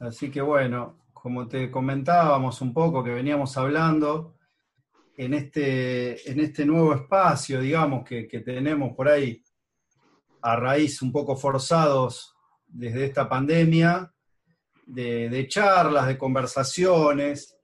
[0.00, 4.36] Así que bueno, como te comentábamos un poco, que veníamos hablando,
[5.16, 9.42] en este, en este nuevo espacio, digamos, que, tenemos por ahí
[10.40, 12.34] a raíz un poco forzados
[12.66, 14.10] desde esta pandemia,
[14.86, 17.58] de, charlas, de conversaciones,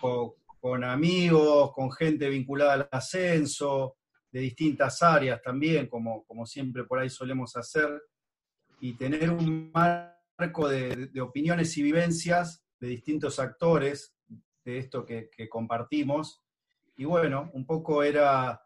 [0.00, 3.98] con, con, amigos, con gente vinculada al ascenso,
[4.32, 8.02] de distintas áreas también, como, como siempre por ahí solemos hacer,
[8.80, 14.14] y tener un marco de, opiniones y vivencias de distintos actores
[14.64, 16.42] de esto que, compartimos.
[16.96, 18.62] Y bueno, un poco era,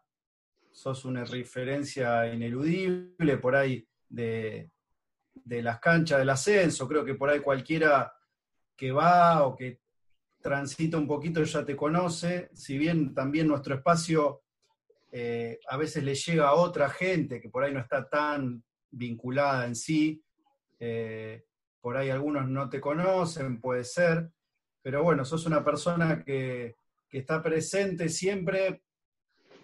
[0.71, 4.69] sos una referencia ineludible por ahí de,
[5.45, 8.13] las canchas del ascenso, creo que por ahí cualquiera
[8.75, 9.81] que va o que
[10.41, 14.43] transita un poquito ya te conoce, si bien también nuestro espacio
[15.11, 19.67] eh, a veces le llega a otra gente que por ahí no está tan vinculada
[19.67, 20.23] en sí,
[20.79, 21.45] eh,
[21.81, 24.31] por ahí algunos no te conocen, puede ser,
[24.81, 26.75] pero bueno, sos una persona que,
[27.11, 28.83] está presente siempre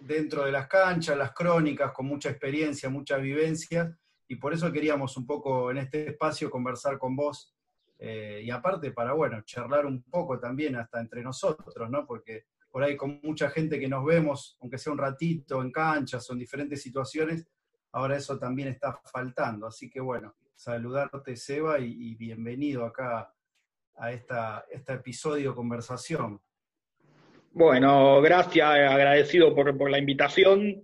[0.00, 3.96] dentro de las canchas, las crónicas, con mucha experiencia, mucha vivencia,
[4.28, 7.54] y por eso queríamos un poco en este espacio conversar con vos,
[7.98, 12.06] eh, y aparte para, bueno, charlar un poco también hasta entre nosotros, ¿no?
[12.06, 16.28] Porque por ahí con mucha gente que nos vemos, aunque sea un ratito en canchas
[16.28, 17.48] o en diferentes situaciones,
[17.92, 19.66] ahora eso también está faltando.
[19.66, 23.32] Así que bueno, saludarte Seba y, bienvenido acá
[23.94, 26.40] a esta, este episodio conversación.
[27.52, 30.82] Bueno, gracias, agradecido por, la invitación.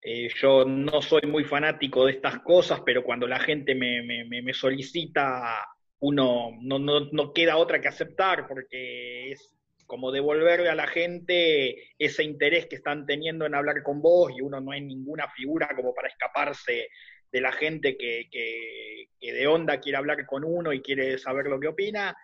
[0.00, 5.66] Eh, yo no soy muy fanático de estas cosas, pero cuando la gente me, solicita,
[6.00, 12.24] uno no, no, queda otra que aceptar, porque es como devolverle a la gente ese
[12.24, 15.92] interés que están teniendo en hablar con vos y uno no es ninguna figura como
[15.92, 16.88] para escaparse
[17.34, 21.66] de la gente que, de onda quiere hablar con uno y quiere saber lo que
[21.66, 22.16] opina.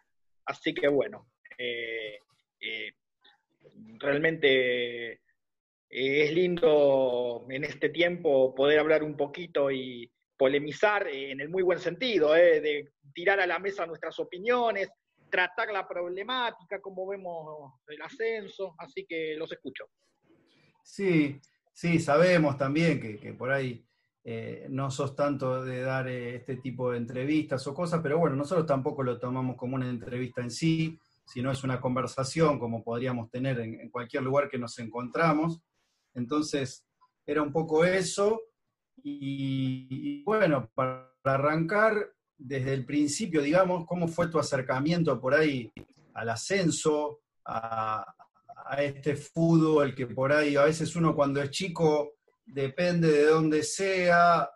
[0.45, 2.17] Así que bueno, eh,
[2.61, 2.93] eh,
[3.99, 5.19] realmente eh,
[5.89, 11.81] es lindo en este tiempo poder hablar un poquito y polemizar en el muy buen
[11.81, 14.91] sentido, de tirar a la mesa nuestras opiniones,
[15.29, 19.91] tratar la problemática, como vemos el ascenso, así que los escucho.
[20.85, 21.41] Sí,
[21.73, 23.85] sí, sabemos también que, por ahí
[24.25, 28.37] eh, no sos tanto de dar eh, este tipo de entrevistas o cosas, pero bueno,
[28.37, 33.31] nosotros tampoco lo tomamos como una entrevista en sí, sino es una conversación como podríamos
[33.31, 35.61] tener en, cualquier lugar que nos encontramos.
[36.15, 36.85] Entonces,
[37.27, 38.41] era un poco eso.
[39.03, 45.71] y bueno, para arrancar, desde el principio, digamos, cómo fue tu acercamiento por ahí
[46.15, 48.15] al ascenso, a,
[48.79, 52.13] este fútbol que por ahí a veces uno cuando es chico
[52.53, 54.51] depende de dónde sea,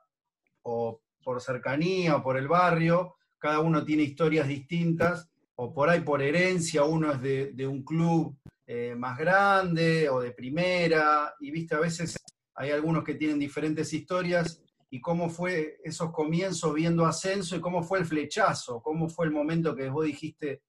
[0.63, 6.01] o por cercanía, o por el barrio, cada uno tiene historias distintas, o por ahí
[6.01, 11.75] por herencia, uno es de, un club eh, más grande o de primera, y viste,
[11.75, 12.17] a veces
[12.55, 17.83] hay algunos que tienen diferentes historias y cómo fue esos comienzos viendo ascenso y cómo
[17.83, 20.63] fue el flechazo, cómo fue el momento que vos dijiste,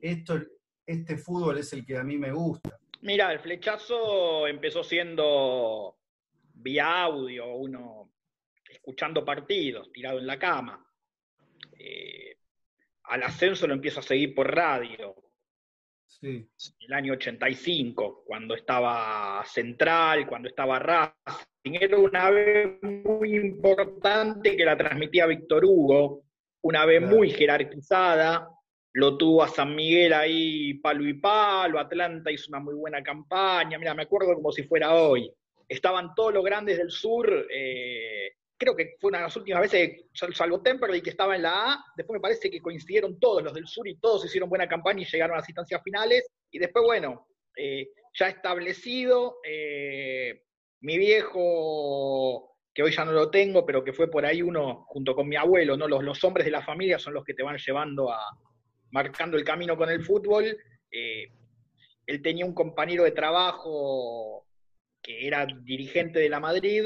[0.00, 0.38] esto,
[0.86, 2.78] este fútbol es el que a mí me gusta.
[3.02, 5.96] Mira, el flechazo empezó siendo
[6.62, 8.12] vía audio, uno
[8.68, 10.84] escuchando partidos, tirado en la cama.
[11.78, 12.36] Eh,
[13.04, 15.14] al ascenso lo empiezo a seguir por radio.
[16.06, 16.48] Sí.
[16.80, 24.64] El año 85, cuando estaba Central, cuando estaba Racing, era una vez muy importante que
[24.64, 26.24] la transmitía Víctor Hugo,
[26.62, 28.48] una vez muy jerarquizada,
[28.92, 33.78] lo tuvo a San Miguel ahí palo y palo, Atlanta hizo una muy buena campaña,
[33.78, 35.32] mira, me acuerdo como si fuera hoy.
[35.70, 40.04] Estaban todos los grandes del sur, eh, creo que fue una de las últimas veces,
[40.32, 43.68] salvo Temperley que estaba en la A, después me parece que coincidieron todos los del
[43.68, 47.28] sur y todos hicieron buena campaña y llegaron a las instancias finales, y después, bueno,
[47.56, 50.42] eh, ya establecido, eh,
[50.80, 55.14] mi viejo, que hoy ya no lo tengo, pero que fue por ahí uno, junto
[55.14, 55.86] con mi abuelo, ¿no?
[55.86, 58.20] Los, los hombres de la familia son los que te van llevando a,
[58.90, 60.58] marcando el camino con el fútbol.
[60.90, 64.49] Él tenía un compañero de trabajo
[65.02, 66.84] que era dirigente de la Madrid,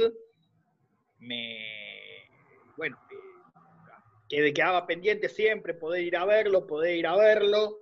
[1.19, 1.58] me,
[2.76, 2.99] bueno,
[4.28, 7.78] que quedaba pendiente siempre poder ir a verlo, poder ir a verlo.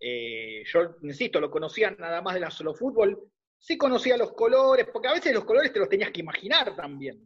[0.00, 4.86] Eh, yo, insisto, lo conocía nada más de la solo fútbol, sí conocía los colores,
[4.92, 7.24] porque a veces los colores te los tenías que imaginar también.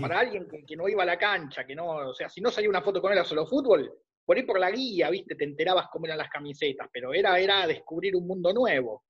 [0.00, 2.70] Para alguien que, no iba a la cancha, que no, o sea, si no salía
[2.70, 3.92] una foto con él a solo fútbol,
[4.24, 7.66] por ahí por la guía, viste, te enterabas cómo eran las camisetas, pero era, era
[7.66, 9.04] descubrir un mundo nuevo.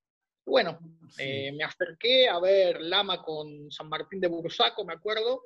[0.48, 0.78] Bueno,
[1.18, 5.44] eh, me acerqué a ver Lama con San Martín de Bursaco, me acuerdo,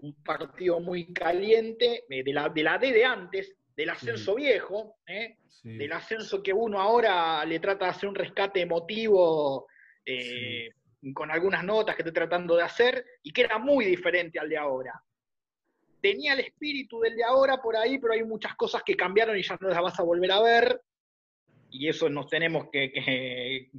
[0.00, 4.98] un partido muy caliente, eh, de, la, de la D de antes, del ascenso viejo,
[5.06, 5.38] ¿eh?
[5.62, 9.66] del ascenso que uno ahora le trata de hacer un rescate emotivo
[10.04, 10.70] eh,
[11.14, 14.58] con algunas notas que estoy tratando de hacer, y que era muy diferente al de
[14.58, 15.02] ahora.
[16.02, 19.42] Tenía el espíritu del de ahora por ahí, pero hay muchas cosas que cambiaron y
[19.42, 20.82] ya no las vas a volver a ver,
[21.70, 23.70] y eso nos tenemos que,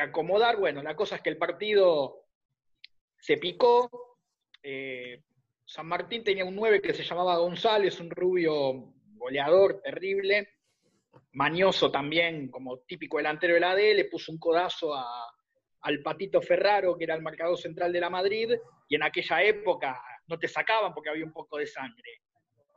[0.00, 0.56] acomodar.
[0.56, 2.26] Bueno, la cosa es que el partido
[3.18, 4.18] se picó.
[4.62, 5.22] Eh,
[5.64, 10.48] San Martín tenía un 9 que se llamaba González, un rubio goleador terrible,
[11.32, 16.96] mañoso también, como típico delantero de la D, le puso un codazo al Patito Ferraro,
[16.96, 18.52] que era el marcador central de la Madrid,
[18.88, 22.22] y en aquella época no te sacaban porque había un poco de sangre.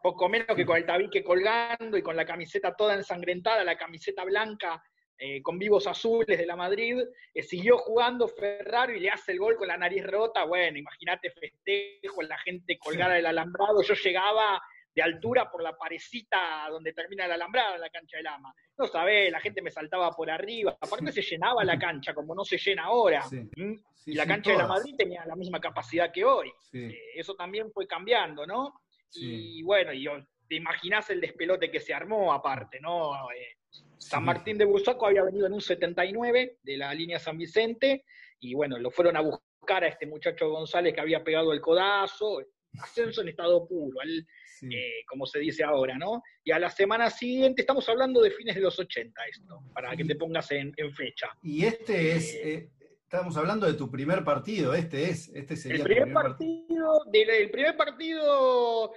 [0.04, 4.26] Poco menos que con el tabique colgando y con la camiseta toda ensangrentada, la camiseta
[4.26, 4.84] blanca
[5.18, 6.98] eh, con vivos azules de la Madrid,
[7.34, 10.44] eh, siguió jugando Ferraro y le hace el gol con la nariz rota.
[10.44, 13.82] Bueno, imagínate festejo, la gente colgada del alambrado.
[13.82, 14.62] Yo llegaba
[14.94, 18.54] de altura por la parecita donde termina el alambrado en la cancha del Ama.
[18.78, 20.76] No sabés, la gente me saltaba por arriba.
[20.82, 23.24] Aparte se llenaba la cancha, como no se llena ahora.
[23.56, 23.76] ¿Mm?
[24.06, 26.52] y la cancha de la Madrid tenía la misma capacidad que hoy.
[26.74, 28.82] Eh, eso también fue cambiando, ¿no?
[29.16, 30.08] Y bueno, y
[30.48, 33.14] te imaginás el despelote que se armó aparte, ¿no?
[33.32, 33.58] Eh,
[33.98, 38.06] San Martín de Bursaco había venido en un 79 de la línea San Vicente,
[38.40, 42.42] y bueno, lo fueron a buscar a este muchacho González que había pegado el codazo,
[42.82, 46.22] ascenso en estado puro, eh, como se dice ahora, ¿no?
[46.44, 50.06] Y a la semana siguiente, estamos hablando de fines de los 80 esto, para que
[50.06, 51.30] te pongas en, fecha.
[51.42, 52.70] Y este es, eh,
[53.14, 57.52] eh, estamos hablando de tu primer partido, este es, este sería el primer, partido, el
[57.52, 58.92] primer partido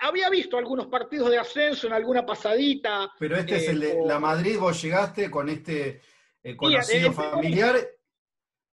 [0.00, 3.10] había visto algunos partidos de ascenso en alguna pasadita.
[3.18, 6.00] Pero este es el de la Madrid, vos llegaste con este
[6.56, 7.76] conocido familiar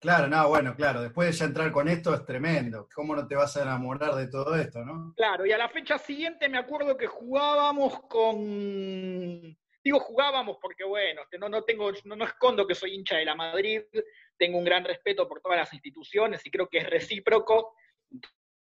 [0.03, 2.89] Claro, no, bueno, claro, después de ya entrar con esto es tremendo.
[2.93, 5.15] ¿Cómo no te vas a enamorar de todo esto, no?
[5.17, 9.57] Claro, y a la fecha siguiente me acuerdo que jugábamos con.
[9.85, 13.37] Digo jugábamos porque, bueno, no, no tengo, no, no escondo que soy hincha de la
[13.37, 13.83] Madrid,
[14.43, 17.77] tengo un gran respeto por todas las instituciones y creo que es recíproco.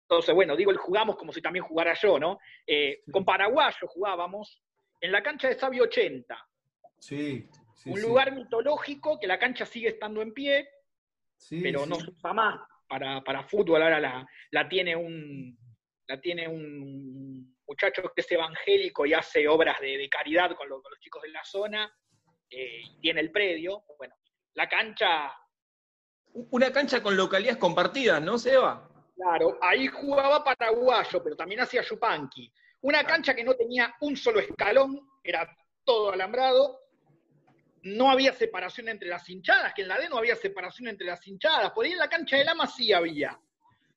[0.04, 2.38] Entonces, bueno, digo el jugamos como si también jugara yo, ¿no?
[2.68, 4.62] Eh, con Paraguayo jugábamos
[5.00, 6.38] en la cancha de Sabio 80.
[7.00, 7.50] Sí.
[7.74, 10.70] sí un lugar mitológico que la cancha sigue estando en pie
[11.50, 15.58] pero no se usa más para, para fútbol, ahora la, la, tiene un
[16.08, 21.24] la tiene un muchacho que es evangélico y hace obras de, caridad con, los chicos
[21.24, 21.92] de la zona,
[22.50, 24.14] eh, tiene el predio, bueno,
[24.54, 25.34] la cancha...
[26.34, 28.88] Una cancha con localidades compartidas, ¿no, Seba?
[29.16, 32.52] Claro, ahí jugaba Paraguayo, pero también hacía Yupanqui.
[32.82, 35.48] Una cancha que no tenía un solo escalón, era
[35.84, 36.80] todo alambrado,
[37.84, 41.26] no había separación entre las hinchadas, que en la D no había separación entre las
[41.28, 41.72] hinchadas.
[41.72, 43.40] Por ahí en la cancha del Lama sí había,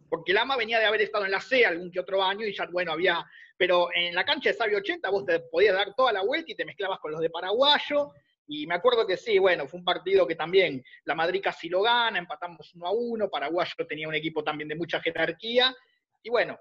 [0.09, 2.55] porque el Ama venía de haber estado en la C algún que otro año y
[2.55, 3.25] ya, bueno, había.
[3.57, 6.55] Pero en la cancha de Sabio 80 vos te podías dar toda la vuelta y
[6.55, 8.13] te mezclabas con los de Paraguayo.
[8.46, 11.82] Y me acuerdo que sí, bueno, fue un partido que también la Madrid casi lo
[11.82, 15.75] gana, empatamos uno a uno, Paraguayo tenía un equipo también de mucha jerarquía.
[16.23, 16.58] Y bueno,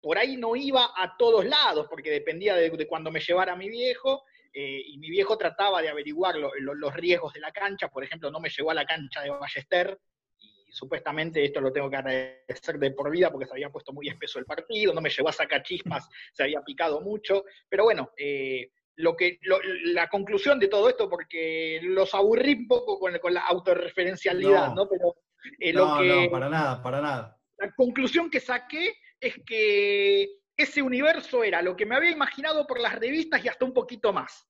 [0.00, 3.68] por ahí no iba a todos lados, porque dependía de, de cuando me llevara mi
[3.68, 8.30] viejo, eh, y mi viejo trataba de averiguar los riesgos de la cancha, por ejemplo,
[8.30, 9.96] no me llegó a la cancha de Ballester,
[10.38, 14.08] y supuestamente esto lo tengo que agradecer de por vida porque se había puesto muy
[14.08, 18.10] espeso el partido, no me llegó a sacar chispas, se había picado mucho, pero bueno,
[18.16, 19.38] eh, lo que,
[19.84, 24.88] la conclusión de todo esto, porque los aburrí un poco con, la autorreferencialidad, ¿no?
[24.88, 25.16] Pero
[25.58, 27.38] eh, lo que, no, para nada, para nada.
[27.58, 32.80] La conclusión que saqué es que ese universo era lo que me había imaginado por
[32.80, 34.46] las revistas y hasta un poquito más.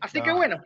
[0.00, 0.62] Así que bueno,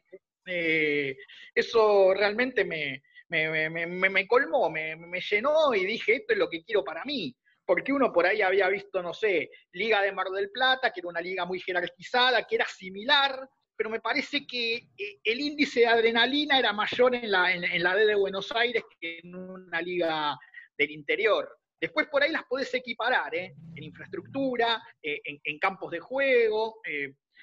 [0.47, 1.17] eh,
[1.55, 7.05] eso realmente me, me, colmó, me, llenó y dije, esto es lo que quiero para
[7.05, 7.35] mí.
[7.71, 11.09] Porque uno por ahí había visto, no sé, Liga de Mar del Plata, que era
[11.09, 15.87] una liga muy jerarquizada, que era similar, pero me parece que eh, el índice de
[15.87, 20.37] adrenalina era mayor en la, D de Buenos Aires que en una liga
[20.77, 21.49] del interior.
[21.81, 23.55] Después por ahí las podés equiparar, ¿eh?
[23.77, 26.81] en infraestructura, eh, en, campos de juego,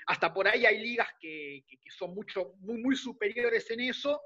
[0.08, 4.22] hasta por ahí hay ligas que, son mucho, muy, muy, superiores en eso,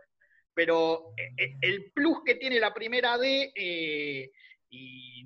[0.52, 1.14] pero
[1.62, 3.54] el plus que tiene la primera D,
[4.72, 5.26] y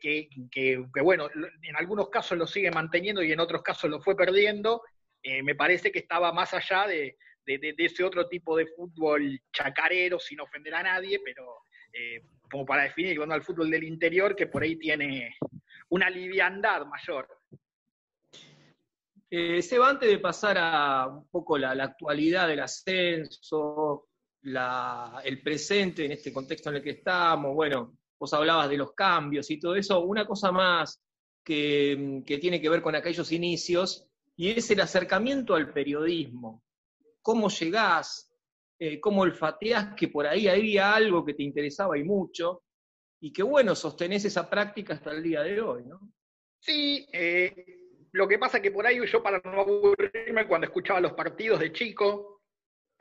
[0.00, 1.28] que, bueno,
[1.62, 4.82] en algunos casos lo sigue manteniendo y en otros casos lo fue perdiendo,
[5.42, 10.40] me parece que estaba más allá de, de, ese otro tipo de fútbol chacarero, sin
[10.40, 11.62] ofender a nadie, pero
[12.50, 15.34] como para definir cuando al fútbol del interior, que por ahí tiene
[15.88, 17.28] una liviandad mayor.
[19.30, 24.08] Eh, Seba, antes de pasar a un poco la, actualidad del ascenso,
[24.42, 29.50] el presente en este contexto en el que estamos, bueno, vos hablabas de los cambios
[29.50, 31.02] y todo eso, una cosa más,
[31.44, 36.62] que, tiene que ver con aquellos inicios, y es el acercamiento al periodismo.
[37.20, 38.32] ¿Cómo llegás?
[38.78, 42.62] Eh, ¿Cómo olfateás que por ahí había algo que te interesaba y mucho?
[43.20, 45.84] Y que bueno, sostenés esa práctica hasta el día de hoy.
[46.60, 47.52] Sí, eh,
[48.12, 51.72] lo que pasa que por ahí yo para no aburrirme cuando escuchaba los partidos de
[51.72, 52.40] chico,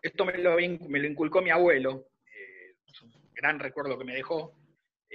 [0.01, 4.15] esto me lo, me lo inculcó mi abuelo, eh, es un gran recuerdo que me
[4.15, 4.56] dejó,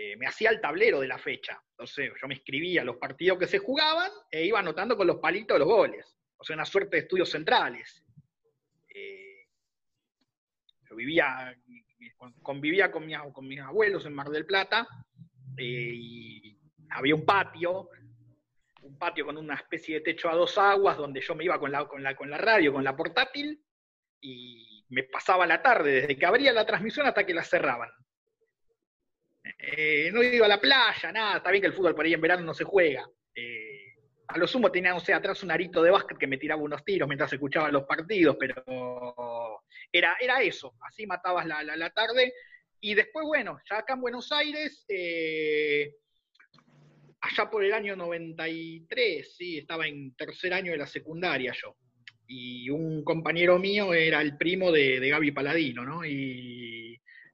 [0.01, 1.61] eh, me hacía el tablero de la fecha.
[1.71, 5.59] Entonces yo me escribía los partidos que se jugaban e iba anotando con los palitos
[5.59, 6.17] los goles.
[6.37, 8.05] O sea, una suerte de estudios centrales.
[8.95, 9.49] Eh,
[10.89, 11.53] yo vivía,
[12.43, 14.87] convivía con, con mis abuelos en Mar del Plata
[15.57, 16.57] y
[16.91, 17.91] había un patio
[18.83, 21.73] un patio con una especie de techo a dos aguas donde yo me iba con
[21.73, 23.61] la, con la, con la radio, con la portátil,
[24.21, 27.91] y me pasaba la tarde, desde que abría la transmisión hasta que la cerraban.
[29.59, 32.21] Eh, no iba a la playa, nada, está bien que el fútbol por ahí en
[32.21, 33.09] verano no se juega.
[33.35, 33.95] Eh,
[34.29, 36.85] a lo sumo tenía, no sé, atrás un arito de básquet que me tiraba unos
[36.85, 38.63] tiros mientras escuchaba los partidos, pero
[39.91, 42.33] era, era eso, así matabas la, la, tarde.
[42.81, 45.95] Y después, bueno, ya acá en Buenos Aires, eh,
[47.21, 51.77] allá por el año 93, sí, estaba en tercer año de la secundaria yo.
[52.29, 56.05] Y un compañero mío era el primo de, de Gaby Paladino, ¿no?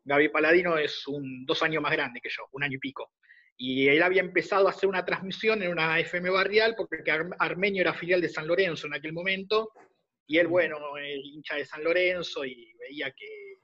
[0.05, 3.13] Gaby Paladino es un, dos años más grande que yo, un año y pico.
[3.57, 7.03] Y él había empezado a hacer una transmisión en una FM barrial porque
[7.39, 9.71] Armenio era filial de San Lorenzo en aquel momento.
[10.27, 13.55] Y él, bueno, hincha de San Lorenzo y veía que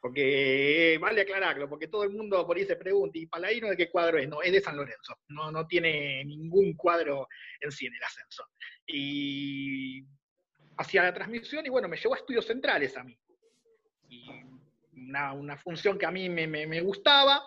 [0.00, 3.76] porque eh, vale aclararlo, porque todo el mundo por ahí se pregunta, ¿y Paladino de
[3.76, 4.28] qué cuadro es?
[4.28, 7.26] No, es de San Lorenzo, no, no tiene ningún cuadro
[7.60, 8.44] en sí en el ascenso.
[8.86, 10.04] Y
[10.76, 13.18] hacía la transmisión y bueno, me llevó a estudios centrales a mí.
[14.08, 14.30] Y
[15.34, 17.42] una, función que a mí me, gustaba.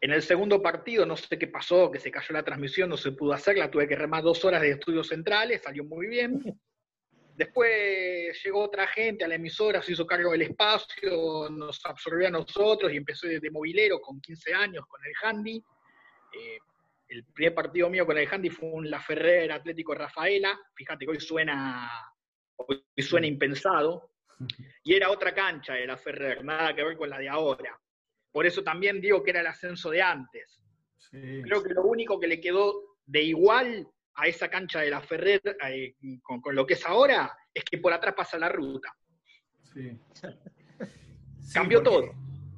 [0.00, 3.12] En el segundo partido, no sé qué pasó, que se cayó la transmisión, no se
[3.12, 6.42] pudo hacerla, tuve que remar dos horas de estudios centrales, salió muy bien.
[7.36, 12.30] Después llegó otra gente a la emisora, se hizo cargo del espacio, nos absorbió a
[12.30, 15.56] nosotros y empezó de, movilero con 15 años con el Handy.
[16.32, 16.58] Eh,
[17.08, 20.58] el primer partido mío con el Handy fue un La Ferrer Atlético Rafaela.
[20.74, 21.90] Fíjate que hoy suena,
[22.56, 24.09] hoy suena impensado.
[24.82, 27.78] Y era otra cancha de La Ferrer, nada que ver con la de ahora.
[28.32, 30.62] Por eso también digo que era el ascenso de antes.
[31.10, 35.40] Creo que lo único que le quedó de igual a esa cancha de la Ferrer
[35.66, 38.94] eh, con, lo que es ahora, es que por atrás pasa la ruta.
[39.72, 39.98] Sí.
[41.54, 42.12] Cambió todo.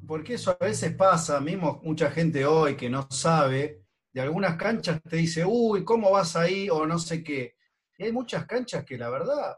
[0.06, 5.00] Porque eso a veces pasa, mismo mucha gente hoy que no sabe, de algunas canchas
[5.02, 6.68] te dice, uy, ¿cómo vas ahí?
[6.68, 7.56] O no sé qué.
[7.96, 9.56] Y hay muchas canchas que la verdad,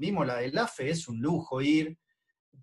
[0.00, 1.98] mismo la del AFE es un lujo ir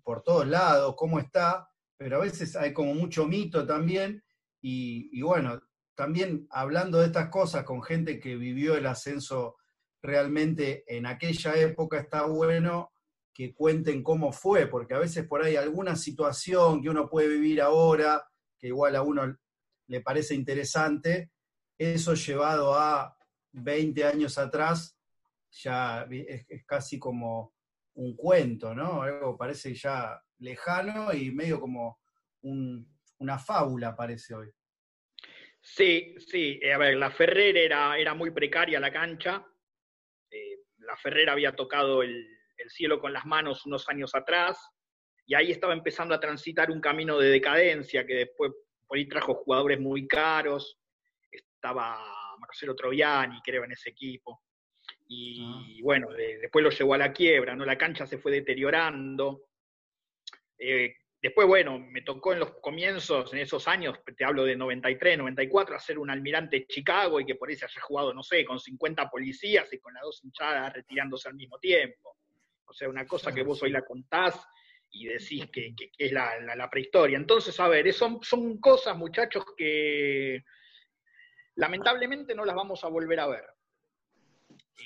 [0.02, 4.22] por todos lados, cómo está, pero a veces hay como mucho mito también,
[4.60, 5.60] y, y bueno,
[5.94, 9.56] también hablando de estas cosas con gente que vivió el ascenso
[10.02, 12.92] realmente en aquella época, está bueno
[13.32, 17.60] que cuenten cómo fue, porque a veces por ahí alguna situación que uno puede vivir
[17.60, 18.24] ahora,
[18.58, 19.36] que igual a uno
[19.86, 21.30] le parece interesante,
[21.78, 23.16] eso llevado a
[23.52, 24.97] 20 años atrás,
[25.50, 27.54] ya es, casi como
[27.94, 29.02] un cuento, ¿no?
[29.02, 32.00] Algo parece ya lejano y medio como
[32.42, 34.50] una fábula parece hoy.
[35.60, 39.44] Sí, sí, eh, a ver, la Ferrer era, era muy precaria la cancha.
[40.30, 42.26] Eh, la Ferrer había tocado el,
[42.70, 44.58] cielo con las manos unos años atrás
[45.24, 48.52] y ahí estaba empezando a transitar un camino de decadencia que después
[48.86, 50.78] por ahí trajo jugadores muy caros.
[51.30, 51.98] Estaba
[52.38, 54.42] Marcelo Troviani, creo, en ese equipo.
[55.08, 55.66] Y ah.
[55.82, 57.64] bueno, después lo llevó a la quiebra, ¿no?
[57.64, 59.48] La cancha se fue deteriorando.
[60.58, 65.18] Eh, Después, bueno, me tocó en los comienzos, en esos años, te hablo de 93,
[65.18, 68.60] 94, hacer un almirante Chicago y que por ahí se haya jugado, no sé, con
[68.60, 72.18] 50 policías y con las dos hinchadas retirándose al mismo tiempo.
[72.66, 74.46] O sea, una cosa que vos hoy la contás
[74.90, 77.18] y decís que, es la, prehistoria.
[77.18, 80.44] Entonces, a ver, son, son cosas, muchachos, que
[81.56, 83.44] lamentablemente no las vamos a volver a ver.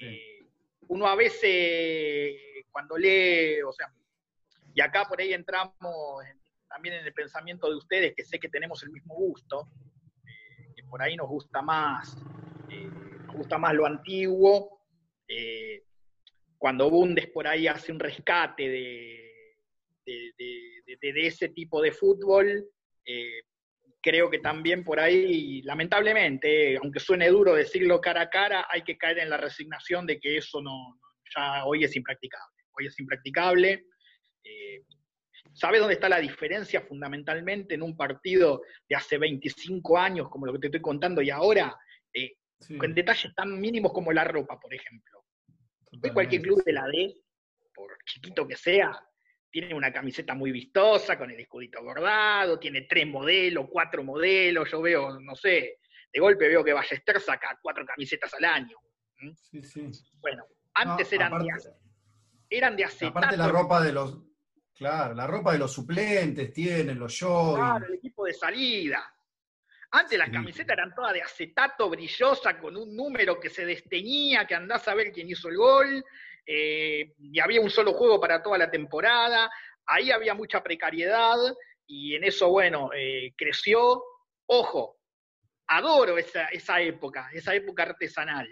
[0.00, 0.46] Eh,
[0.88, 2.34] uno a veces,
[2.70, 3.92] cuando lee, o sea,
[4.75, 5.75] y acá por ahí entramos
[6.72, 9.68] también en el pensamiento de ustedes, que sé que tenemos el mismo gusto,
[10.25, 12.16] eh, que por ahí nos gusta más,
[12.70, 12.88] eh,
[13.26, 14.80] nos gusta más lo antiguo.
[15.28, 15.84] Eh,
[16.56, 19.56] cuando Bundes por ahí hace un rescate de,
[20.04, 22.64] de, ese tipo de fútbol,
[24.02, 28.99] creo que también por ahí, lamentablemente, aunque suene duro decirlo cara a cara, hay que
[28.99, 30.99] caer en la resignación de que eso no,
[31.35, 32.62] ya hoy es impracticable.
[32.73, 33.87] Hoy es impracticable.
[34.44, 34.82] Eh,
[35.54, 40.52] ¿Sabes dónde está la diferencia fundamentalmente en un partido de hace 25 años, como lo
[40.52, 41.76] que te estoy contando, y ahora?
[42.12, 42.32] Eh,
[42.78, 45.25] con detalles tan mínimos como la ropa, por ejemplo.
[46.02, 47.16] Hoy cualquier club de la D,
[47.75, 48.99] por chiquito que sea,
[49.52, 54.80] tiene una camiseta muy vistosa, con el escudito bordado, tiene tres modelos, cuatro modelos, yo
[54.80, 55.78] veo, no sé,
[56.11, 58.78] de golpe veo que Ballester saca cuatro camisetas al año.
[59.37, 59.90] Sí, sí.
[60.21, 60.44] Bueno,
[60.75, 61.49] antes eran, de,
[62.49, 63.18] eran de acetato.
[63.18, 64.18] Aparte la ropa de los,
[64.75, 67.56] claro, la ropa de los suplentes tienen, los shows.
[67.56, 69.14] Claro, el equipo de salida.
[69.90, 74.54] Antes las camisetas eran todas de acetato brillosa con un número que se desteñía, que
[74.54, 76.02] andás a ver quién hizo el gol,
[76.46, 79.50] eh, y había un solo juego para toda la temporada.
[79.87, 81.37] Ahí había mucha precariedad
[81.87, 84.02] y en eso, bueno, eh, creció.
[84.46, 84.99] Ojo,
[85.68, 88.49] adoro esa, esa época, esa época artesanal.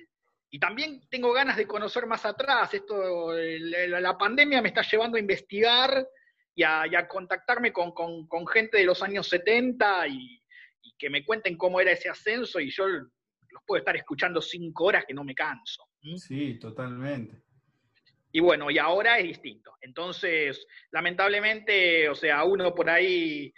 [0.50, 2.74] Y también tengo ganas de conocer más atrás.
[2.74, 6.06] Esto, la pandemia me está llevando a investigar
[6.54, 10.42] y a, contactarme con, con, gente de los años 70 y,
[10.98, 15.04] que me cuenten cómo era ese ascenso y yo los puedo estar escuchando cinco horas
[15.06, 15.84] que no me canso.
[16.16, 17.42] Sí, totalmente.
[18.32, 19.74] Y bueno, y ahora es distinto.
[19.80, 23.52] Entonces, lamentablemente, o sea, uno por ahí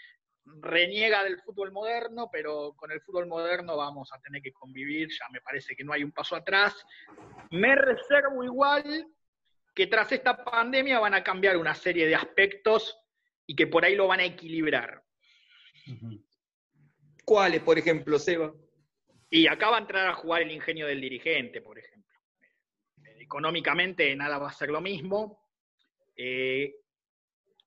[0.45, 5.29] reniega del fútbol moderno, pero con el fútbol moderno vamos a tener que convivir, ya
[5.31, 6.75] me parece que no hay un paso atrás.
[7.50, 9.07] Me reservo igual
[9.75, 12.99] que tras esta pandemia van a cambiar una serie de aspectos
[13.47, 15.02] y que por ahí lo van a equilibrar.
[17.25, 18.52] ¿Cuáles, por ejemplo, Seba?
[19.31, 22.12] Y acá va a entrar a jugar el ingenio del dirigente, por ejemplo.
[23.23, 25.47] Económicamente nada va a ser lo mismo.
[26.17, 26.75] Eh,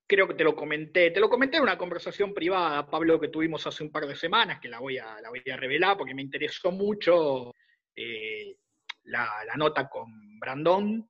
[0.05, 3.65] creo que te lo comenté, te lo comenté en una conversación privada, Pablo, que tuvimos
[3.65, 5.17] hace un par de semanas, que la voy a,
[5.55, 7.53] revelar porque me interesó mucho
[7.95, 8.57] eh,
[9.03, 11.09] la, nota con Brandón.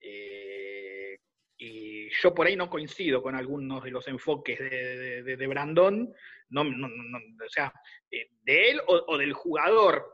[0.00, 1.16] Eh,
[1.56, 6.12] y yo por ahí no coincido con algunos de los enfoques de, Brandón,
[6.48, 7.72] no, o sea,
[8.10, 10.04] de él o, del jugador,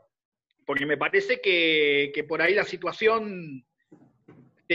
[0.67, 3.65] porque me parece que por ahí la situación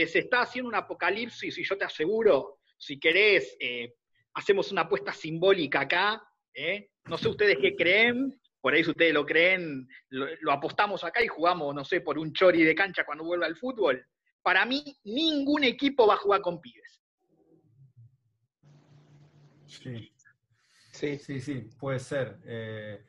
[0.05, 3.95] se está haciendo un apocalipsis y yo te aseguro si querés, eh,
[4.33, 6.21] hacemos una apuesta simbólica acá.
[6.53, 6.91] ¿eh?
[7.05, 11.27] No sé ustedes qué creen, por ahí si ustedes lo creen, lo, apostamos acá y
[11.27, 14.05] jugamos, no sé, por un chori de cancha cuando vuelva al fútbol.
[14.41, 17.01] Para mí, ningún equipo va a jugar con pibes.
[19.65, 20.13] Sí.
[20.91, 22.39] Sí, sí, sí, puede ser.
[22.45, 23.05] Eh,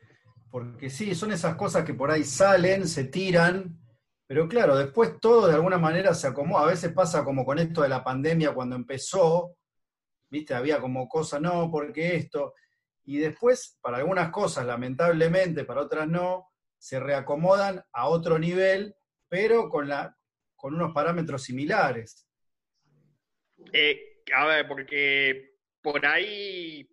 [0.51, 3.79] porque sí, son esas cosas que por ahí salen, se tiran,
[4.29, 6.65] pero claro, después todo de alguna manera se acomoda.
[6.65, 9.57] A veces pasa como con esto de la pandemia cuando empezó,
[10.29, 10.53] ¿viste?
[10.53, 12.53] Había como cosas, no, porque esto.
[13.05, 18.95] Y después, para algunas cosas, lamentablemente, para otras no, se reacomodan a otro nivel,
[19.27, 20.15] pero con, la,
[20.55, 22.29] con unos parámetros similares.
[23.73, 26.87] Eh, a ver, porque por ahí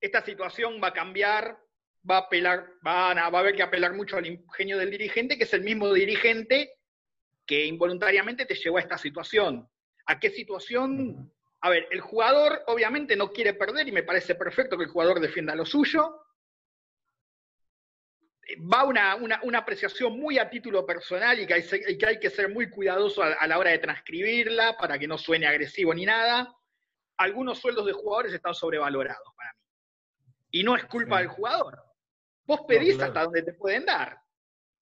[0.00, 1.58] esta situación va a cambiar,
[2.08, 5.36] va a apelar, van a, va a haber que apelar mucho al ingenio del dirigente,
[5.36, 6.76] que es el mismo dirigente
[7.46, 9.68] que involuntariamente te llevó a esta situación.
[10.06, 11.32] ¿A qué situación?
[11.60, 15.20] A ver, el jugador obviamente no quiere perder y me parece perfecto que el jugador
[15.20, 16.22] defienda lo suyo.
[18.72, 21.62] Va una, una, apreciación muy a título personal y que hay,
[21.98, 25.46] que, hay que ser muy cuidadoso a, la hora de transcribirla para que no suene
[25.46, 26.54] agresivo ni nada.
[27.16, 29.60] Algunos sueldos de jugadores están sobrevalorados para mí.
[30.52, 31.85] Y no es culpa del jugador.
[32.46, 34.20] Vos pedís hasta donde te pueden dar.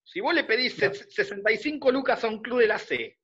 [0.03, 3.19] Si vos le pedís 65 lucas a un club de la C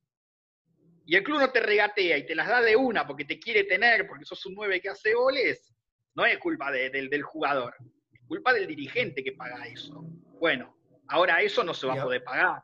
[1.05, 3.64] y el club no te regatea y te las da de una porque te quiere
[3.64, 5.74] tener, porque sos un 9 que hace goles,
[6.14, 7.74] no es culpa del jugador,
[8.12, 10.03] es culpa del dirigente que paga eso.
[10.38, 10.74] Bueno,
[11.09, 12.62] ahora eso no se va a poder pagar.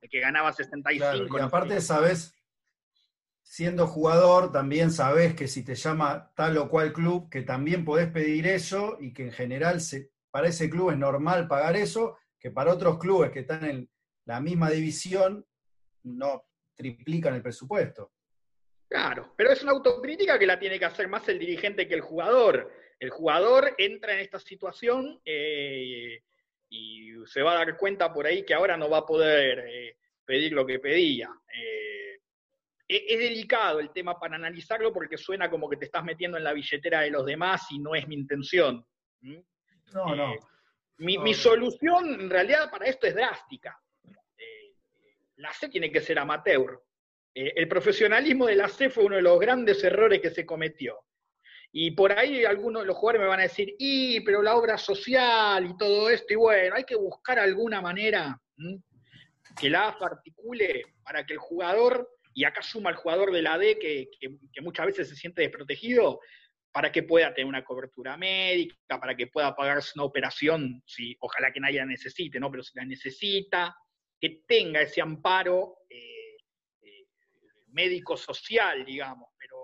[0.00, 1.38] El que ganaba 65.
[1.38, 2.34] y aparte, sabes,
[3.42, 8.10] siendo jugador, también sabes que si te llama tal o cual club, que también podés
[8.10, 12.50] pedir eso y que en general se, para ese club es normal pagar eso, que
[12.50, 13.90] para otros clubes que están en
[14.24, 15.46] la misma división
[16.04, 18.12] no triplican el presupuesto.
[18.88, 22.00] Claro, pero es una autocrítica que la tiene que hacer más el dirigente que el
[22.00, 22.72] jugador.
[22.98, 26.22] El jugador entra en esta situación eh,
[26.68, 29.96] y se va a dar cuenta por ahí que ahora no va a poder eh,
[30.24, 31.30] pedir lo que pedía.
[31.54, 32.20] Eh,
[32.88, 36.44] e-, es, delicado el tema para analizarlo porque suena como que te estás metiendo en
[36.44, 38.84] la billetera de los demás y no es mi intención.
[39.94, 40.34] No, no.
[40.98, 43.76] Mi, mi, solución en realidad para esto es drástica
[45.42, 46.82] la C tiene que ser amateur.
[47.34, 51.00] Eh, el profesionalismo de la C fue uno de los grandes errores que se cometió.
[51.72, 54.76] Y por ahí algunos de los jugadores me van a decir, y, pero la obra
[54.78, 58.38] social y todo esto, y bueno, hay que buscar alguna manera
[59.58, 63.56] que la AFA articule para que el jugador, y acá suma el jugador de la
[63.56, 66.20] D que, que, muchas veces se siente desprotegido,
[66.72, 71.52] para que pueda tener una cobertura médica, para que pueda pagarse una operación, si, ojalá
[71.52, 72.50] que nadie la necesite, ¿no?
[72.50, 73.76] Pero si la necesita,
[74.18, 76.36] que tenga ese amparo eh,
[76.80, 77.06] eh,
[77.68, 79.58] médico-social, digamos, pero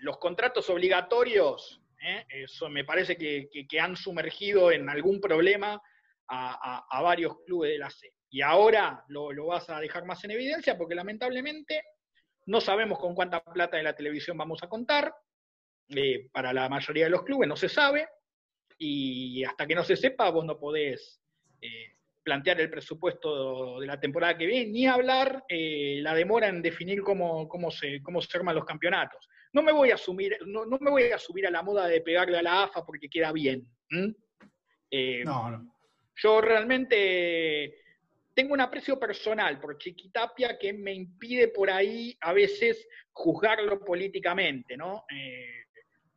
[0.00, 1.82] los contratos obligatorios,
[2.28, 5.82] eso me parece que, han sumergido en algún problema
[6.28, 8.12] a, varios clubes de la C.
[8.30, 11.82] Y ahora lo vas a dejar más en evidencia porque lamentablemente
[12.46, 15.14] no sabemos con cuánta plata de la televisión vamos a contar,
[15.88, 18.08] eh, para la mayoría de los clubes no se sabe,
[18.78, 21.20] y hasta que no se sepa vos no podés
[21.60, 26.62] eh, plantear el presupuesto de la temporada que viene, ni hablar eh, la demora en
[26.62, 29.28] definir cómo, cómo, se, cómo se arman los campeonatos.
[29.52, 32.38] No me voy a asumir, no, me voy a subir a la moda de pegarle
[32.38, 33.66] a la AFA porque queda bien.
[33.90, 35.72] no, no.
[36.16, 37.85] Yo realmente
[38.36, 44.76] tengo un aprecio personal por Chiquitapia que me impide por ahí a veces juzgarlo políticamente,
[44.76, 45.06] ¿no?
[45.10, 45.64] Eh,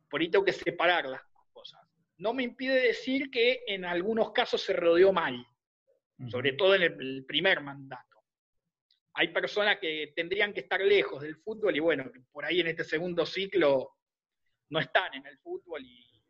[0.08, 1.80] por ahí tengo que separar las cosas.
[2.18, 5.42] No me impide decir que en algunos casos se rodeó mal,
[6.28, 8.22] sobre todo en el, primer mandato.
[9.14, 12.84] Hay personas que tendrían que estar lejos del fútbol y bueno, por ahí en este
[12.84, 13.96] segundo ciclo
[14.68, 16.22] no están en el fútbol y,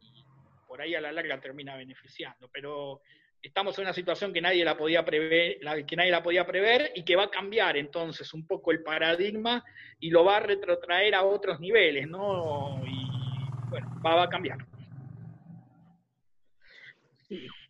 [0.00, 0.24] y
[0.66, 2.50] por ahí a la larga termina beneficiando.
[2.52, 3.02] Pero
[3.42, 7.04] estamos en una situación que nadie la podía prever, que nadie la podía prever y
[7.04, 9.64] que va a cambiar entonces un poco el paradigma
[10.00, 12.80] y lo va a retrotraer a otros niveles, ¿no?
[12.84, 14.58] Y bueno, va, a cambiar.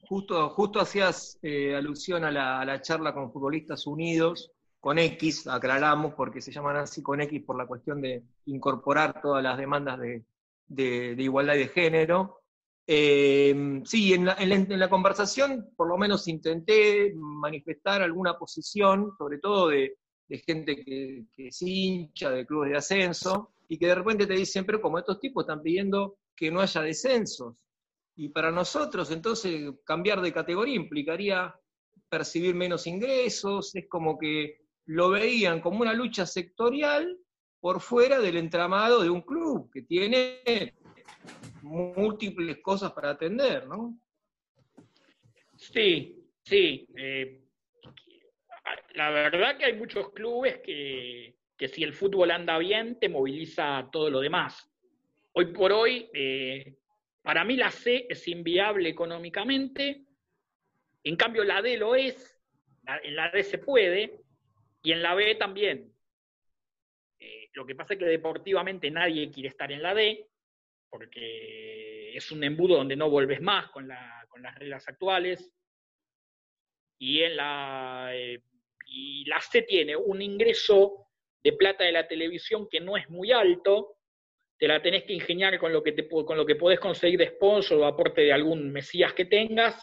[0.09, 6.41] justo, justo hacías eh, alusión a la, charla con Futbolistas Unidos, con X, aclaramos, porque
[6.41, 10.25] se llaman así con X por la cuestión de incorporar todas las demandas de,
[10.69, 12.41] de igualdad de género.
[12.91, 19.99] Eh, sí, en la, conversación por lo menos intenté manifestar alguna posición, sobre todo de,
[20.47, 24.65] gente que, que, es hincha de clubes de ascenso, y que de repente te dicen,
[24.65, 27.57] pero como estos tipos están pidiendo que no haya descensos.
[28.17, 31.55] Y para nosotros, entonces, cambiar de categoría implicaría
[32.09, 37.19] percibir menos ingresos, es como que lo veían como una lucha sectorial
[37.61, 40.41] por fuera del entramado de un club que tiene
[41.63, 43.99] múltiples cosas para atender, ¿no?
[45.57, 46.87] Sí, sí.
[46.97, 47.41] Eh,
[48.95, 51.35] la verdad que hay muchos clubes que,
[51.69, 54.71] si el fútbol anda bien, te moviliza todo lo demás.
[55.33, 56.77] Hoy por hoy, eh,
[57.23, 60.05] para mí la C es inviable económicamente,
[61.05, 62.41] en cambio la D lo es,
[63.03, 64.21] en la D se puede,
[64.83, 65.93] y en la B también.
[67.19, 70.27] Eh, lo que pasa es que deportivamente nadie quiere estar en la D,
[70.91, 75.53] porque es un embudo donde no vuelves más con, las reglas actuales.
[76.99, 78.43] Y, en la, eh,
[78.87, 81.07] y la C tiene un ingreso
[81.43, 83.97] de plata de la televisión que no es muy alto,
[84.59, 87.29] te la tenés que ingeniar con lo que, te, con lo que podés conseguir de
[87.29, 89.81] sponsor o aporte de algún mesías que tengas.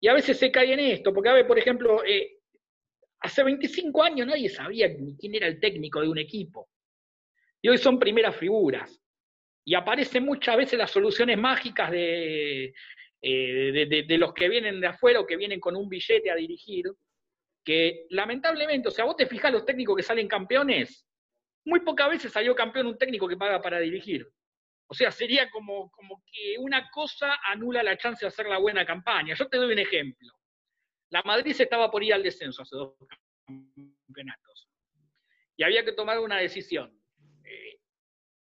[0.00, 2.38] Y a veces se cae en esto, porque a ver, por ejemplo, eh,
[3.20, 6.68] hace 25 años nadie sabía quién era el técnico de un equipo.
[7.62, 8.97] Y hoy son primeras figuras
[9.68, 12.72] y aparecen muchas veces las soluciones mágicas eh,
[13.20, 16.86] de, de, los que vienen de afuera o que vienen con un billete a dirigir,
[17.62, 21.06] que lamentablemente, o sea, vos te fijás los técnicos que salen campeones,
[21.66, 24.26] muy pocas veces salió campeón un técnico que paga para dirigir.
[24.86, 28.86] O sea, sería como, como que una cosa anula la chance de hacer la buena
[28.86, 29.34] campaña.
[29.34, 30.32] Yo te doy un ejemplo.
[31.10, 32.94] La Madrid se estaba por ir al descenso hace dos
[34.06, 34.66] campeonatos.
[35.58, 36.97] Y había que tomar una decisión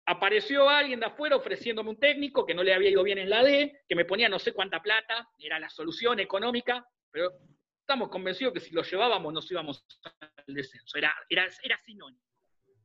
[0.08, 3.44] apareció alguien de afuera ofreciéndome un técnico que no le había ido bien en la
[3.44, 7.34] D, que me ponía no sé cuánta plata, era la solución económica, pero
[7.82, 9.86] estamos convencidos que si lo llevábamos nos íbamos
[10.24, 12.24] al descenso, era, era, era sinónimo,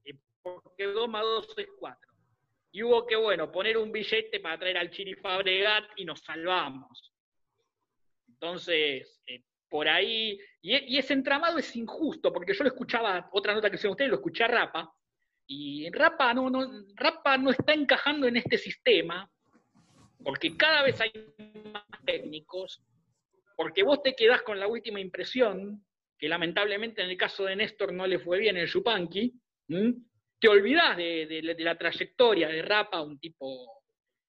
[0.05, 2.13] eh, porque 2 más 2 es 4.
[2.73, 7.13] Y hubo que, bueno, poner un billete para traer al Chiri Fabregat y nos salvamos.
[8.27, 13.55] Entonces, eh, por ahí, y, y, ese entramado es injusto, porque yo lo escuchaba, otra
[13.55, 14.93] nota que hicieron ustedes, lo escuché a Rapa,
[15.47, 19.31] y Rapa no, no, Rapa no está encajando en este sistema,
[20.23, 21.13] porque cada vez hay
[21.73, 22.83] más técnicos,
[23.57, 25.85] porque vos te quedás con la última impresión,
[26.19, 29.35] que lamentablemente en el caso de Néstor no le fue bien el Chupanqui,
[30.39, 33.83] te olvidás de, la trayectoria de Rapa, un tipo,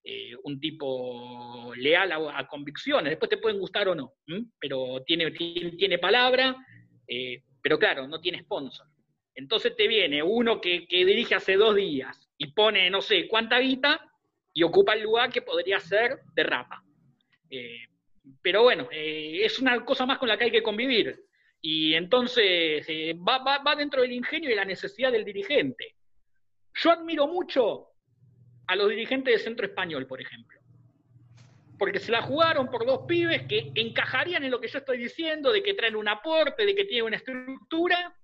[0.04, 4.14] eh, un tipo leal a, convicciones, después te pueden gustar o no,
[4.60, 6.56] pero tiene, tiene, palabra,
[7.08, 8.88] eh, pero claro, no tiene sponsor.
[9.36, 14.00] Entonces te viene uno que, dirige hace dos días y pone no sé cuánta guita
[14.54, 16.84] y ocupa el lugar que podría ser de Rapa.
[17.50, 17.88] Eh,
[18.42, 21.26] pero bueno, eh, es una cosa más con la que hay que convivir.
[21.62, 25.96] Y entonces eh, va, va, dentro del ingenio y la necesidad del dirigente.
[26.76, 27.88] Yo admiro mucho
[28.68, 30.60] a los dirigentes de Centro Español, por ejemplo.
[31.80, 35.52] porque se la jugaron por dos pibes que encajarían en lo que yo estoy diciendo,
[35.52, 38.16] de que traen un aporte, de que tienen una estructura.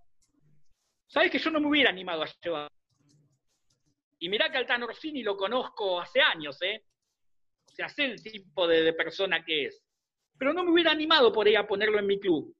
[1.09, 2.71] ¿Sabes que yo no me hubiera animado a llevar?
[4.19, 6.83] Y mirá que Altano Orsini lo conozco hace años, ¿eh?
[7.65, 9.83] O sea, sé el tipo de, persona que es.
[10.37, 12.55] Pero no me hubiera animado por ahí a ponerlo en mi club.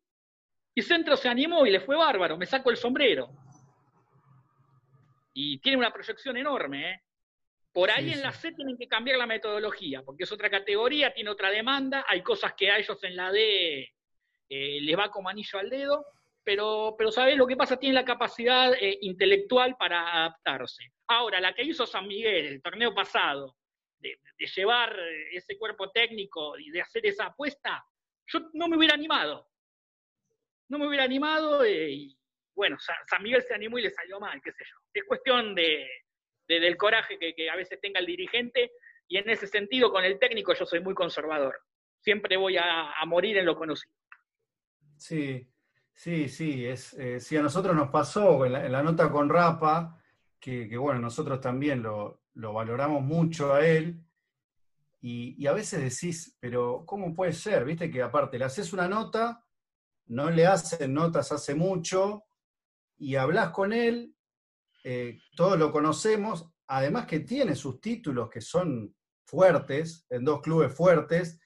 [0.74, 3.30] Y Centro se animó y le fue bárbaro, me saco el sombrero.
[5.34, 7.02] Y tiene una proyección enorme, ¿eh?
[7.72, 11.30] Por ahí en la C tienen que cambiar la metodología, porque es otra categoría, tiene
[11.30, 13.94] otra demanda, hay cosas que a ellos en la D
[14.50, 16.04] eh, les va como anillo al dedo,
[16.50, 17.78] pero, pero ¿sabes lo que pasa?
[17.78, 20.84] Tienen la capacidad eh, intelectual para adaptarse.
[21.08, 23.56] Ahora, la que hizo San Miguel el torneo pasado,
[24.00, 24.18] de,
[24.56, 27.86] llevar eh, ese cuerpo técnico y de hacer esa apuesta,
[28.26, 29.48] yo no me hubiera animado.
[30.70, 32.18] No me hubiera animado y,
[32.56, 34.76] bueno, San Miguel se animó y le salió mal, qué sé yo.
[34.92, 35.88] Es cuestión de,
[36.48, 38.72] del coraje que, a veces tenga el dirigente,
[39.08, 41.62] y en ese sentido con el técnico yo soy muy conservador.
[42.02, 43.94] Siempre voy a, morir en lo conocido.
[44.98, 45.48] Sí,
[46.00, 46.66] sí, sí.
[46.66, 50.02] Es, eh, a nosotros nos pasó en la, nota con Rapa,
[50.40, 54.02] que, bueno, nosotros también lo, valoramos mucho a él,
[55.02, 57.66] y, a veces decís, pero ¿cómo puede ser?
[57.66, 59.46] Viste que aparte le haces una nota,
[60.08, 62.24] no le hacen notas hace mucho,
[62.98, 64.16] y hablas con él
[64.84, 70.74] eh, todos lo conocemos, además que tiene sus títulos que son fuertes, en dos clubes
[70.74, 71.40] fuertes,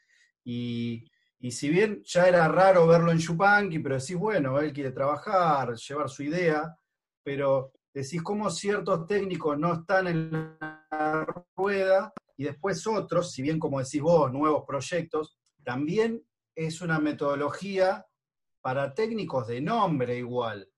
[0.44, 1.10] y,
[1.52, 6.10] si bien ya era raro verlo en Chupanqui, pero decís, bueno, él quiere trabajar, llevar
[6.10, 6.78] su idea,
[7.24, 13.60] pero decís cómo ciertos técnicos no están en la rueda y después otros, si bien
[13.60, 16.24] como decís vos, nuevos proyectos, también
[16.56, 18.06] es una metodología
[18.62, 20.70] para técnicos de nombre igual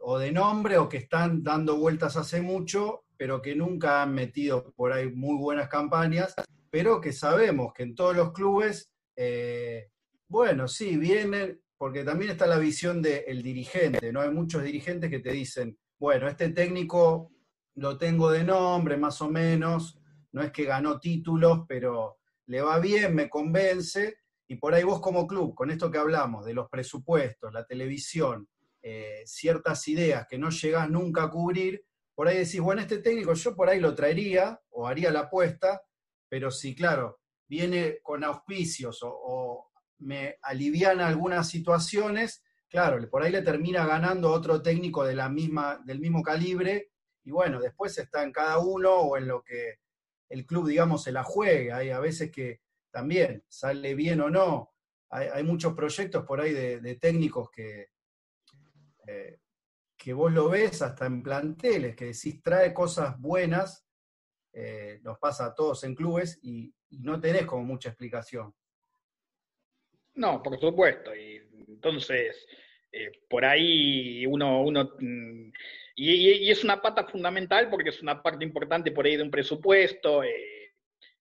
[0.00, 4.72] o de nombre o que están dando vueltas hace mucho, pero que nunca han metido
[4.72, 6.34] por ahí muy buenas campañas,
[6.70, 9.88] pero que sabemos que en todos los clubes, eh,
[10.28, 14.20] bueno, sí, vienen, porque también está la visión del dirigente, ¿no?
[14.20, 17.32] Hay muchos dirigentes que te dicen, bueno, este técnico
[17.74, 19.98] lo tengo de nombre, más o menos,
[20.32, 25.00] no es que ganó títulos, pero le va bien, me convence, y por ahí vos
[25.00, 28.48] como club, con esto que hablamos, de los presupuestos, la televisión,
[28.82, 33.34] eh, ciertas ideas que no llegas nunca a cubrir, por ahí decís, bueno, este técnico
[33.34, 35.82] yo por ahí lo traería o haría la apuesta,
[36.28, 43.42] pero si, claro, viene con auspicios o, me aliviana algunas situaciones, claro, por ahí le
[43.42, 46.90] termina ganando otro técnico de la misma, del mismo calibre,
[47.24, 49.80] y bueno, después está en cada uno o en lo que
[50.28, 51.72] el club, digamos, se la juegue.
[51.72, 54.72] Hay a veces que también sale bien o no.
[55.10, 57.88] Hay, muchos proyectos por ahí de técnicos que,
[59.08, 59.40] eh,
[59.96, 63.86] que vos lo ves hasta en planteles, que decís trae cosas buenas,
[64.52, 68.54] eh, nos pasa a todos en clubes y, no tenés como mucha explicación.
[70.18, 71.14] No, por supuesto.
[71.14, 72.46] Y entonces,
[72.92, 75.52] eh, por ahí uno, uno mm,
[75.94, 80.22] y, es una pata fundamental porque es una parte importante por ahí de un presupuesto.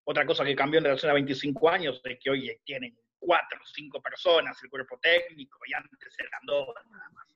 [0.04, 3.66] otra cosa que cambió en relación a 25 años es que hoy tienen cuatro o
[3.66, 7.28] cinco personas el cuerpo técnico y antes eran dos nada más.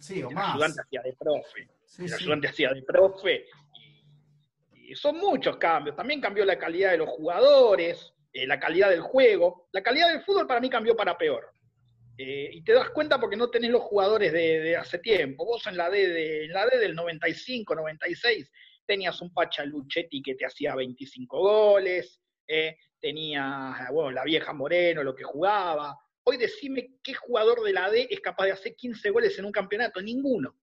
[0.00, 1.68] Sí, o el ayudante hacía de profe.
[1.98, 3.46] el ayudante hacía de profe.
[4.72, 5.96] Y, son muchos cambios.
[5.96, 9.68] También cambió la calidad de los jugadores, eh, la calidad del juego.
[9.72, 11.52] La calidad del fútbol para mí cambió para peor.
[12.16, 15.44] Eh, y te das cuenta porque no tenés los jugadores de, hace tiempo.
[15.44, 18.50] Vos en la D, de, en la D del 95, 96,
[18.84, 25.04] tenías un Pacha Luchetti que te hacía 25 goles, eh, tenías, bueno, la vieja Moreno,
[25.04, 25.96] lo que jugaba,
[26.30, 29.50] Hoy decime qué jugador de la D es capaz de hacer 15 goles en un
[29.50, 30.02] campeonato.
[30.02, 30.58] Ninguno.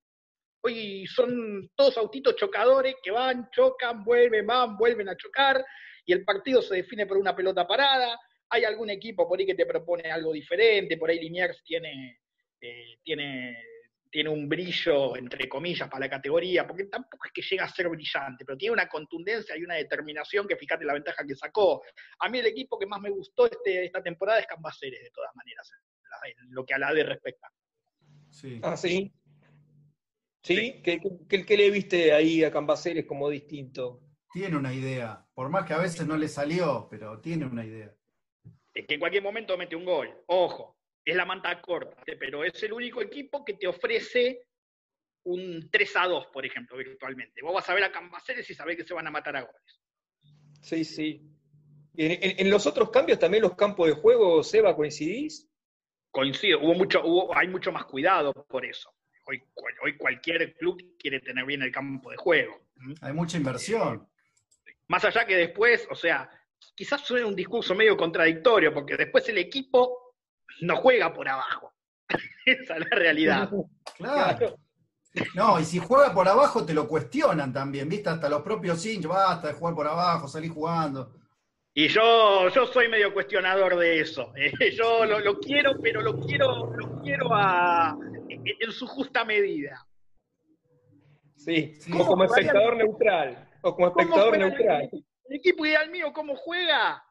[0.61, 5.65] Hoy son todos autitos chocadores que van, chocan, vuelven, van, vuelven a chocar
[6.05, 8.19] y el partido se define por una pelota parada.
[8.49, 10.97] Hay algún equipo por ahí que te propone algo diferente.
[10.97, 12.19] Por ahí Liniers tiene,
[12.61, 13.57] eh, tiene
[14.15, 17.89] tiene un brillo, entre comillas, para la categoría, porque tampoco es que llega a ser
[17.89, 21.81] brillante, pero tiene una contundencia y una determinación que fíjate la ventaja que sacó.
[22.19, 25.35] A mí el equipo que más me gustó este, esta temporada es Cambaceres, de todas
[25.35, 25.69] maneras,
[26.23, 27.51] en lo que a la AD respecta.
[28.29, 28.61] Sí.
[28.63, 29.11] Ah, sí.
[30.43, 30.81] ¿Sí?
[30.81, 34.01] ¿Qué, qué, le viste ahí a Cambaceres como distinto?
[34.35, 37.95] Tiene una idea, por más que a veces no le salió, pero tiene una idea.
[38.73, 42.61] Es que en cualquier momento mete un gol, ojo es la manta corta, pero es
[42.63, 44.41] el único equipo que te ofrece
[45.23, 47.41] un 3 a 2, por ejemplo, virtualmente.
[47.43, 49.81] Vos vas a ver a Cambaceres y sabés que se van a matar a goles.
[50.61, 51.21] Sí, sí.
[51.95, 55.47] ¿En, los otros cambios también los campos de juego, Seba, coincidís?
[56.11, 58.91] Coincido, hubo mucho, hubo, hay mucho más cuidado por eso.
[59.27, 59.41] Hoy,
[59.81, 62.59] hoy cualquier club quiere tener bien el campo de juego.
[62.99, 64.05] Hay mucha inversión.
[64.87, 66.29] Más allá que después, o sea,
[66.75, 70.15] quizás suene un discurso medio contradictorio, porque después el equipo
[70.61, 71.73] no juega por abajo.
[72.45, 73.49] Esa es la realidad.
[73.97, 74.59] Claro.
[75.33, 78.09] No, y si juega por abajo te lo cuestionan también, ¿viste?
[78.09, 81.13] Hasta los propios hinchas, basta de jugar por abajo, salí jugando.
[81.73, 84.31] Y yo, yo soy medio cuestionador de eso.
[84.35, 87.97] Eh, yo lo, quiero, pero lo quiero, lo quiero a,
[88.29, 89.85] en, su justa medida.
[91.35, 93.49] Sí, como espectador neutral.
[93.65, 94.89] O como espectador neutral.
[94.91, 97.03] El, equipo ideal mío, ¿cómo juega?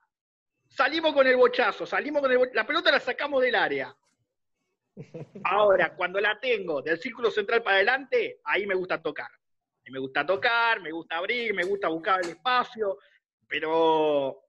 [0.69, 3.93] Salimos con el bochazo, salimos con el la pelota la sacamos del área.
[5.43, 9.31] Ahora, cuando la tengo del círculo central para adelante, ahí me gusta tocar.
[9.87, 12.99] Me gusta tocar, me gusta abrir, me gusta buscar el espacio,
[13.49, 14.45] pero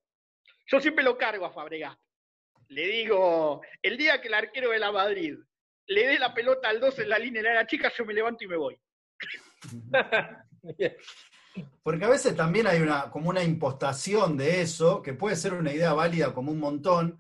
[0.68, 1.98] yo siempre lo cargo a Fabregas.
[2.68, 5.40] Le digo, el día que el arquero de la Madrid
[5.88, 8.44] le dé la pelota al 2 en la línea de la chica, yo me levanto
[8.44, 8.80] y me voy.
[11.84, 15.74] Porque a veces también hay una, como una impostación de eso, que puede ser una
[15.74, 17.20] idea válida como un montón,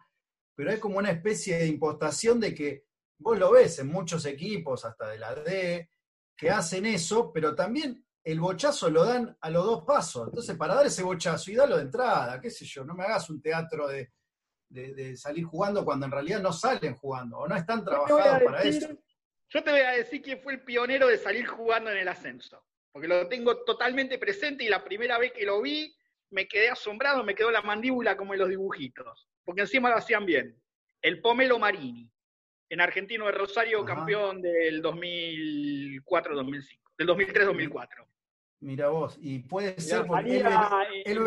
[0.56, 2.86] pero hay como una especie de impostación de que
[3.18, 5.90] vos lo ves en muchos equipos, hasta de la D,
[6.36, 10.28] que hacen eso, pero también el bochazo lo dan a los dos pasos.
[10.28, 13.30] Entonces, para dar ese bochazo y darlo de entrada, qué sé yo, no me hagas
[13.30, 14.12] un teatro de,
[15.16, 18.90] salir jugando cuando en realidad no salen jugando o no están trabajados para eso.
[19.48, 22.66] Yo te voy a decir quién fue el pionero de salir jugando en el ascenso,
[22.96, 25.94] porque lo tengo totalmente presente y la primera vez que lo vi
[26.30, 30.26] me quedé asombrado, me quedó la mandíbula como en los dibujitos, porque encima lo hacían
[30.26, 30.58] bien.
[31.02, 32.10] El Pomelo Marini,
[32.70, 38.08] en Argentino de Rosario, campeón del 2004-2005, del 2003-2004.
[38.62, 41.20] Mira vos, y puede ser porque él, venía, él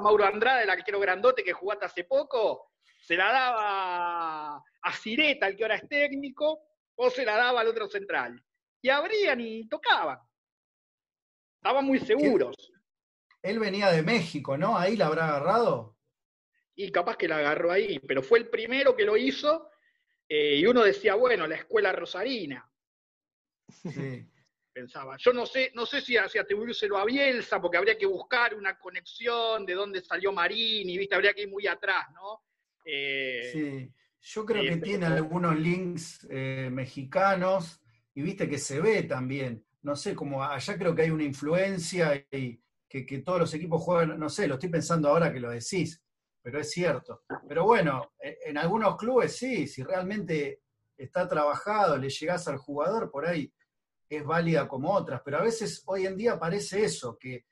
[0.00, 5.56] Mauro Andrade, el arquero grandote que jugaste hace poco, se la daba a Cireta, el
[5.56, 6.58] que ahora es técnico,
[6.96, 8.42] o se la daba al otro central.
[8.80, 10.18] Y abrían y tocaban.
[11.62, 12.72] Estaban muy seguros.
[13.40, 14.76] Él venía de México, ¿no?
[14.76, 15.96] Ahí la habrá agarrado.
[16.74, 19.70] Y capaz que la agarró ahí, pero fue el primero que lo hizo.
[20.28, 22.68] Eh, y uno decía, bueno, la escuela rosarina.
[23.68, 24.28] Sí.
[24.72, 25.16] Pensaba.
[25.18, 28.76] Yo no sé, no sé si, si atribuírselo a Bielsa, porque habría que buscar una
[28.76, 31.14] conexión de dónde salió Marini, ¿viste?
[31.14, 32.42] Habría que ir muy atrás, ¿no?
[32.84, 33.92] Eh, sí.
[34.20, 37.80] Yo creo que tiene algunos links eh, mexicanos
[38.14, 39.64] y viste que se ve también.
[39.82, 44.18] No sé, como allá creo que hay una influencia y que, todos los equipos juegan,
[44.18, 46.02] no sé, lo estoy pensando ahora que lo decís,
[46.42, 47.22] pero es cierto.
[47.48, 50.62] Pero bueno, e, en algunos clubes sí, si realmente
[50.96, 53.52] está trabajado, le llegás al jugador, por ahí
[54.08, 57.46] es válida como otras, pero a veces hoy en día parece eso, que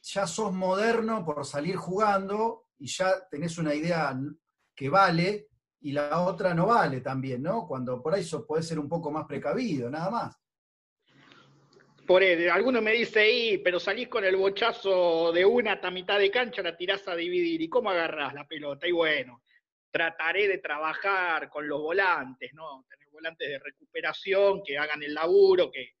[0.00, 4.16] ya sos moderno por salir jugando y ya tenés una idea
[4.74, 5.48] que vale,
[5.80, 7.66] y la otra no vale también, ¿no?
[7.66, 10.36] Cuando por ahí puede ser un poco más precavido, nada más.
[12.08, 16.18] Por él, alguno me dice, y, pero salís con el bochazo de una hasta mitad
[16.18, 17.60] de cancha, la tirás a dividir.
[17.60, 18.88] ¿Y cómo agarrás la pelota?
[18.88, 19.42] Y bueno,
[19.90, 22.86] trataré de trabajar con los volantes, ¿no?
[22.88, 25.96] Tener volantes de recuperación que hagan el laburo, que,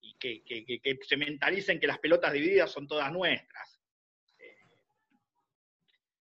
[0.00, 3.78] y que, que se mentalicen que las pelotas divididas son todas nuestras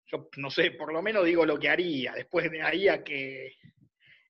[0.07, 2.13] yo no sé, por lo menos digo lo que haría.
[2.13, 3.55] Después de ahí a que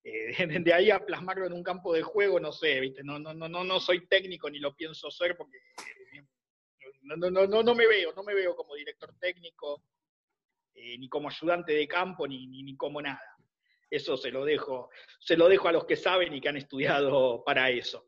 [0.06, 3.04] eh, de ahí a plasmarlo en un campo de juego, no sé, ¿viste?
[3.04, 5.58] No, no, no, no, soy técnico ni lo pienso ser porque
[7.02, 9.84] no, no, no, no me veo, no me veo como director técnico,
[10.76, 13.36] eh, ni como ayudante de campo, ni, ni, ni, como nada.
[13.90, 14.90] Eso se lo dejo,
[15.20, 18.08] se lo dejo a los que saben y que han estudiado para eso.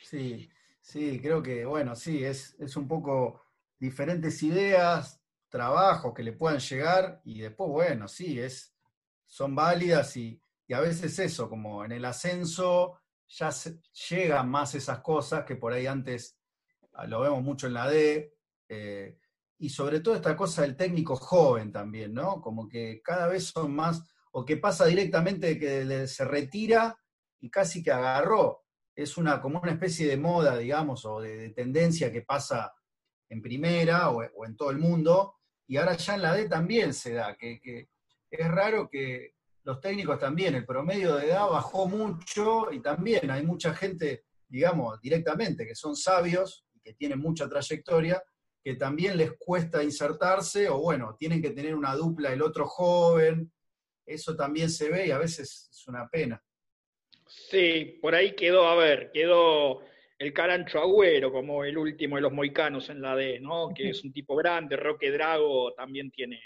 [0.00, 0.48] Sí,
[0.80, 3.42] sí, creo que, bueno, sí, es, es un poco
[3.78, 8.76] diferentes ideas, trabajos que le puedan llegar y después, bueno, sí, es,
[9.26, 10.40] son válidas y,
[10.72, 13.50] a veces eso, como en el ascenso ya
[14.08, 16.38] llegan más esas cosas que por ahí antes
[16.92, 18.34] ah, lo vemos mucho en la D,
[18.68, 19.18] eh,
[19.58, 22.40] y sobre todo esta cosa del técnico joven también, ¿no?
[22.40, 24.02] Como que cada vez son más,
[24.32, 26.98] o que pasa directamente que se retira
[27.40, 28.64] y casi que agarró.
[28.94, 32.72] Es una, como una especie de moda, digamos, o de, tendencia que pasa
[33.28, 37.14] en primera o en todo el mundo, y ahora ya en la D también se
[37.14, 37.88] da, que,
[38.30, 39.34] es raro que
[39.66, 45.00] los técnicos también, el promedio de edad bajó mucho y también hay mucha gente, digamos,
[45.00, 48.22] directamente, que son sabios que tienen mucha trayectoria,
[48.62, 53.52] que también les cuesta insertarse o bueno, tienen que tener una dupla el otro joven,
[54.06, 56.40] eso también se ve y a veces es una pena.
[57.26, 59.80] Sí, por ahí quedó, a ver, quedó
[60.16, 63.70] el Carancho Agüero, como el último de los moicanos en la D, ¿no?
[63.74, 66.40] Que es un tipo grande, Roque Drago también tiene,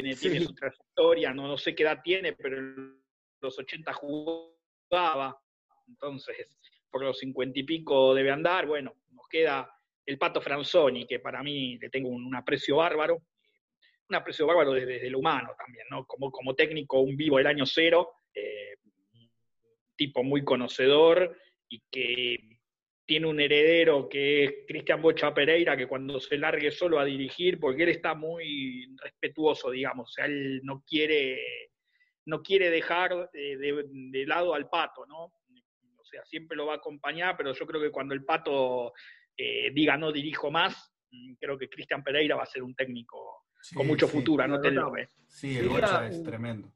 [0.00, 3.00] tiene, tiene su trayectoria, no, no sé qué edad tiene, pero en
[3.40, 5.40] los 80 jugaba,
[5.86, 6.58] entonces
[6.90, 9.70] por los 50 y pico debe andar, bueno, nos queda
[10.04, 13.22] el Pato Franzoni, que para mí le tengo un, aprecio bárbaro,
[14.08, 16.04] un aprecio bárbaro desde, lo humano también, ¿no?
[16.06, 18.76] Como, como técnico, un vivo del año cero, eh,
[19.96, 21.38] tipo muy conocedor
[21.68, 22.53] y que
[23.06, 27.60] tiene un heredero que es Cristian Bocha Pereira, que cuando se largue solo a dirigir,
[27.60, 31.70] porque él está muy respetuoso, digamos, o sea, él no quiere,
[32.26, 35.24] no quiere dejar de, lado al pato, ¿no?
[35.24, 38.92] O sea, siempre lo va a acompañar, pero yo creo que cuando el pato
[39.36, 43.44] eh, diga no dirijo más, mm, creo que Cristian Pereira va a ser un técnico
[43.74, 44.92] con mucho futuro, no te lo
[45.26, 46.72] Sí, el Bocha es tremendo.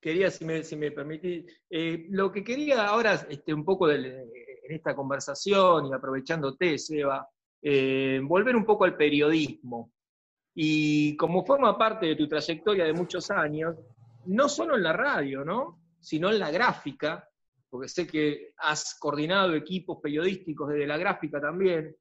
[0.00, 3.88] Quería, si me, si me permitís, eh, lo que quería ahora, este, un poco
[4.68, 7.28] en esta conversación y aprovechándote, Seba,
[7.62, 9.92] eh, volver un poco al periodismo.
[10.54, 13.76] Y como forma parte de tu trayectoria de muchos años,
[14.26, 15.80] no solo en la radio, ¿no?
[16.00, 17.28] sino en la gráfica,
[17.68, 21.96] porque sé que has coordinado equipos periodísticos desde la gráfica también,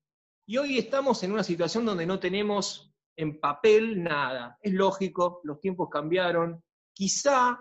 [0.47, 4.57] y hoy estamos en una situación donde no tenemos en papel nada.
[4.61, 6.63] Es lógico, los tiempos cambiaron.
[6.93, 7.59] Quizá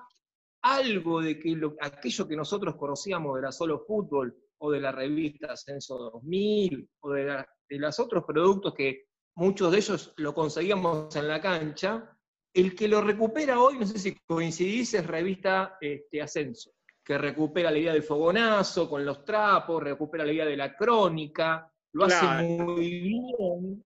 [0.61, 5.53] algo de que aquello que nosotros conocíamos de la Solo Fútbol o de la revista
[5.53, 11.41] Ascenso 2000 o de, los otros productos que muchos de ellos lo conseguíamos en la
[11.41, 12.17] cancha,
[12.55, 16.71] el que lo recupera hoy, no sé si coincidís, es revista este, Ascenso,
[17.05, 21.71] que recupera la idea del fogonazo con los trapos, recupera la idea de la crónica,
[21.93, 23.85] lo hace muy bien.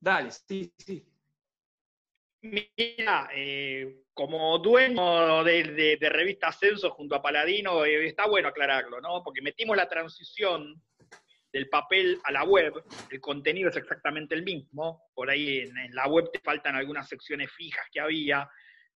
[0.00, 1.04] Dale, sí, sí.
[2.40, 9.22] Mira, eh, como dueño de, revista Ascenso junto a Paladino, eh, está bueno aclararlo, ¿no?
[9.24, 10.80] Porque metimos la transición
[11.52, 16.06] del papel a la web, el contenido es exactamente el mismo, por ahí en, la
[16.06, 18.48] web te faltan algunas secciones fijas que había,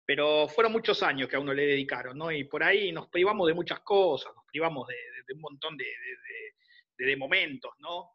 [0.05, 2.31] pero fueron muchos años que a uno le dedicaron, ¿no?
[2.31, 5.85] Y por ahí nos privamos de muchas cosas, nos privamos de, de un montón de,
[7.17, 8.11] momentos, ¿no?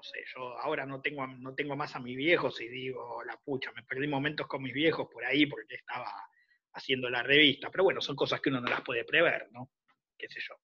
[0.00, 3.36] No sé, yo ahora no tengo, no tengo más a mis viejos y digo, la
[3.36, 6.10] pucha, me perdí momentos con mis viejos por ahí porque estaba
[6.72, 7.68] haciendo la revista.
[7.70, 9.68] Pero bueno, son cosas que uno no las puede prever, ¿no?
[10.16, 10.54] Qué sé yo.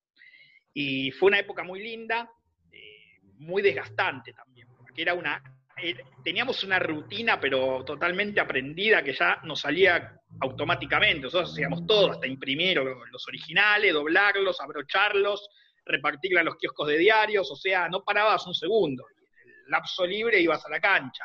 [0.72, 2.30] Y fue una época muy linda,
[2.72, 5.42] eh, muy desgastante también, porque era una,
[5.82, 11.24] eh, teníamos una rutina, pero totalmente aprendida, que ya nos salía automáticamente.
[11.24, 15.46] Nosotros hacíamos todo, hasta imprimir los originales, doblarlos, abrocharlos,
[15.84, 19.04] repartirla a los kioscos de diarios, o sea, no parabas un segundo
[19.68, 21.24] lapso libre ibas a la cancha.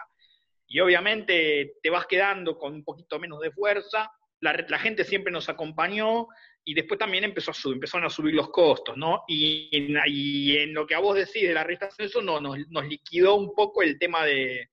[0.68, 4.10] Y obviamente te vas quedando con un poquito menos de fuerza,
[4.42, 6.28] la, gente siempre nos acompañó
[6.64, 9.24] y después también empezó a subir, empezaron a subir los costos, ¿no?
[9.28, 13.54] Y, en lo que a vos decís de la resta eso no, nos, liquidó un
[13.54, 14.70] poco el tema de,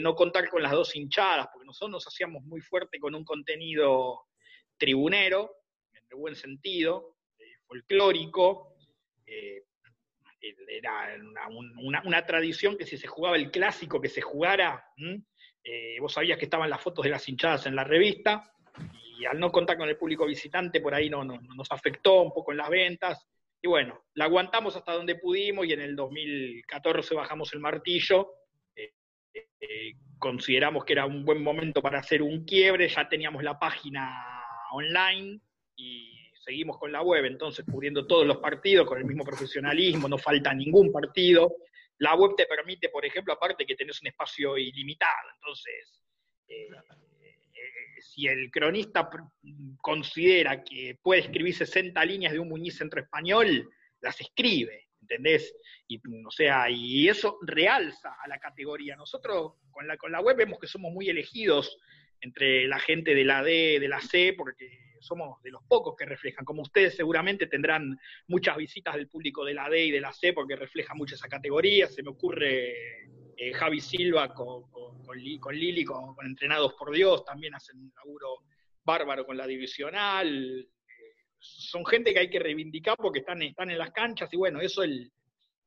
[0.00, 4.22] no contar con las dos hinchadas, porque nosotros nos hacíamos muy fuerte con un contenido
[4.78, 5.50] tribunero,
[5.92, 8.74] en buen sentido, eh, folclórico,
[9.26, 9.64] eh,
[10.68, 11.16] era
[12.04, 14.84] una, tradición que si se jugaba el clásico, que se jugara,
[15.64, 18.52] eh, vos sabías que estaban las fotos de las hinchadas en la revista,
[19.18, 22.52] y al no contar con el público visitante, por ahí no, nos afectó un poco
[22.52, 23.26] en las ventas,
[23.60, 28.32] y bueno, la aguantamos hasta donde pudimos, y en el 2014 bajamos el martillo,
[28.74, 28.92] eh,
[29.60, 34.44] eh, consideramos que era un buen momento para hacer un quiebre, ya teníamos la página
[34.72, 35.40] online,
[35.76, 40.18] y seguimos con la web, entonces cubriendo todos los partidos con el mismo profesionalismo, no
[40.18, 41.54] falta ningún partido.
[41.98, 46.02] La web te permite, por ejemplo, aparte que tenés un espacio ilimitado, entonces,
[46.48, 46.66] eh,
[47.54, 49.08] eh, si el cronista
[49.80, 53.70] considera que puede escribir 60 líneas de un Muñiz centro español,
[54.00, 55.54] las escribe, ¿entendés?
[55.86, 58.96] Y, o sea, y eso realza a la categoría.
[58.96, 61.78] Nosotros con la, con la web vemos que somos muy elegidos
[62.20, 66.06] entre la gente de la D, de la C, porque somos de los pocos que
[66.06, 66.44] reflejan.
[66.44, 67.98] Como ustedes seguramente tendrán
[68.28, 71.28] muchas visitas del público de la D y de la C porque refleja mucho esa
[71.28, 71.88] categoría.
[71.88, 73.04] Se me ocurre
[73.36, 78.44] eh, Javi Silva con, con, Lili, con, Entrenados por Dios, también hacen un laburo
[78.84, 80.60] bárbaro con la divisional.
[80.60, 84.60] Eh, son gente que hay que reivindicar porque están, están en las canchas y bueno,
[84.60, 85.10] eso el,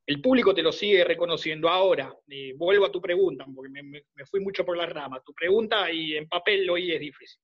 [0.05, 1.67] el público te lo sigue reconociendo.
[1.67, 5.21] Ahora, eh, vuelvo a tu pregunta, porque me, fui mucho por la rama.
[5.25, 7.41] Tu pregunta y en papel hoy es difícil.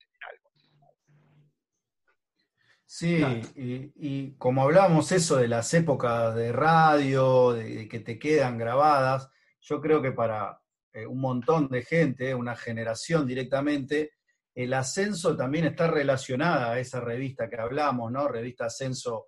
[2.94, 3.24] Sí,
[3.56, 9.30] y, como hablábamos eso de las épocas de radio, de, que te quedan grabadas,
[9.62, 10.62] yo creo que para
[10.92, 14.16] eh, un montón de gente, una generación directamente,
[14.54, 18.28] el ascenso también está relacionada a esa revista que hablamos, ¿no?
[18.28, 19.28] Revista Ascenso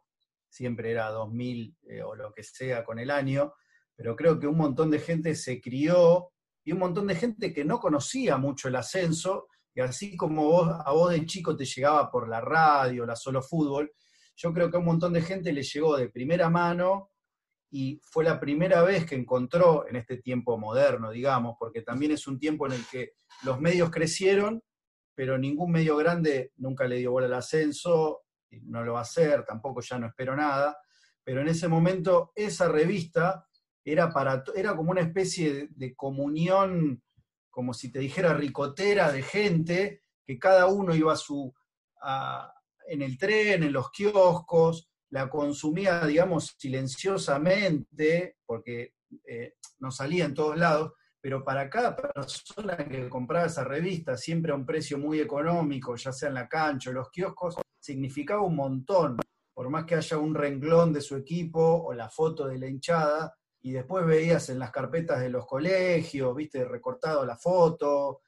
[0.49, 3.53] siempre era 2000 eh, o lo que sea con el año,
[3.95, 6.33] pero creo que un montón de gente se crió
[6.65, 10.91] y un montón de gente que no conocía mucho el ascenso y así como a
[10.91, 13.91] vos de chico te llegaba por la radio, la solo fútbol,
[14.35, 17.11] yo creo que a un montón de gente le llegó de primera mano
[17.71, 22.27] y fue la primera vez que encontró en este tiempo moderno, digamos, porque también es
[22.27, 23.13] un tiempo en el que
[23.43, 24.61] los medios crecieron,
[25.15, 28.21] pero ningún medio grande nunca le dio bola al ascenso,
[28.61, 30.77] no lo va a hacer, tampoco ya no espero nada,
[31.23, 33.47] pero en ese momento esa revista
[33.83, 37.01] era, para, era como una especie de, comunión,
[37.53, 41.53] como si te dijera ricotera de gente, que cada uno iba a su,
[42.87, 48.95] en el tren, en los kioscos, la consumía, digamos, silenciosamente, porque
[49.27, 54.51] eh, no salía en todos lados, pero para cada persona que compraba esa revista, siempre
[54.51, 58.55] a un precio muy económico, ya sea en la cancha o los kioscos, significaba un
[58.55, 59.17] montón,
[59.53, 63.37] por más que haya un renglón de su equipo o la foto de la hinchada,
[63.63, 68.19] y después veías en las carpetas de los colegios, viste, recortado la foto,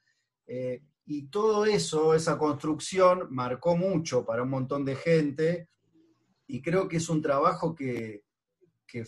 [0.47, 5.69] eh, y todo eso, esa construcción, marcó mucho para un montón de gente,
[6.47, 8.23] y creo que es un trabajo que,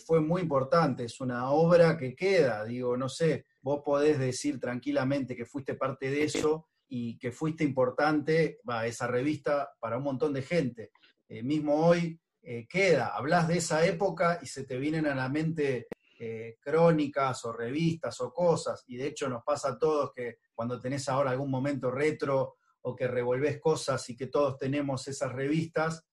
[0.04, 5.34] fue muy importante, es una obra que queda, digo, no sé, vos podés decir tranquilamente
[5.34, 10.34] que fuiste parte de eso y que fuiste importante, va, esa revista para un montón
[10.34, 10.90] de gente.
[11.26, 15.30] Eh, mismo hoy eh, queda, hablas de esa época y se te vienen a la
[15.30, 15.88] mente
[16.18, 20.80] eh, crónicas o revistas o cosas, y de hecho nos pasa a todos que cuando
[20.80, 26.04] tenés ahora algún momento retro o que revolvés cosas y que todos tenemos esas revistas,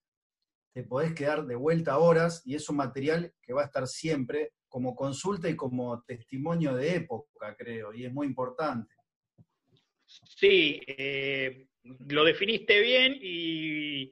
[0.74, 4.53] te podés quedar de vuelta horas y es un material que va a estar siempre
[4.68, 8.93] como consulta y como testimonio de época, creo, y es muy importante.
[10.06, 14.12] Sí, eh, lo definiste bien y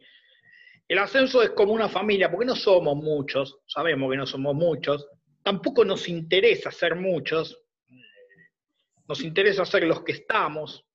[0.88, 5.08] el ascenso es como una familia, porque no somos muchos, sabemos que no somos muchos,
[5.44, 7.62] tampoco nos interesa ser muchos,
[9.08, 10.86] nos interesa ser los que estamos.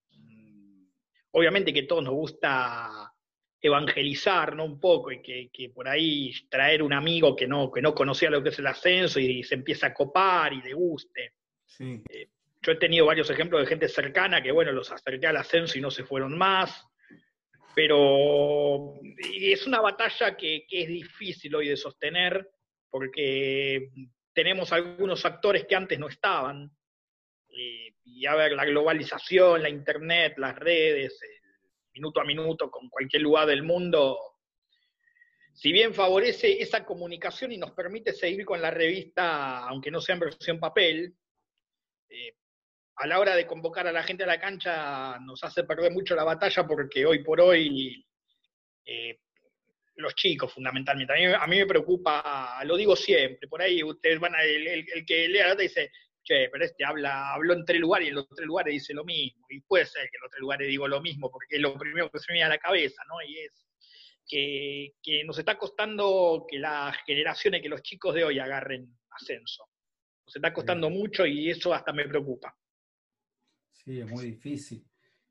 [1.33, 3.13] Obviamente que a todos nos gusta
[3.61, 4.65] evangelizar ¿no?
[4.65, 8.43] un poco y que, por ahí traer un amigo que no, que no conocía lo
[8.43, 11.35] que es el ascenso y se empieza a copar y le guste.
[11.81, 12.29] Eh,
[12.63, 15.81] yo he tenido varios ejemplos de gente cercana que, bueno, los acerqué al ascenso y
[15.81, 16.87] no se fueron más,
[17.75, 18.95] pero
[19.33, 22.49] es una batalla que, es difícil hoy de sostener
[22.91, 23.91] porque
[24.39, 26.71] tenemos algunos actores que antes no estaban.
[27.49, 31.19] Y a ver, la globalización, la internet, las redes,
[31.93, 34.17] minuto a minuto con cualquier lugar del mundo,
[35.53, 40.13] si bien favorece esa comunicación y nos permite seguir con la revista, aunque no sea
[40.13, 41.17] en versión papel,
[42.09, 42.37] eh,
[42.95, 46.15] a la hora de convocar a la gente a la cancha nos hace perder mucho
[46.15, 48.07] la batalla porque hoy por hoy
[48.85, 49.19] eh,
[49.99, 54.43] los chicos fundamentalmente, a mí, me preocupa, lo digo siempre, por ahí ustedes van a,
[54.43, 55.91] el, que lea la nota dice,
[56.25, 59.47] pero este habla, habló en tres lugares y en los tres lugares dice lo mismo.
[59.49, 62.11] Y puede ser que en los tres lugares digo lo mismo, porque es lo primero
[62.11, 63.15] que se me viene a la cabeza, ¿no?
[63.27, 63.67] Y es
[64.27, 69.65] que, nos está costando que las generaciones, que los chicos de hoy agarren ascenso.
[70.27, 72.55] Nos está costando mucho y eso hasta me preocupa.
[73.73, 74.85] Sí, es muy difícil.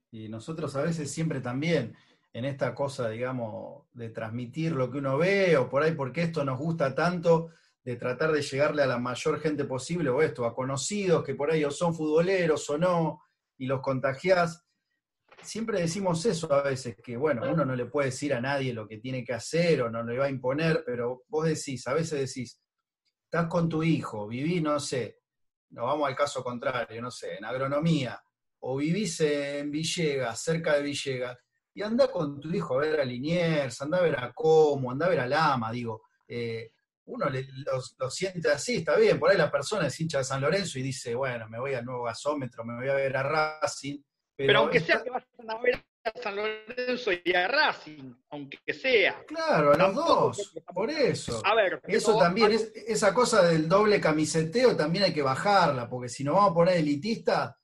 [0.09, 1.95] Y nosotros a veces siempre también
[2.37, 6.45] en esta cosa, digamos, de transmitir lo que uno ve o por ahí porque esto
[6.45, 7.49] nos gusta tanto,
[7.83, 11.49] de tratar de llegarle a la mayor gente posible, o esto, a conocidos que por
[11.49, 13.23] ahí o son futboleros o no,
[13.57, 14.63] y los contagiás.
[15.41, 18.87] Siempre decimos eso a veces, que bueno, uno no le puede decir a nadie lo
[18.87, 22.19] que tiene que hacer o no le va a imponer, pero vos decís, a veces
[22.19, 22.61] decís,
[23.23, 25.21] estás con tu hijo, vivís, no sé,
[25.71, 28.21] nos vamos al caso contrario, no sé, en agronomía,
[28.59, 31.35] o vivís en Villegas, cerca de Villegas,
[31.77, 35.05] y anda con tu hijo a ver a Liniers, anda a ver a Como, anda
[35.05, 36.71] a ver a Lama, digo, eh,
[37.05, 40.79] uno lo, siente así, está bien, por ahí la persona es hincha de San Lorenzo
[40.79, 44.01] y dice, bueno, me voy al nuevo gasómetro, me voy a ver a Racing.
[44.35, 49.23] Pero, aunque sea que vayan a ver a San Lorenzo y a Racing, aunque sea.
[49.27, 51.43] Claro, a los dos, por eso.
[51.45, 56.09] A ver, eso también, es, esa cosa del doble camiseteo también hay que bajarla, porque
[56.09, 57.55] si nos vamos a poner elitista,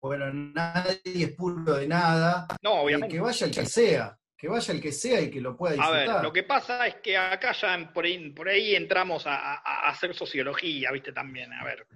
[0.00, 2.46] bueno, nadie es puro de nada.
[2.62, 3.16] No, obviamente.
[3.16, 6.08] Que vaya el que sea que vaya el que sea y que lo pueda disfrutar.
[6.08, 8.06] A ver, lo que pasa es que acá ya por
[8.48, 9.56] ahí, entramos a,
[9.86, 11.12] hacer sociología, ¿viste?
[11.12, 11.86] También, a ver.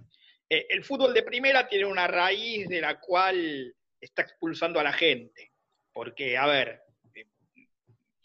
[0.51, 4.93] Eh, el fútbol de primera tiene una raíz de la cual está expulsando a la
[4.93, 5.53] gente.
[5.91, 6.83] Porque, a ver,
[7.15, 7.25] eh,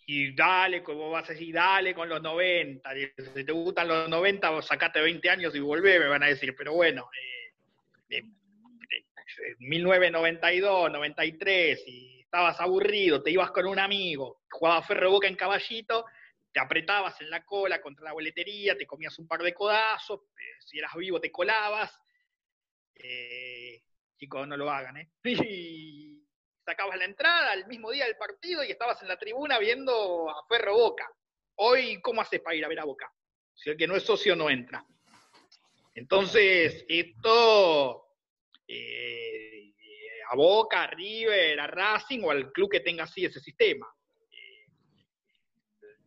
[0.08, 2.90] y dale, como vas a decir, dale con los 90,
[3.34, 6.54] si te gustan los 90, vos sacate 20 años y volvé, me van a decir,
[6.58, 7.10] pero bueno,
[8.10, 8.24] eh,
[9.60, 16.06] 1992, 93 y estabas aburrido, te ibas con un amigo, jugabas Ferro Boca en caballito,
[16.52, 20.56] te apretabas en la cola contra la boletería, te comías un par de codazos, eh,
[20.60, 22.00] si eras vivo te colabas.
[22.96, 23.84] Eh,
[24.18, 25.10] chicos, no lo hagan, ¿eh?
[25.50, 26.24] Y
[26.64, 30.46] sacabas la entrada el mismo día del partido y estabas en la tribuna viendo a
[30.48, 31.10] Ferro Boca.
[31.56, 33.12] Hoy, ¿cómo haces para ir a ver a Boca?
[33.54, 34.86] Si el que no es socio no entra.
[35.96, 38.09] Entonces, esto
[38.72, 39.74] eh,
[40.30, 43.88] a Boca, a River, a Racing o al club que tenga así ese sistema.
[44.32, 44.68] Eh,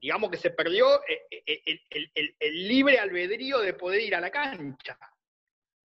[0.00, 1.26] digamos que se perdió eh,
[2.38, 4.96] el, libre albedrío de poder ir a la cancha.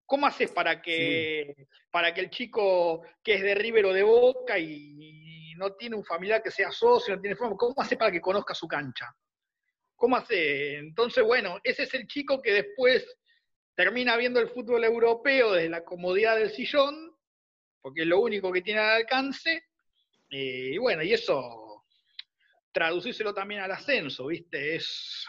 [0.07, 4.59] ¿Cómo haces para que, para que el chico que es de River o de Boca
[4.59, 8.21] y no tiene un familiar que sea socio, no tiene forma, ¿cómo hace para que
[8.21, 9.15] conozca su cancha?
[9.95, 10.79] ¿Cómo hace?
[10.79, 13.07] Entonces, bueno, ese es el chico que después
[13.75, 17.15] termina viendo el fútbol europeo desde la comodidad del sillón,
[17.81, 19.65] porque es lo único que tiene al alcance,
[20.31, 21.85] y bueno, y eso,
[22.73, 24.77] traducírselo también al ascenso, ¿viste?
[24.77, 25.27] Es,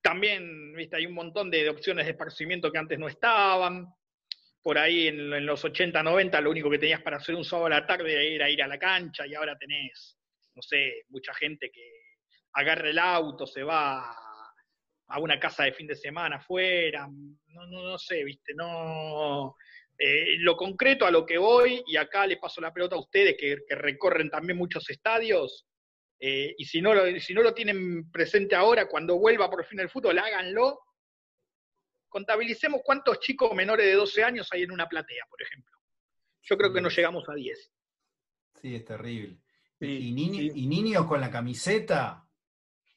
[0.00, 0.96] también, ¿viste?
[0.96, 3.86] Hay un montón de, opciones de esparcimiento que antes no estaban,
[4.62, 7.80] por ahí en, los 80, 90 lo único que tenías para hacer un sábado a
[7.80, 10.18] la tarde era ir a la cancha y ahora tenés,
[10.54, 11.88] no sé, mucha gente que
[12.52, 14.25] agarra el auto, se va
[15.08, 19.54] a una casa de fin de semana afuera, no, no, no sé, viste, no...
[19.98, 23.34] Eh, lo concreto a lo que voy, y acá le paso la pelota a ustedes
[23.38, 25.66] que, recorren también muchos estadios,
[26.18, 29.80] eh, y si no, lo, si no lo tienen presente ahora, cuando vuelva por fin
[29.80, 30.80] el fútbol, háganlo.
[32.08, 35.78] Contabilicemos cuántos chicos menores de 12 años hay en una platea, por ejemplo.
[36.42, 37.72] Yo creo que no llegamos a 10.
[38.60, 39.38] Sí, es terrible.
[39.80, 42.25] y, y niños con la camiseta,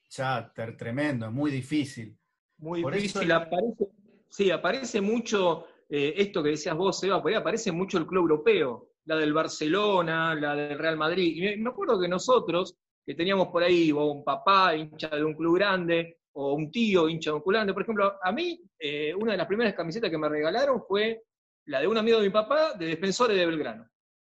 [0.10, 2.18] ya tremendo, es muy difícil.
[2.58, 3.88] Muy difícil, aparece,
[4.28, 8.24] sí, aparece mucho eh, esto que decías vos, Eva, por ahí aparece mucho el club
[8.24, 11.34] europeo, la del Barcelona, la del Real Madrid.
[11.36, 15.56] Y me, acuerdo que nosotros, que teníamos por ahí un papá hincha de un club
[15.56, 19.32] grande, o un tío hincha de un club grande, por ejemplo, a mí, eh, una
[19.32, 21.24] de las primeras camisetas que me regalaron fue
[21.66, 23.88] la de un amigo de mi papá, de Defensores de Belgrano.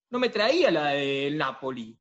[0.09, 1.97] No me traía la del Napoli,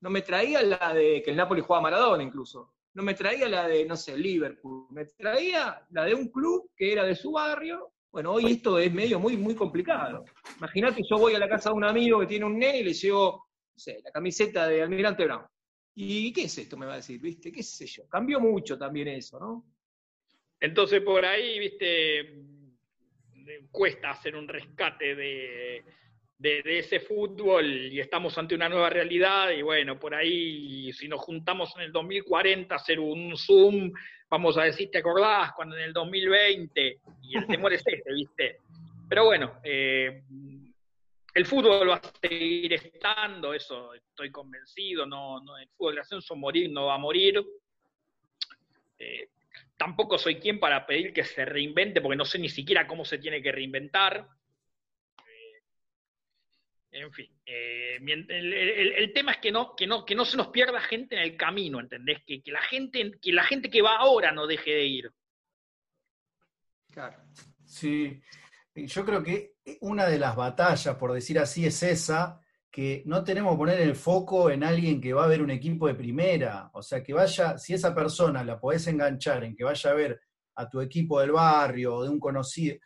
[0.00, 3.66] no me traía la de que el Napoli jugaba Maradona incluso no me traía la
[3.66, 7.92] de, no sé, Liverpool, me traía la de un club que era de su barrio.
[8.10, 10.24] Bueno, hoy esto es medio muy, muy complicado.
[10.58, 12.92] Imagínate, yo voy a la casa de un amigo que tiene un nene y le
[12.92, 15.46] llevo, no sé, la camiseta de Almirante Brown.
[15.94, 16.76] ¿Y qué es esto?
[16.76, 17.50] Me va a decir, ¿viste?
[17.50, 18.06] ¿Qué sé yo?
[18.08, 19.64] Cambió mucho también eso, ¿no?
[20.60, 22.44] Entonces, por ahí, ¿viste?
[23.70, 25.84] Cuesta hacer un rescate de,
[26.42, 31.20] de, ese fútbol y estamos ante una nueva realidad y bueno, por ahí si nos
[31.20, 33.92] juntamos en el 2040 a hacer un Zoom,
[34.28, 36.98] vamos a decir, ¿te acordás cuando en el 2020?
[37.22, 38.58] Y el temor es este, ¿viste?
[39.08, 40.22] Pero bueno, eh,
[41.32, 46.34] el fútbol va a seguir estando, eso estoy convencido, no, no el fútbol de ascenso
[46.34, 47.40] morir no va a morir.
[48.98, 49.28] Eh,
[49.76, 53.18] tampoco soy quien para pedir que se reinvente, porque no sé ni siquiera cómo se
[53.18, 54.26] tiene que reinventar.
[56.94, 60.78] En fin, eh, el, tema es que no, que, no, que no se nos pierda
[60.78, 62.18] gente en el camino, ¿entendés?
[62.26, 65.12] Que, la gente, que la gente que va ahora no deje de ir.
[66.90, 67.16] Claro.
[67.64, 68.20] Sí,
[68.74, 72.38] yo creo que una de las batallas, por decir así, es esa,
[72.70, 75.86] que no tenemos que poner el foco en alguien que va a ver un equipo
[75.86, 76.70] de primera.
[76.74, 80.20] O sea, que vaya, si esa persona la podés enganchar en que vaya a ver
[80.56, 82.76] a tu equipo del barrio o de un conocido,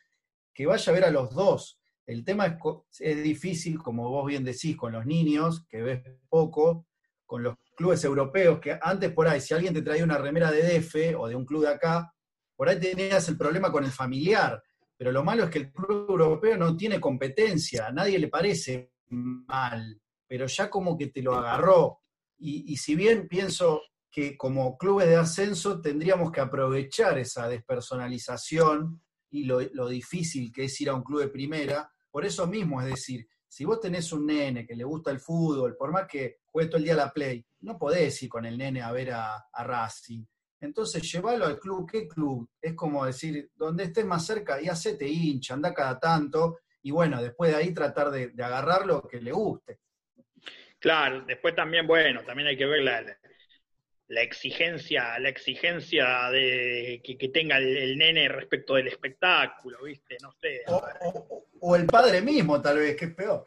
[0.55, 4.45] que vaya a ver a los dos el tema es, es difícil, como vos bien
[4.45, 6.87] decís, con los niños, que ves poco,
[7.27, 10.63] con los clubes europeos, que antes por ahí, si alguien te traía una remera de
[10.63, 12.13] DF o de un club de acá,
[12.55, 14.63] por ahí tenías el problema con el familiar.
[14.97, 18.93] Pero lo malo es que el club europeo no tiene competencia, a nadie le parece
[19.09, 22.01] mal, pero ya como que te lo agarró.
[22.39, 29.45] Y, si bien pienso que como clubes de ascenso tendríamos que aprovechar esa despersonalización y
[29.45, 32.89] lo, lo difícil que es ir a un club de primera, por eso mismo, es
[32.89, 36.71] decir, si vos tenés un nene que le gusta el fútbol, por más que juegue
[36.71, 39.47] todo el día a la play, no podés ir con el nene a ver a,
[39.53, 40.25] Racing.
[40.59, 41.87] Entonces, llévalo al club.
[41.87, 42.49] ¿Qué club?
[42.59, 47.21] Es como decir, donde estés más cerca y hacete hincha, anda cada tanto, y bueno,
[47.21, 49.81] después de ahí tratar de, agarrar lo que le guste.
[50.79, 53.05] Claro, después también, bueno, también hay que ver la,
[54.09, 60.17] la exigencia, la exigencia de que, tenga el, nene respecto del espectáculo, ¿viste?
[60.23, 60.63] No sé.
[61.61, 63.45] O, el padre mismo, tal vez, que es peor.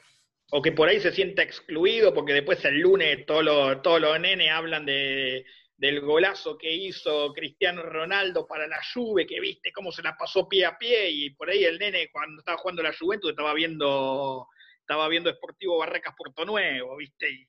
[0.52, 4.20] O que por ahí se sienta excluido porque después el lunes todos los, todos los
[4.20, 5.46] nenes hablan de,
[5.78, 10.50] del golazo que hizo Cristiano Ronaldo para la Juve, que viste cómo se la pasó
[10.50, 14.48] pie a pie, y por ahí el nene cuando estaba jugando la Juventus estaba viendo,
[14.82, 17.48] estaba viendo Sportivo Barracas Puerto Nuevo, viste, y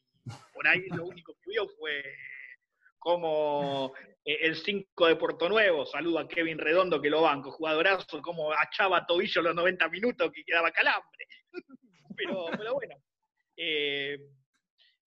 [0.54, 2.04] por ahí lo único que vio fue
[3.00, 3.92] como
[4.24, 8.52] eh, el 5 de Puerto Nuevo, saludo a Kevin Redondo que lo banco, jugadorazo, como
[8.52, 11.26] achaba tobillo los 90 minutos que quedaba calambre.
[12.16, 12.94] pero, pero bueno,
[13.56, 14.18] eh,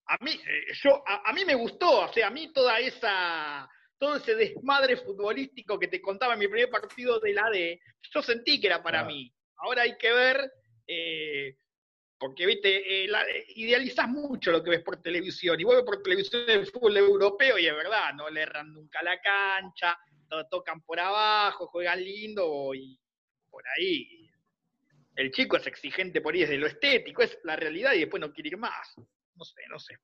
[0.08, 4.18] a mí, eh, yo, a, mí me gustó, o sea, a mí toda esa, todo
[4.18, 7.80] ese desmadre futbolístico que te contaba en mi primer partido de la D,
[8.14, 9.34] yo sentí que era para mí.
[9.58, 10.52] Ahora hay que ver,
[10.88, 11.56] eh,
[12.24, 13.10] porque viste, eh,
[13.58, 17.68] idealizas mucho lo que ves por televisión, y vuelve por televisión del fútbol europeo, y
[17.68, 20.00] es verdad, no le erran nunca la cancha,
[20.50, 22.98] tocan por abajo, juegan lindo, y
[23.50, 24.32] por ahí.
[25.18, 28.32] El chico es exigente por ahí desde lo estético, es la realidad y después no
[28.32, 28.94] quiere ir más.
[29.36, 29.96] No sé, no sé.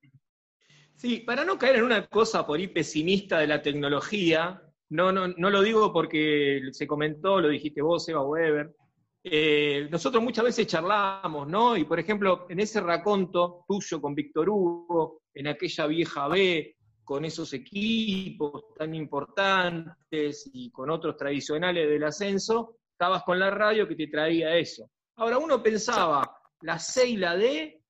[0.97, 5.29] Sí, para no caer en una cosa por ahí pesimista de la tecnología, no, no,
[5.29, 8.75] no lo digo porque se comentó, lo dijiste vos, Eva Weber.
[9.23, 11.75] Eh, nosotros muchas veces charlamos, ¿no?
[11.75, 17.25] Y por ejemplo, en ese raconto tuyo con Víctor Hugo, en aquella vieja B, con
[17.25, 23.95] esos equipos tan importantes y con otros tradicionales del ascenso, estabas con la radio que
[23.95, 24.89] te traía eso.
[25.17, 27.81] Ahora uno pensaba, la C y la D,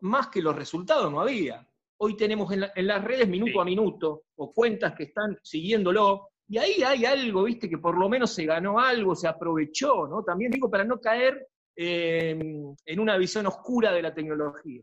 [0.00, 1.66] más que los resultados no había
[2.04, 6.82] hoy tenemos en, las redes minuto a minuto, o cuentas que están siguiéndolo, y ahí
[6.82, 10.22] hay algo, viste, que por lo menos se ganó algo, se aprovechó, ¿no?
[10.22, 14.82] También digo, para no caer em, en una visión oscura de la tecnología.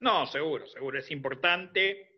[0.00, 2.12] No, seguro, seguro, es importante.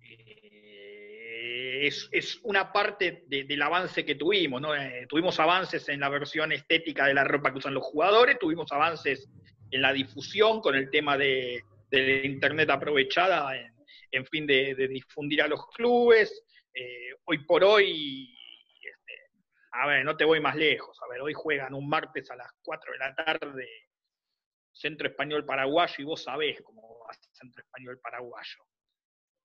[0.00, 4.74] Eh, es, una parte del avance que tuvimos, ¿no?
[4.74, 8.72] Eh, tuvimos avances en la versión estética de la ropa que usan los jugadores, tuvimos
[8.72, 9.28] avances
[9.70, 13.52] en la difusión con el tema de, de Internet aprovechada
[14.10, 16.44] en, fin de, difundir a los clubes.
[16.78, 18.36] Eh, hoy por hoy,
[18.82, 19.14] este,
[19.72, 22.52] a ver, no te voy más lejos, a ver, hoy juegan un martes a las
[22.60, 23.66] 4 de la tarde
[24.70, 28.66] Centro Español Paraguayo y vos sabés cómo va Centro Español Paraguayo.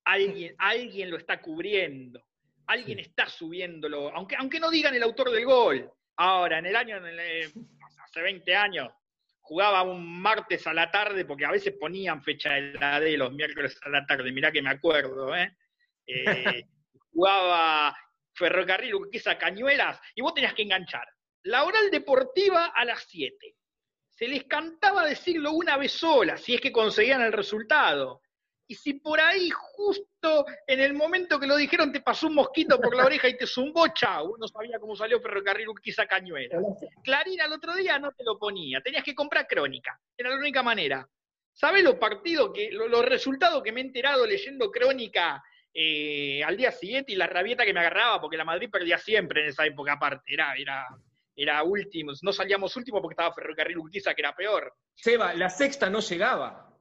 [0.04, 2.22] Alguien, alguien lo está cubriendo,
[2.68, 5.90] alguien está subiéndolo, aunque, aunque no digan el autor del gol.
[6.18, 8.90] Ahora, en el año, hace 20 años,
[9.40, 13.32] jugaba un martes a la tarde, porque a veces ponían fecha de la D los
[13.32, 15.56] miércoles a la tarde, mirá que me acuerdo, ¿eh?
[16.08, 16.66] eh
[17.12, 17.96] jugaba
[18.34, 21.08] Ferrocarril Urquiza Cañuelas, y vos tenías que enganchar.
[21.44, 23.56] La oral deportiva a las 7.
[24.10, 28.22] Se les cantaba decirlo una vez sola, si es que conseguían el resultado.
[28.68, 32.80] Y si por ahí, justo en el momento que lo dijeron, te pasó un mosquito
[32.80, 36.58] por la oreja y te zumbó, chau, no sabía cómo salió Ferrocarril Urquiza Cañuela.
[37.04, 40.64] Clarín al otro día no te lo ponía, tenías que comprar crónica, era la única
[40.64, 41.06] manera.
[41.52, 45.44] ¿Sabes los partidos, que, los resultados que me he enterado leyendo crónica
[45.74, 48.20] eh, al día siguiente y la rabieta que me agarraba?
[48.20, 50.88] Porque la Madrid perdía siempre en esa época aparte, era, era,
[51.36, 54.74] era últimos, no salíamos últimos porque estaba Ferrocarril Urquiza, que era peor.
[54.96, 56.76] Seba, la sexta no llegaba.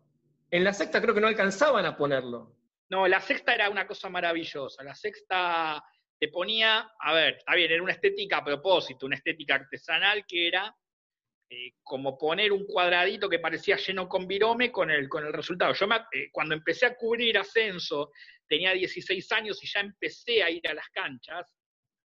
[0.51, 2.57] En la sexta creo que no alcanzaban a ponerlo.
[2.89, 4.83] No, la sexta era una cosa maravillosa.
[4.83, 5.83] La sexta
[6.19, 10.49] te ponía, a ver, está bien, era una estética a propósito, una estética artesanal que
[10.49, 10.75] era
[11.53, 15.75] eh, como poner un cuadradito que parecía lleno con virome con el, con el resultado.
[15.75, 18.13] Yo eh, cuando empecé a cubrir ascenso,
[18.47, 21.53] tenía 16 años y ya empecé a ir a las canchas,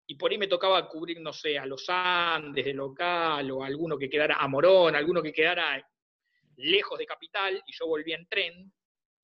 [0.06, 3.98] y por ahí me tocaba cubrir, no sé, a los Andes de local, o alguno
[3.98, 5.84] que quedara a Morón, alguno que quedara
[6.56, 8.72] lejos de capital y yo volvía en tren,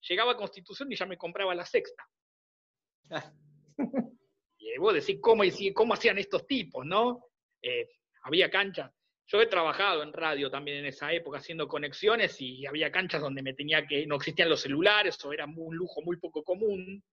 [0.01, 2.05] llegaba a Constitución y ya me compraba la sexta.
[4.59, 5.45] y vos decís, ¿cómo,
[5.75, 7.27] cómo hacían estos tipos, no?
[7.63, 7.89] Eh,
[8.23, 8.93] había canchas.
[9.31, 13.43] Yo he trabajado en radio también en esa época haciendo conexiones y había canchas donde
[13.43, 17.05] me tenía que, no existían los celulares o era un lujo muy poco común.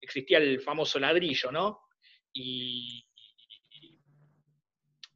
[0.00, 1.80] Existía el famoso ladrillo, ¿no?
[2.32, 3.04] Y,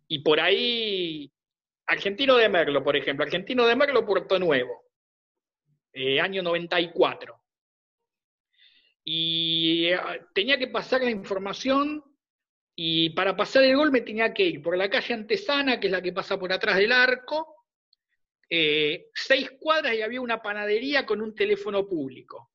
[0.08, 1.32] y por ahí
[1.86, 4.86] Argentino de Merlo, por ejemplo, Argentino de Merlo, Puerto Nuevo,
[5.92, 7.40] eh, año 94.
[9.04, 10.00] Y eh,
[10.34, 12.02] tenía que pasar la información
[12.74, 15.92] y para pasar el gol me tenía que ir por la calle Antesana, que es
[15.92, 17.66] la que pasa por atrás del arco,
[18.48, 22.50] eh, seis cuadras y había una panadería con un teléfono público.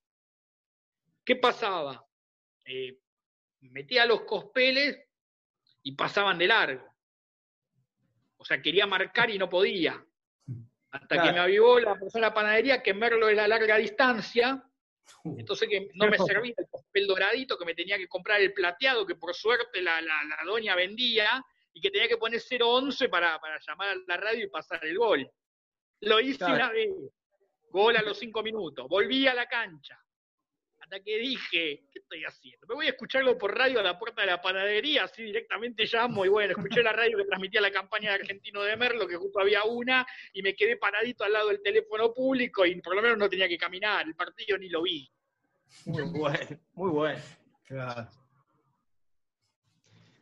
[1.24, 2.01] ¿Qué pasaba?
[3.61, 4.97] metía los cospeles
[5.84, 6.95] y pasaban de largo.
[8.38, 10.03] O sea, quería marcar y no podía.
[10.91, 14.63] Hasta que me avivó la persona de la panadería que Merlo era a larga distancia.
[15.38, 19.06] Entonces que no me servía el papel doradito, que me tenía que comprar el plateado,
[19.06, 20.01] que por suerte la,
[20.45, 21.43] doña vendía,
[21.74, 24.97] y que tenía que poner 011 para, para llamar a la radio y pasar el
[24.97, 25.30] gol.
[26.01, 26.89] Lo hice una vez,
[27.70, 29.99] gol a los cinco minutos, volví a la cancha,
[30.80, 32.66] hasta que dije, ¿qué estoy haciendo?
[32.68, 36.26] Me voy a escucharlo por radio a la puerta de la panadería, así directamente llamo
[36.26, 39.39] y bueno, escuché la radio que transmitía la campaña de Argentino de Merlo, que justo
[39.39, 43.18] había una, y me quedé paradito al lado del teléfono público y por lo menos
[43.18, 45.10] no tenía que caminar, el partido ni lo vi.
[45.86, 47.22] Muy bueno, muy bueno.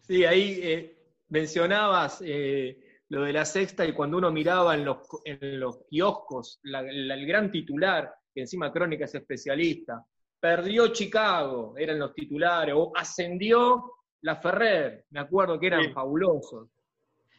[0.01, 0.97] Sí, ahí eh,
[1.29, 2.77] mencionabas eh,
[3.09, 7.51] lo de la sexta y cuando uno miraba en los, en los kioscos, el gran
[7.51, 10.05] titular, que encima Crónica es especialista,
[10.43, 16.67] perdió Chicago, eran los titulares, o ascendió la Ferrer, me acuerdo que eran fabulosos.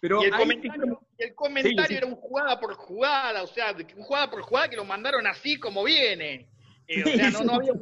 [0.01, 0.25] Pero y
[1.19, 4.87] el comentario, era un jugada por jugada, o sea, un jugada por jugada que lo
[4.87, 6.49] mandaron así como viene.
[6.87, 7.73] Eh, o sea, no, había,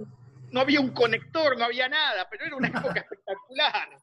[0.51, 3.91] no había un conector, no había nada, pero era una época espectacular.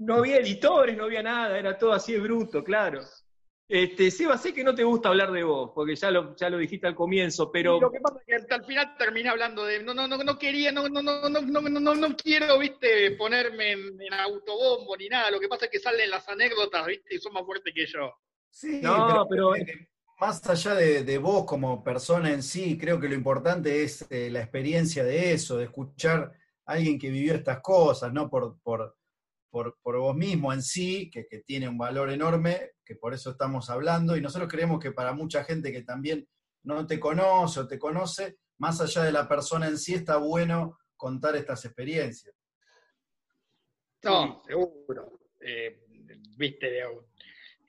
[0.00, 3.00] No había editores, no había nada, era todo así de bruto, claro.
[3.68, 6.56] Este, Seba, sé que no te gusta hablar de vos, porque ya lo, ya lo
[6.56, 7.78] dijiste al comienzo, pero.
[7.78, 9.82] lo que pasa es que al final terminé hablando de.
[9.82, 13.72] No, no, no, no quería, no, no, no, no, no, no, no quiero, viste, ponerme
[13.72, 15.30] en, autobombo ni nada.
[15.30, 18.10] Lo que pasa es que salen las anécdotas, viste, y son más fuertes que yo.
[18.50, 19.52] Sí, no, pero,
[20.18, 24.40] más allá de, vos como persona en sí, creo que lo importante es eh, la
[24.40, 26.32] experiencia de eso, de escuchar
[26.64, 28.30] a alguien que vivió estas cosas, ¿no?
[28.30, 28.97] Por, por,
[29.50, 34.16] por, vos mismo en sí, que, tiene un valor enorme, que por eso estamos hablando,
[34.16, 36.28] y nosotros creemos que para mucha gente que también
[36.64, 40.78] no te conoce o te conoce, más allá de la persona en sí, está bueno
[40.96, 42.34] contar estas experiencias.
[44.02, 45.20] No, seguro.
[45.40, 45.84] Eh,
[46.36, 46.82] viste,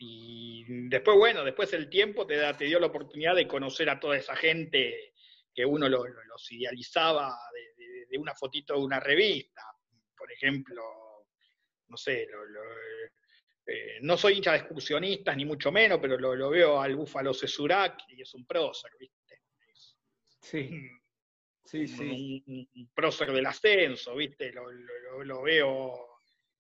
[0.02, 4.00] y después, bueno, después el tiempo te, da, te dio la oportunidad de conocer a
[4.00, 5.14] toda esa gente
[5.54, 9.62] que uno los idealizaba de, de, una fotito de una revista.
[10.18, 10.82] Por ejemplo,
[11.90, 12.28] no sé,
[13.66, 18.00] eh, no soy hincha de excursionistas, ni mucho menos, pero lo, veo al Búfalo Cesurak
[18.10, 19.42] y es un prócer, ¿viste?
[20.42, 20.90] sí.
[21.70, 22.44] Sí, sí.
[22.48, 24.52] Un, prócer del ascenso, ¿viste?
[24.52, 26.18] Lo, veo,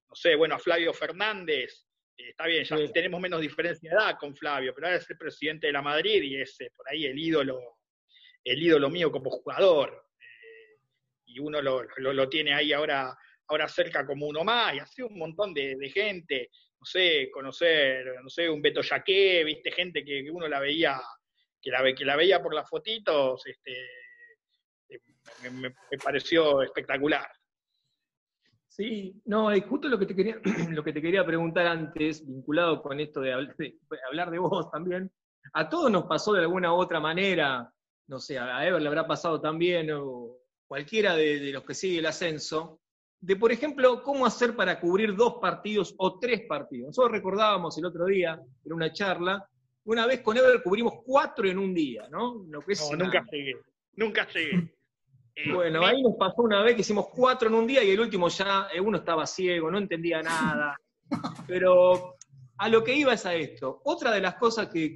[0.07, 4.17] no sé, bueno, a Flavio Fernández, eh, está bien, ya tenemos menos diferencia de edad
[4.19, 7.07] con Flavio, pero ahora es el presidente de la Madrid y es eh, por ahí
[7.07, 7.79] el ídolo,
[8.43, 10.05] el ídolo mío como jugador.
[11.25, 13.17] y uno lo, tiene ahí ahora
[13.49, 18.29] ahora cerca como uno más, y así un montón de, gente, no sé, conocer, no
[18.29, 21.01] sé, un Beto Yaqué, viste, gente que, uno la veía,
[21.61, 23.73] que la, que la veía por las fotitos, este,
[24.89, 25.73] eh, me,
[26.03, 27.27] pareció espectacular.
[28.67, 30.39] Sí, no, justo lo que te quería,
[30.69, 35.11] lo que te quería preguntar antes, vinculado con esto de, hablar de vos también,
[35.53, 37.73] a todos nos pasó de alguna u otra manera,
[38.07, 40.37] no sé, a Ever le habrá pasado también, o
[40.67, 42.79] cualquiera de los que sigue el ascenso,
[43.21, 46.87] de, por ejemplo, cómo hacer para cubrir dos partidos o tres partidos.
[46.87, 49.47] Nosotros recordábamos el otro día, en una charla,
[49.85, 52.45] una vez con Ever cubrimos cuatro en un día, ¿no?
[52.47, 52.59] no,
[52.97, 53.57] nunca llegué,
[53.95, 54.73] nunca llegué.
[55.35, 57.99] Eh, bueno, ahí nos pasó una vez que hicimos cuatro en un día y el
[57.99, 60.77] último ya, eh, uno estaba ciego, no entendía nada.
[61.47, 62.15] Pero
[62.57, 63.81] a lo que iba es a esto.
[63.83, 64.95] Otra de las cosas que,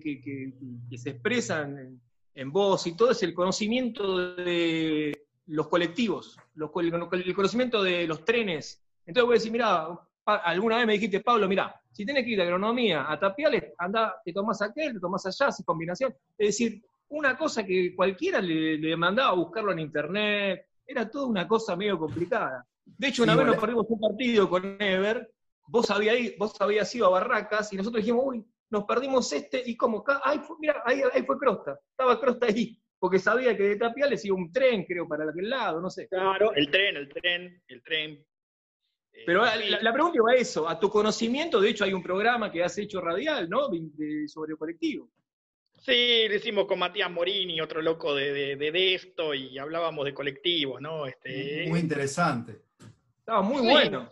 [0.96, 2.02] se expresan en,
[2.36, 8.82] en vos y todo es el conocimiento de los colectivos, el conocimiento de los trenes.
[9.06, 9.88] Entonces voy a decir, mira,
[10.26, 14.16] alguna vez me dijiste, Pablo, mira, si tienes que ir de agronomía a Tapiales, anda,
[14.24, 16.14] te tomás aquel, te tomás allá, sin combinación.
[16.38, 21.48] Es decir, una cosa que cualquiera le, mandaba a buscarlo en internet, era toda una
[21.48, 22.66] cosa medio complicada.
[22.86, 25.32] De hecho, una vez nos perdimos un partido con Ever,
[25.68, 29.78] vos habías, vos habías ido a Barracas y nosotros dijimos, uy, nos perdimos este y
[29.78, 34.24] como, ahí mira, ahí, ahí fue Crosta, estaba Crosta ahí porque sabía que de Tapiales
[34.24, 36.08] iba un tren, creo, para aquel lado, no sé.
[36.08, 38.12] Claro, el tren, el tren, el tren.
[39.12, 42.50] Eh, Pero la, pregunta va a eso, a tu conocimiento, de hecho hay un programa
[42.50, 43.68] que has hecho radial, ¿no?
[44.28, 45.10] sobre colectivo.
[45.82, 50.80] Sí, lo hicimos con Matías Morini, otro loco de, de, esto, y hablábamos de colectivos,
[50.80, 51.06] ¿no?
[51.06, 52.62] Este, muy interesante.
[53.20, 54.08] Estaba muy bueno.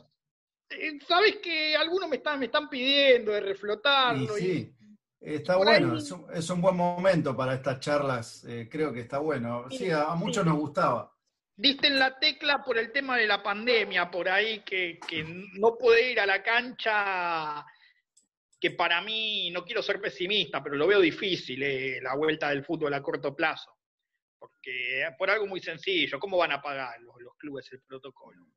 [0.69, 4.35] Eh, Sabes que algunos me están, me están pidiendo de reflotarlo.
[4.35, 4.69] sí.
[5.21, 9.69] Está bueno, es un, buen momento para estas charlas, eh, creo que está bueno.
[9.69, 11.15] Sí, a, muchos nos gustaba.
[11.55, 14.97] Diste en la tecla por el tema de la pandemia, por ahí que,
[15.59, 17.63] no puede ir a la cancha,
[18.59, 22.65] que para mí, no quiero ser pesimista, pero lo veo difícil, eh, la vuelta del
[22.65, 23.77] fútbol a corto plazo.
[24.39, 28.47] Porque por algo muy sencillo, ¿cómo van a pagar los, clubes el protocolo?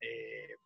[0.00, 0.56] Eh,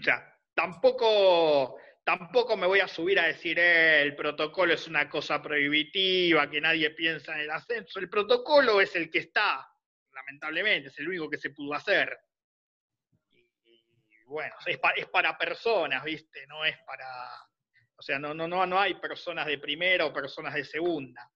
[0.00, 5.08] o sea, tampoco tampoco me voy a subir a decir, eh, el protocolo es una
[5.08, 7.98] cosa prohibitiva, que nadie piensa en el ascenso.
[7.98, 9.66] El protocolo es el que está,
[10.12, 12.16] lamentablemente, es el único que se pudo hacer.
[13.30, 14.78] Y, bueno, es,
[15.08, 16.46] para personas, ¿viste?
[16.46, 17.06] No es para...
[17.96, 21.28] O sea, no, no, no, no hay personas de primera o personas de segunda.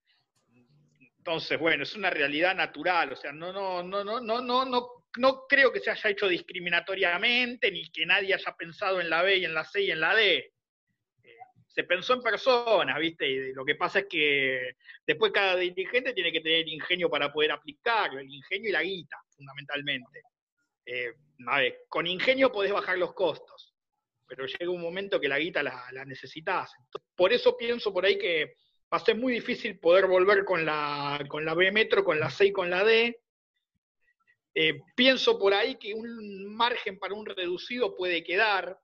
[1.19, 4.89] Entonces, bueno, es una realidad natural, o sea, no, no, no, no, no, no, no,
[5.17, 9.39] no creo que se haya hecho discriminatoriamente, ni que nadie haya pensado en la B
[9.39, 10.56] y en la C y en la D
[11.77, 13.29] se pensó en personas, ¿viste?
[13.29, 17.53] Y lo que pasa es que después cada dirigente tiene que tener ingenio para poder
[17.53, 20.23] aplicarlo, el ingenio y la guita, fundamentalmente.
[20.87, 21.13] Eh,
[21.47, 23.75] a ver, con ingenio podés bajar los costos,
[24.27, 26.73] pero llega un momento que la guita la, necesitas.
[27.15, 28.55] por eso pienso por ahí que
[28.91, 32.31] va a ser muy difícil poder volver con la, con la B Metro, con la
[32.31, 33.21] C y con la D,
[34.59, 38.81] Eh, pienso por ahí que un margen para un reducido puede quedar.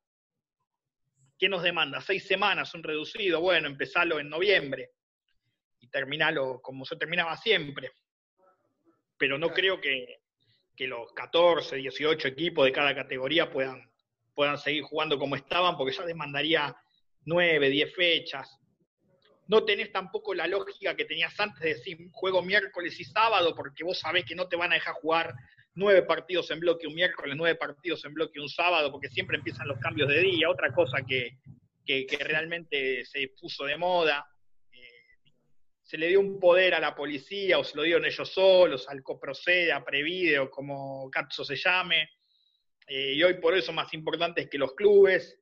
[1.42, 2.00] ¿Qué nos demanda?
[2.00, 3.40] Seis semanas, un reducido.
[3.40, 4.92] Bueno, empezalo en noviembre
[5.80, 7.90] y terminalo como se terminaba siempre.
[9.18, 10.20] Pero no creo que,
[10.76, 13.90] que, los 14, 18 equipos de cada categoría puedan,
[14.32, 16.76] puedan seguir jugando como estaban, porque ya demandaría
[17.24, 18.60] 9, 10 fechas
[19.48, 23.84] no tenés tampoco la lógica que tenías antes de decir juego miércoles y sábado, porque
[23.84, 25.34] vos sabés que no te van a dejar jugar
[25.74, 29.68] nueve partidos en bloque un miércoles, nueve partidos en bloque un sábado, porque siempre empiezan
[29.68, 31.38] los cambios de día, otra cosa que,
[32.20, 34.24] realmente se puso de moda.
[34.72, 35.30] Eh,
[35.82, 39.02] se le dio un poder a la policía, o se lo dieron ellos solos, al
[39.02, 42.08] coprocede, a Prevideo, como Catso se llame,
[42.86, 45.38] eh, y hoy por eso más importante es que los clubes,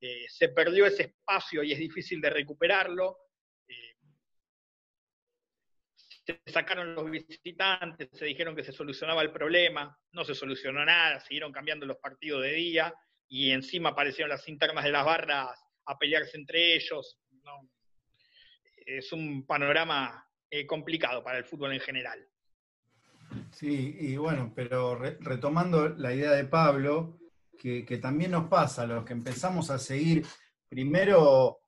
[0.00, 3.18] eh, se perdió ese espacio y es difícil de recuperarlo
[6.46, 11.52] sacaron los visitantes, se dijeron que se solucionaba el problema, no se solucionó nada, siguieron
[11.52, 12.94] cambiando los partidos de día
[13.28, 17.18] y encima aparecieron las internas de las barras a pelearse entre ellos.
[18.76, 22.26] Es un panorama eh, complicado para el fútbol en general.
[23.52, 27.18] Sí, y bueno, pero retomando la idea de Pablo,
[27.56, 30.26] que, que también nos pasa, los que empezamos a seguir
[30.68, 31.60] primero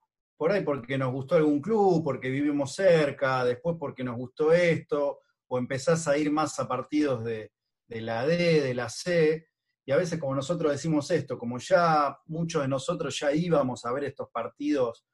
[0.43, 5.21] por ahí porque nos gustó algún club, porque vivimos cerca, después porque nos gustó esto,
[5.47, 7.53] o empezás a ir más a partidos de,
[7.87, 9.47] la D, de la C,
[9.87, 13.93] y a veces como nosotros decimos esto, como ya muchos de nosotros ya íbamos a
[13.93, 15.07] ver estos partidos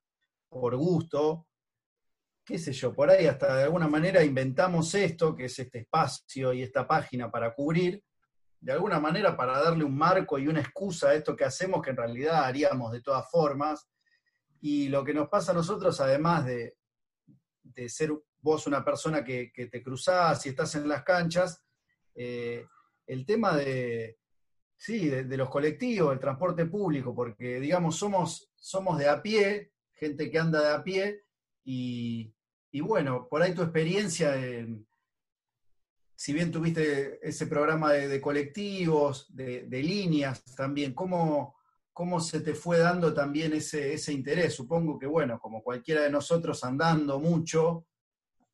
[0.48, 1.46] por gusto,
[2.42, 6.54] qué sé yo, por ahí hasta de alguna manera inventamos esto, que es este espacio
[6.54, 8.02] y esta página para cubrir,
[8.60, 11.90] de alguna manera para darle un marco y una excusa a esto que hacemos, que
[11.90, 13.86] en realidad haríamos de todas formas,
[14.60, 16.76] y lo que nos pasa a nosotros, además de,
[17.86, 21.64] ser vos una persona que, te cruzás y estás en las canchas,
[22.14, 22.66] eh,
[23.06, 24.18] el tema de,
[24.76, 30.30] sí, de, los colectivos, el transporte público, porque digamos, somos, somos de a pie, gente
[30.30, 31.24] que anda de a pie,
[31.64, 32.32] y,
[32.80, 34.34] bueno, por ahí tu experiencia,
[36.14, 41.57] si bien tuviste ese programa de, colectivos, de, líneas también, ¿cómo,
[41.98, 44.54] cómo se te fue dando también ese, ese interés.
[44.54, 47.88] Supongo que, bueno, como cualquiera de nosotros andando mucho,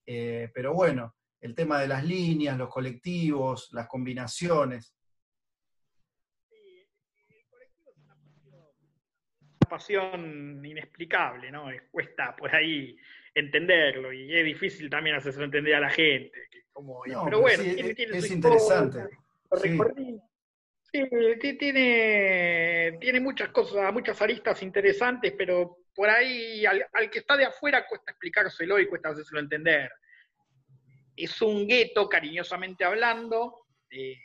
[0.06, 4.96] eh, pero bueno, el tema de las líneas, los colectivos, las combinaciones.
[6.48, 6.88] Sí,
[7.28, 7.98] el colectivo es
[8.48, 11.66] una pasión, inexplicable, ¿no?
[11.90, 12.96] Cuesta por ahí
[13.34, 16.48] entenderlo y es difícil también hacerlo entender a la gente.
[16.72, 19.00] pero, bueno, es, interesante.
[19.62, 19.78] Sí,
[21.58, 27.86] tiene, tiene muchas cosas, muchas aristas interesantes, pero por ahí al, que está de afuera
[27.86, 29.90] cuesta explicárselo y cuesta hacérselo entender.
[31.16, 34.18] Es un gueto, cariñosamente hablando, eh,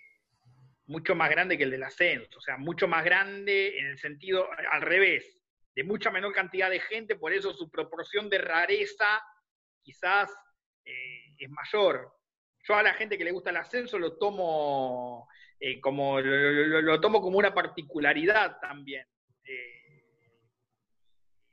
[0.85, 4.47] mucho más grande que el del ascenso, o sea, mucho más grande en el sentido
[4.71, 5.39] al revés,
[5.75, 9.21] de mucha menor cantidad de gente, por eso su proporción de rareza
[9.81, 10.31] quizás
[10.85, 12.11] eh, es mayor.
[12.63, 15.27] Yo a la gente que le gusta el ascenso lo tomo
[15.59, 19.05] eh, como lo, tomo como una particularidad también.
[19.43, 20.03] Eh,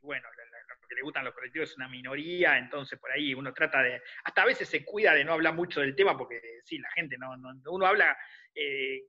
[0.00, 3.82] bueno, lo que le gustan los colectivos es una minoría, entonces por ahí uno trata
[3.82, 6.90] de, hasta a veces se cuida de no hablar mucho del tema, porque sí, la
[6.92, 7.34] gente no,
[7.72, 8.16] uno habla
[8.54, 9.06] eh,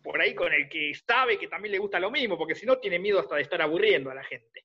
[0.00, 2.78] por ahí con el que sabe que también le gusta lo mismo, porque si no
[2.78, 4.64] tiene miedo hasta de estar aburriendo a la gente.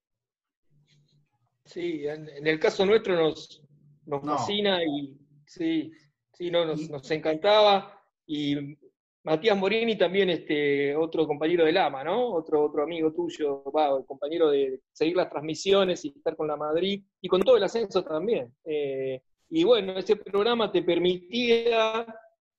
[1.66, 3.64] Sí, en, el caso nuestro nos,
[4.06, 5.18] nos fascina y
[5.48, 5.92] sí,
[6.32, 7.92] sí, no, nos, nos encantaba.
[8.28, 8.78] Y
[9.26, 12.32] Matías Morini también, este, otro compañero del AMA, ¿no?
[12.32, 13.64] Otro, otro amigo tuyo,
[13.98, 17.64] el compañero de seguir las transmisiones y estar con la Madrid, y con todo el
[17.64, 18.54] ascenso también.
[18.64, 19.20] Eh,
[19.50, 22.06] y bueno, ese programa te permitía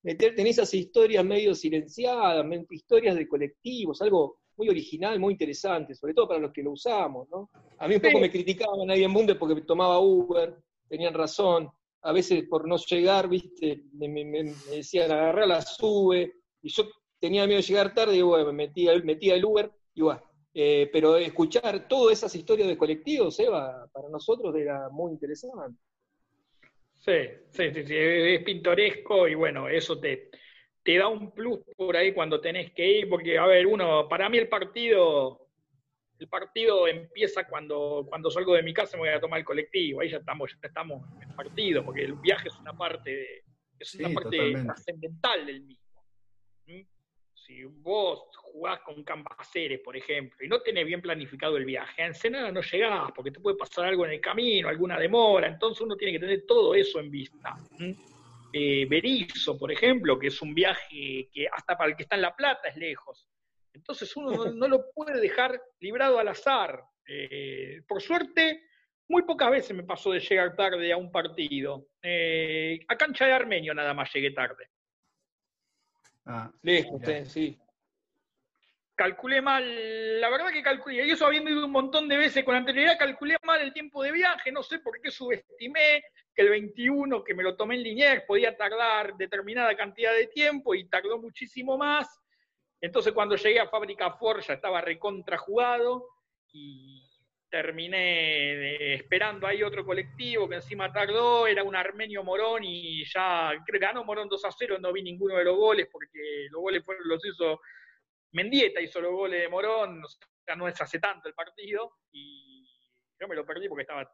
[0.02, 6.14] meterte en esas historias medio silenciadas, historias de colectivos, algo muy original, muy interesante, sobre
[6.14, 7.48] todo para los que lo usamos, ¿no?
[7.78, 10.56] A mí un poco me criticaban ahí en Bundes porque tomaba Uber,
[10.88, 11.70] tenían razón,
[12.02, 16.32] a veces por no llegar, viste, me, me, me decían, agarrar la sube,
[16.66, 16.90] y yo
[17.20, 20.22] tenía miedo de llegar tarde y bueno, me metía, metía el Uber y bueno.
[20.52, 25.78] Eh, pero escuchar todas esas historias de colectivos, Eva, para nosotros era muy interesante.
[26.96, 27.12] Sí,
[27.50, 30.30] sí, sí, es pintoresco y bueno, eso te,
[30.82, 34.28] te da un plus por ahí cuando tenés que ir, porque, a ver, uno, para
[34.28, 35.46] mí el partido,
[36.18, 39.44] el partido empieza cuando, cuando salgo de mi casa y me voy a tomar el
[39.44, 43.44] colectivo, ahí ya estamos, ya estamos en el partido, porque el viaje es una parte,
[43.78, 45.85] es una parte trascendental del mismo.
[47.46, 52.06] Si vos jugás con Cambaceres, por ejemplo, y no tenés bien planificado el viaje, a
[52.06, 55.94] Ensenada no llegás porque te puede pasar algo en el camino, alguna demora, entonces uno
[55.96, 57.56] tiene que tener todo eso en vista.
[58.52, 62.22] eh, Berizo, por ejemplo, que es un viaje que hasta para el que está en
[62.22, 63.28] La Plata es lejos.
[63.72, 66.82] Entonces uno no, lo puede dejar librado al azar.
[67.06, 68.62] Eh, por suerte,
[69.06, 71.90] muy pocas veces me pasó de llegar tarde a un partido.
[72.02, 74.70] Eh, a cancha de Armenio nada más llegué tarde.
[76.26, 77.58] Ah, lejos, sí
[78.96, 82.56] calculé mal, la verdad que calculé, y eso habiendo ido un montón de veces con
[82.56, 86.02] anterioridad, calculé mal el tiempo de viaje, no sé por qué subestimé
[86.34, 90.74] que el 21, que me lo tomé en Liniers, podía tardar determinada cantidad de tiempo
[90.74, 92.08] y tardó muchísimo más.
[92.80, 96.06] Entonces cuando llegué a Fábrica Ford ya estaba recontra jugado
[96.52, 97.05] y
[97.62, 104.04] terminé esperando ahí otro colectivo que encima tardó, era un armenio Morón y ya ganó
[104.04, 107.24] Morón 2 a 0, no vi ninguno de los goles porque los goles fueron, los
[107.24, 107.60] hizo
[108.32, 110.08] Mendieta hizo los goles de Morón, o
[110.44, 112.68] sea, no es hace tanto el partido, y
[113.18, 114.06] yo me lo perdí porque estaba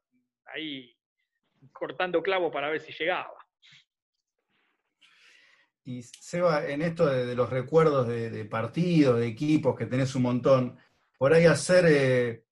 [0.46, 0.96] ahí
[1.72, 3.34] cortando clavo para ver si llegaba.
[5.84, 10.78] Y Seba, en esto de, los recuerdos de, partidos, de equipos, que tenés un montón,
[11.18, 12.44] por ahí hacer, eh,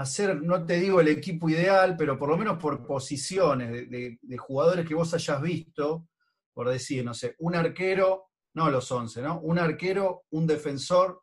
[0.00, 4.38] hacer, no te digo el equipo ideal, pero por lo menos por posiciones de, de
[4.38, 6.08] jugadores que vos hayas visto,
[6.54, 9.40] por decir, no sé, un arquero no los 11, ¿no?
[9.40, 11.22] Un arquero, un defensor,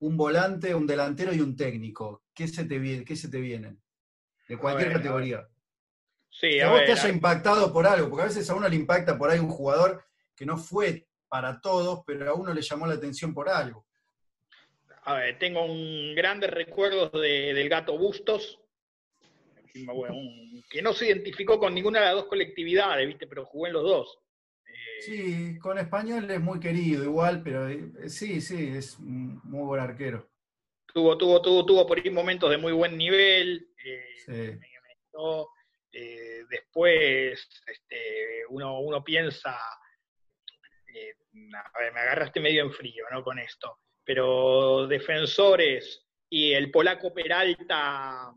[0.00, 2.24] un volante, un delantero y un técnico.
[2.34, 3.80] ¿Qué se te, viene, qué se te vienen?
[4.48, 5.48] De cualquier categoría.
[6.28, 9.16] Sí, a, vos te haya impactado por algo, porque a veces a uno le impacta
[9.16, 10.04] por ahí un jugador
[10.36, 13.86] que no fue para todos, pero a uno le llamó la atención por algo.
[15.02, 18.60] A ver, tengo un grandes recuerdos del gato Bustos,
[20.70, 23.26] que no se identificó con ninguna de las dos colectividades, ¿viste?
[23.26, 24.18] pero jugó en los dos.
[25.00, 29.80] Sí, con español es muy querido igual, pero eh, sí, sí, es un muy buen
[29.80, 30.28] arquero.
[30.92, 33.68] Tuvo, tuvo, tuvo, tuvo por ahí momentos de muy buen nivel.
[33.84, 34.58] Eh,
[35.92, 39.78] eh, después este, uno, uno piensa, a
[41.78, 43.24] ver, me agarraste medio en frío ¿no?
[43.24, 43.78] con esto,
[44.12, 48.34] pero defensores y el polaco Peralta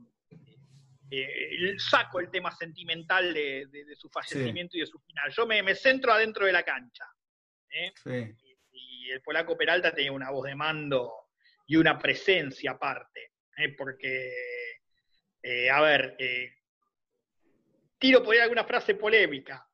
[1.10, 5.32] eh, saco el tema sentimental de, su fallecimiento y de su final.
[5.32, 7.06] Yo me, centro adentro de la cancha.
[7.72, 7.92] ¿eh?
[8.72, 11.12] Y, el polaco Peralta tenía una voz de mando
[11.66, 13.32] y una presencia aparte.
[13.58, 13.70] ¿eh?
[13.70, 14.32] Porque,
[15.72, 16.16] a ver,
[17.98, 19.68] tiro por ahí alguna frase polémica.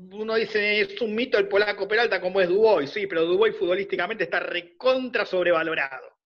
[0.00, 4.24] Uno dice, es un mito el polaco Peralta como es Dubois, sí, pero Dubois futbolísticamente
[4.24, 6.16] está recontra sobrevalorado.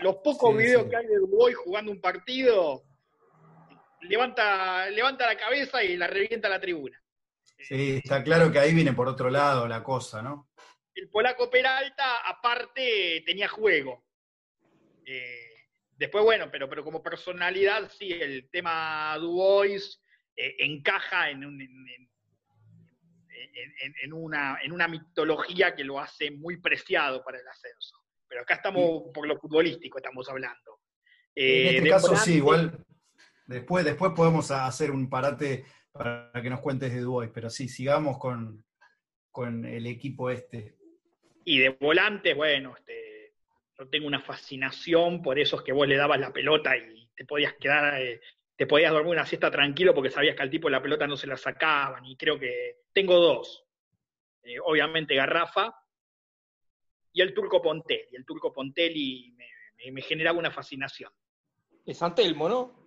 [0.00, 2.84] Los pocos videos que hay de Dubois jugando un partido,
[4.02, 7.02] levanta, levanta la cabeza y la revienta la tribuna.
[7.58, 10.48] Sí, está claro que ahí viene por otro lado la cosa, ¿no?
[10.94, 14.04] El polaco Peralta, aparte, tenía juego.
[15.04, 15.66] Eh,
[15.96, 19.99] después, bueno, pero, pero como personalidad, sí, el tema Dubois
[20.46, 21.42] eh, encaja en,
[24.02, 28.54] en, una, en una mitología que lo hace muy preciado para el ascenso pero acá
[28.54, 30.78] estamos por lo futbolístico, estamos hablando.
[31.34, 32.78] en este eh, caso sí, igual
[33.44, 38.18] después, después podemos hacer un parate para que nos cuentes de Dubois, pero sí, sigamos
[38.18, 38.64] con,
[39.66, 40.76] el equipo este.
[41.44, 43.34] Y de volantes, bueno, este,
[43.76, 47.54] yo tengo una fascinación por esos que vos le dabas la pelota y te podías
[47.54, 48.20] quedar, eh,
[48.60, 51.26] te podías dormir una siesta tranquilo porque sabías que al tipo la pelota no se
[51.26, 53.64] la sacaban, y creo que tengo dos.
[54.42, 55.74] Eh, obviamente Garrafa,
[57.10, 58.14] y el turco Pontelli.
[58.14, 61.10] El turco Pontelli me, me, generaba una fascinación.
[61.86, 62.86] Es Antelmo, ¿no?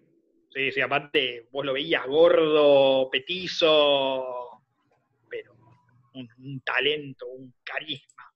[0.54, 4.64] Sí, sí, aparte vos lo veías gordo, petizo,
[5.28, 5.56] pero
[6.14, 8.32] un, talento, un carisma.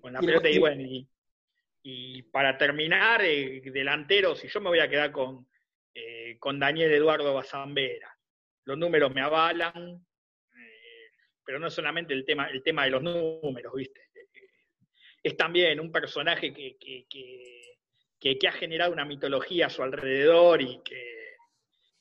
[0.00, 0.82] Con la pelota y bueno,
[1.84, 5.46] y, para terminar, eh, delantero, si yo me voy a quedar con,
[5.98, 8.14] eh, con Daniel Eduardo Bazambera.
[8.64, 10.06] Los números me avalan,
[10.54, 11.10] eh,
[11.42, 14.02] pero no solamente el tema, el tema de los números, ¿viste?
[15.22, 21.34] es también un personaje que, que, ha generado una mitología a su alrededor y que,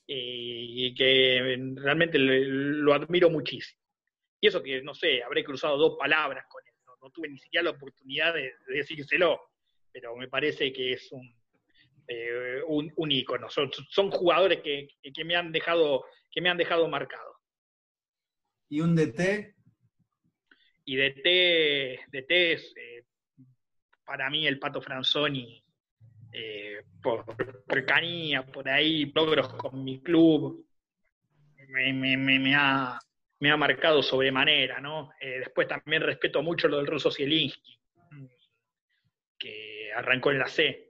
[0.06, 3.82] que realmente lo admiro muchísimo.
[4.42, 7.64] Y eso que, no sé, habré cruzado dos palabras con él, no, tuve ni siquiera
[7.64, 9.40] la oportunidad de, decírselo,
[9.90, 11.34] pero me parece que es un,
[12.08, 13.48] eh, un, ícono.
[13.50, 14.88] Son, jugadores que,
[15.24, 17.40] me han dejado, que me han dejado marcado.
[18.70, 19.56] ¿Y un DT?
[20.86, 23.06] Y DT, DT es eh,
[24.06, 25.64] para mí el Pato Franzoni,
[26.32, 27.26] eh, por
[27.68, 30.64] cercanía, por ahí, logros con mi club,
[31.70, 33.00] me, ha,
[33.58, 35.12] marcado sobremanera, ¿no?
[35.20, 37.80] Después también respeto mucho lo del ruso Zielinski,
[39.40, 40.86] que arrancó en la C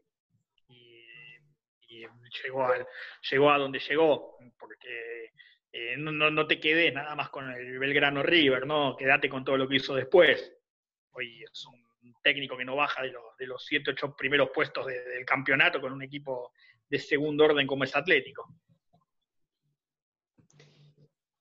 [2.43, 5.31] llegó, a donde llegó, porque
[5.71, 8.95] eh, no, te quedes nada más con el Belgrano River, ¿no?
[8.97, 10.53] Quédate con todo lo que hizo después.
[11.11, 11.85] Hoy es un
[12.25, 15.93] técnico que no baja de los, de los 7, 8 primeros puestos del campeonato con
[15.93, 16.51] un equipo
[16.89, 18.47] de segundo orden como es Atlético.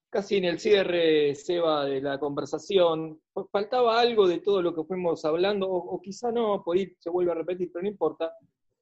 [0.09, 3.19] Casi en el cierre, Seba, de la conversación,
[3.51, 7.35] faltaba algo de todo lo que fuimos hablando, o, quizá no, por se vuelve a
[7.35, 8.31] repetir, pero no importa.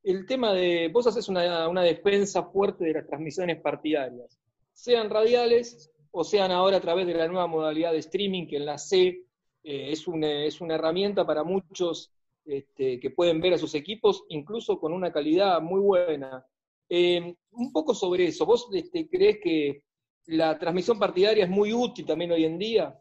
[0.03, 4.37] El tema de, vos haces una, una defensa fuerte de las transmisiones partidarias
[4.73, 8.65] sean radiales o sean ahora a través de la nueva modalidad de streaming que en
[8.65, 9.23] la C
[9.63, 12.11] eh, es, una, es, una, herramienta para muchos
[12.45, 16.45] este, que pueden ver a sus equipos, incluso con una calidad muy buena.
[16.89, 19.83] Eh, un poco sobre eso, ¿vos este, crees que
[20.25, 22.99] la transmisión partidaria es muy útil también hoy en día?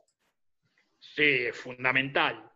[0.99, 2.49] Sí, es fundamental.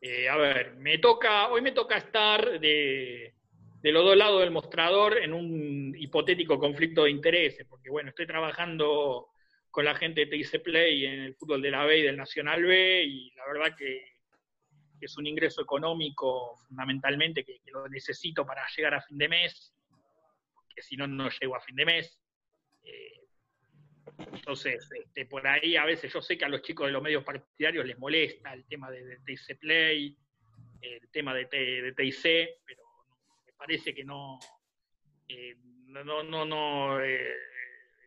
[0.00, 3.34] Eh, a ver, me toca, hoy me toca estar de,
[3.82, 8.26] de los dos lados del mostrador en un hipotético conflicto de intereses, porque bueno, estoy
[8.26, 9.28] trabajando
[9.70, 12.62] con la gente de TIC Play en el fútbol de la B y del Nacional
[12.62, 14.04] B, y la verdad que,
[15.00, 19.72] es un ingreso económico fundamentalmente que, lo necesito para llegar a fin de mes,
[20.54, 22.20] porque si no, no llego a fin de mes.
[22.82, 23.20] Eh,
[24.34, 27.24] entonces, este, por ahí a veces yo sé que a los chicos de los medios
[27.24, 30.14] partidarios les molesta el tema de, TIC Play,
[30.82, 31.94] el tema de, de
[32.66, 32.89] pero
[33.60, 34.38] parece que no,
[35.28, 35.54] eh,
[35.86, 37.34] no, no, no, eh,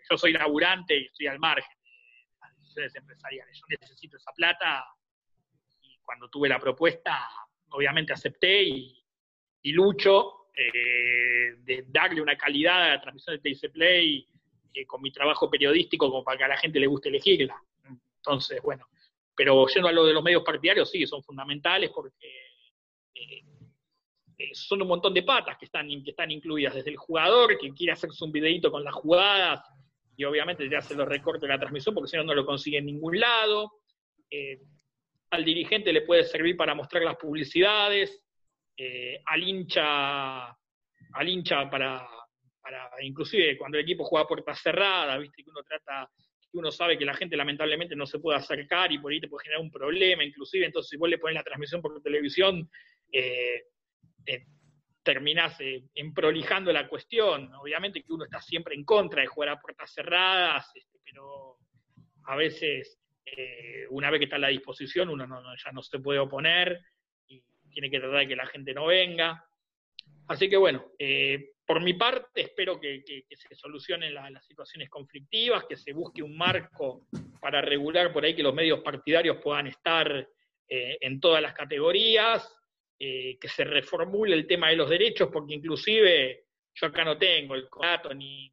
[0.09, 3.59] yo soy laburante y estoy al margen de las decisiones empresariales.
[3.59, 4.83] Yo necesito esa plata
[5.81, 7.29] y cuando tuve la propuesta,
[7.69, 8.99] obviamente acepté y,
[9.65, 14.27] lucho eh, de darle una calidad a la transmisión de TIC Play
[14.87, 17.55] con mi trabajo periodístico como para que a la gente le guste elegirla.
[18.17, 18.87] Entonces, bueno,
[19.35, 22.53] pero yendo a lo de los medios partidarios, sí, son fundamentales porque
[23.13, 23.43] eh,
[24.53, 27.93] son un montón de patas que están, que están incluidas, desde el jugador que quiere
[27.93, 29.61] hacerse un videito con las jugadas
[30.15, 32.85] y obviamente ya se lo recorte la transmisión porque si no no lo consigue en
[32.85, 33.71] ningún lado.
[34.29, 34.59] Eh,
[35.31, 38.23] al dirigente le puede servir para mostrar las publicidades,
[38.77, 42.07] eh, al hincha, al hincha para,
[42.61, 46.07] para, inclusive cuando el equipo juega a puertas cerradas, viste que uno trata,
[46.39, 49.27] que uno sabe que la gente lamentablemente no se puede acercar y por ahí te
[49.27, 52.69] puede generar un problema, inclusive entonces si vos le pones la transmisión por televisión,
[53.11, 53.63] eh,
[54.25, 54.45] eh,
[55.03, 55.83] terminás eh,
[56.71, 57.53] la cuestión.
[57.55, 61.57] Obviamente que uno está siempre en contra de jugar a puertas cerradas, este, pero
[62.25, 65.25] a veces, eh, una vez que está a la disposición, uno
[65.63, 66.79] ya no se puede oponer
[67.27, 69.45] y tiene que tratar de que la gente no venga.
[70.27, 70.85] Así que bueno,
[71.65, 77.07] por mi parte espero que, se solucionen las situaciones conflictivas, que se busque un marco
[77.41, 80.29] para regular por ahí que los medios partidarios puedan estar
[80.69, 82.49] en todas las categorías,
[83.05, 87.53] eh, que se reformule el tema de los derechos, porque inclusive yo acá no tengo
[87.53, 88.49] el contrato ni,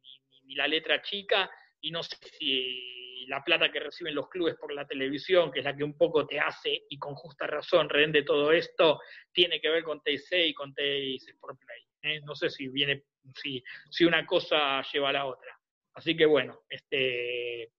[0.55, 1.49] la letra chica,
[1.79, 5.65] y no sé si la plata que reciben los clubes por la televisión, que es
[5.65, 8.99] la que un poco te hace, y con justa razón, rende todo esto,
[9.31, 12.15] tiene que ver con TIC y con TIC Sport Play.
[12.15, 12.21] ¿eh?
[12.25, 15.57] No sé si viene, si, si una cosa lleva a la otra.
[15.93, 17.71] Así que bueno, este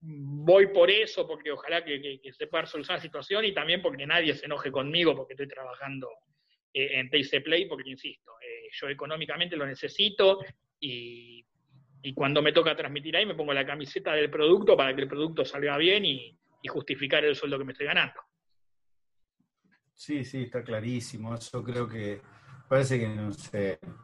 [0.00, 4.34] voy por eso, porque ojalá que, se pueda solucionar la situación y también porque nadie
[4.34, 6.08] se enoje conmigo porque estoy trabajando
[6.72, 10.40] eh, en TIC Play, porque insisto, eh, yo económicamente lo necesito
[10.78, 11.44] y,
[12.14, 15.44] cuando me toca transmitir ahí me pongo la camiseta del producto para que el producto
[15.44, 16.36] salga bien y,
[16.68, 18.20] justificar el sueldo que me estoy ganando.
[19.94, 21.34] Sí, sí, está clarísimo.
[21.34, 22.20] Eso creo que
[22.68, 23.30] parece que no,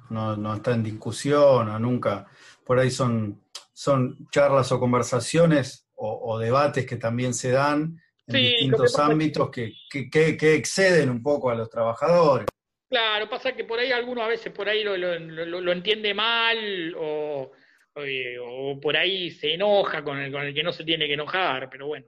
[0.09, 2.27] no, no está en discusión o nunca.
[2.65, 3.43] Por ahí son,
[3.75, 10.55] son charlas o conversaciones o, debates que también se dan en distintos ámbitos que, que,
[10.55, 12.47] exceden un poco a los trabajadores.
[12.89, 17.51] Claro, pasa que por ahí alguno a veces por ahí lo, lo, entiende mal o,
[17.95, 21.69] o, por ahí se enoja con el, con el que no se tiene que enojar,
[21.71, 22.07] pero bueno.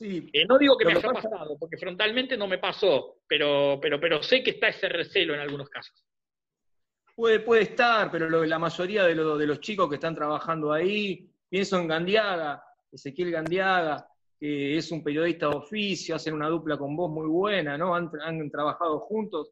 [0.00, 4.00] Este, eh, no digo que me haya pasado, porque frontalmente no me pasó, pero, pero,
[4.00, 6.04] pero sé que está ese recelo en algunos casos.
[7.14, 11.78] Puede, puede estar, pero la mayoría de, de los chicos que están trabajando ahí, pienso
[11.78, 14.08] en Gandiaga, Ezequiel Gandiaga,
[14.38, 17.94] que es un periodista de oficio, hacen una dupla con vos muy buena, ¿no?
[17.94, 19.50] Han, trabajado juntos.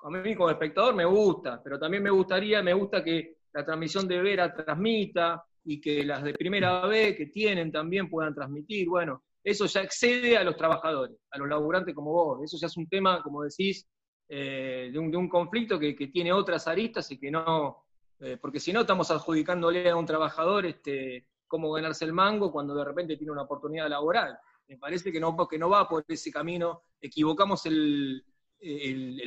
[0.00, 4.06] A mí como espectador me gusta, pero también me gustaría, me gusta que la transmisión
[4.06, 8.88] de Vera transmita y que las de primera B que tienen también puedan transmitir.
[8.88, 12.44] Bueno, eso ya excede a los trabajadores, a los laburantes como vos.
[12.44, 13.88] Eso ya es un tema, como decís,
[14.28, 17.84] eh, de, un, conflicto que, tiene otras aristas y que no,
[18.20, 22.74] eh, porque si no estamos adjudicándole a un trabajador este, cómo ganarse el mango cuando
[22.74, 24.38] de repente tiene una oportunidad laboral.
[24.68, 28.22] Me parece que no, que no va por ese camino, equivocamos el,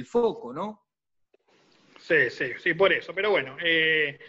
[0.06, 0.86] foco, ¿no?
[2.00, 3.14] Sí, sí, sí, por eso.
[3.14, 4.20] Pero bueno, eh,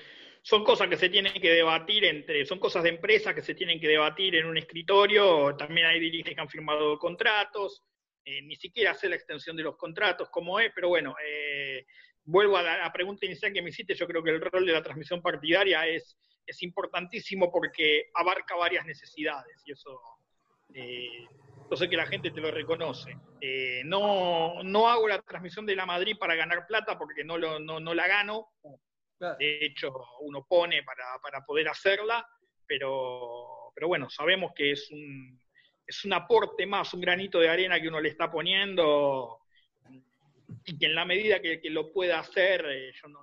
[0.42, 3.80] son cosas que se tienen que debatir entre, son cosas de empresas que se tienen
[3.80, 7.84] que debatir en un escritorio, también hay dirigentes que han firmado contratos,
[8.24, 11.86] eh, ni siquiera sé la extensión de los contratos, como es, pero bueno, eh,
[12.24, 14.82] vuelvo a la, pregunta inicial que me hiciste, yo creo que el rol de la
[14.82, 16.16] transmisión partidaria es,
[16.46, 20.00] es importantísimo porque abarca varias necesidades y eso
[20.74, 21.26] eh,
[21.70, 23.16] yo sé que la gente te lo reconoce.
[23.84, 27.80] no, no hago la transmisión de la Madrid para ganar plata porque no, lo, no,
[27.80, 28.48] no la gano,
[29.38, 32.26] de hecho, uno pone para, poder hacerla,
[32.66, 35.40] pero, pero bueno, sabemos que es un,
[35.86, 39.38] es un aporte más, un granito de arena que uno le está poniendo
[40.64, 43.20] y que en la medida que, lo pueda hacer, eh, yo no,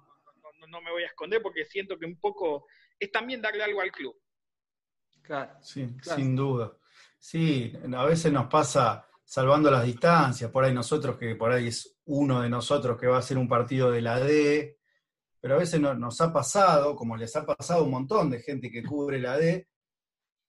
[0.68, 2.68] no, me voy a esconder porque siento que un poco
[3.00, 4.16] es también darle algo al club.
[5.22, 6.76] Claro, sí, sin duda.
[7.18, 12.00] Sí, a veces nos pasa salvando las distancias, por ahí nosotros que por ahí es
[12.06, 14.80] uno de nosotros que va a hacer un partido de la D,
[15.40, 18.72] pero a veces nos ha pasado, como les ha pasado a un montón de gente
[18.72, 19.68] que cubre la D,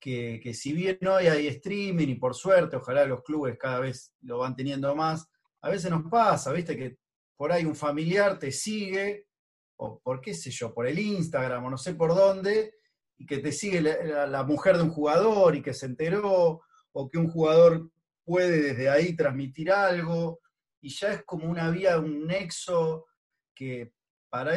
[0.01, 4.39] que, si bien hoy hay streaming y por suerte, ojalá los clubes cada vez lo
[4.39, 5.29] van teniendo más,
[5.61, 6.97] a veces nos pasa, viste, que
[7.37, 9.27] por ahí un familiar te sigue,
[9.83, 12.75] o por qué sé yo, por el Instagram o no sé por dónde,
[13.17, 16.61] y que te sigue la, mujer de un jugador y que se enteró,
[16.93, 17.91] o que un jugador
[18.23, 20.41] puede desde ahí transmitir algo,
[20.83, 23.07] y ya es como una vía, un nexo
[23.55, 23.95] que
[24.29, 24.53] para,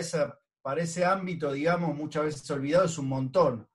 [0.62, 3.70] para ese ámbito, digamos, muchas veces olvidado es un montón.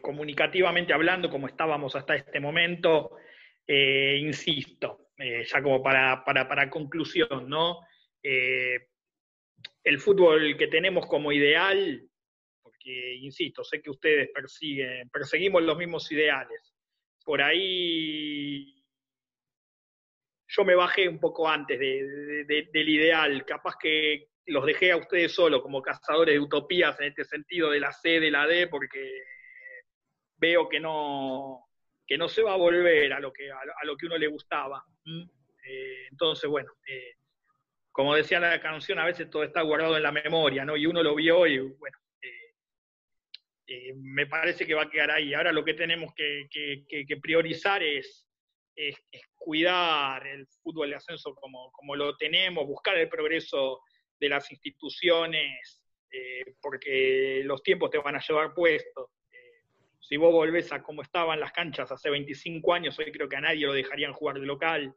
[0.00, 3.16] Comunicativamente hablando, como estábamos hasta este momento,
[3.66, 7.80] eh, insisto, eh, ya como para, para, conclusión, ¿no?
[8.22, 8.88] Eh,
[9.84, 12.02] el fútbol que tenemos como ideal
[12.78, 16.74] que, insisto, sé que ustedes persiguen, perseguimos los mismos ideales.
[17.24, 18.84] Por ahí
[20.48, 25.62] yo me bajé un poco antes del ideal, capaz que los dejé a ustedes solo
[25.62, 29.22] como cazadores de utopías en este sentido de la C, de la D, porque
[30.42, 31.68] veo que no,
[32.04, 34.84] que no se va a volver a lo que, a lo que uno le gustaba.
[35.06, 37.14] Eh, entonces, bueno, eh,
[37.92, 40.76] como decía la canción, a veces todo está guardado en la memoria, ¿no?
[40.76, 41.98] Y uno lo vio y, bueno,
[43.68, 45.32] eh, me parece que va a quedar ahí.
[45.32, 46.48] Ahora lo que tenemos que,
[47.22, 48.28] priorizar es,
[49.36, 53.80] cuidar el fútbol de ascenso como, lo tenemos, buscar el progreso
[54.18, 55.80] de las instituciones,
[56.60, 59.11] porque los tiempos te van a llevar puestos.
[60.02, 63.36] Eh, si vos volvés a cómo estaban las canchas hace 25 años, hoy creo que
[63.36, 64.94] a nadie lo dejarían jugar de local.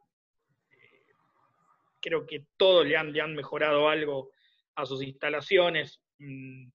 [2.00, 4.30] creo que todos le han, mejorado algo
[4.76, 6.00] a sus instalaciones.
[6.18, 6.68] Mm,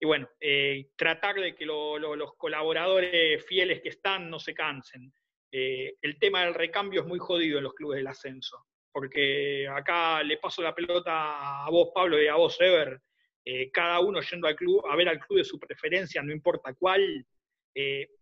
[0.00, 5.10] y bueno, eh, tratar de que los colaboradores fieles que están no se cansen.
[5.50, 10.22] Eh, el tema del recambio es muy jodido en los clubes del ascenso, porque acá
[10.22, 13.00] le paso la pelota a vos, Pablo, y a vos, Ever,
[13.44, 16.74] eh, cada uno yendo al club, a ver al club de su preferencia, no importa
[16.74, 17.24] cuál,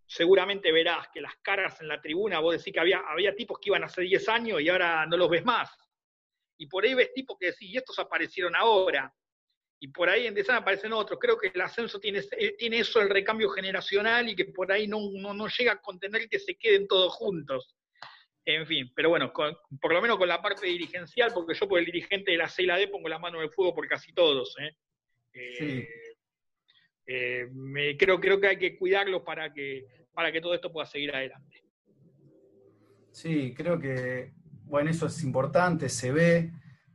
[0.07, 3.70] seguramente verás que las caras en la tribuna, vos decís que había, había tipos que
[3.70, 5.70] iban hace 10 años y ahora no los ves más.
[6.59, 9.12] Y por ahí ves tipos que decís, y estos aparecieron ahora
[9.83, 11.19] y por ahí en Desana aparecen otros.
[11.19, 14.87] Creo que el ascenso tiene, eh, tiene eso, el recambio generacional, y que por ahí
[14.87, 17.74] no, no, llega a contener que se queden todos juntos.
[18.45, 21.85] En fin, pero bueno, por lo menos con la parte dirigencial, porque yo por el
[21.85, 24.12] dirigente de la C y la D pongo la mano en el fuego por casi
[24.12, 24.55] todos.
[24.61, 24.77] ¿eh?
[25.33, 25.89] Eh,
[27.52, 31.14] me, creo, creo que hay que cuidarlo para que, para que todo esto pueda seguir
[31.14, 31.62] adelante.
[33.10, 34.32] Sí, creo que,
[34.64, 36.52] bueno, eso es importante, se ve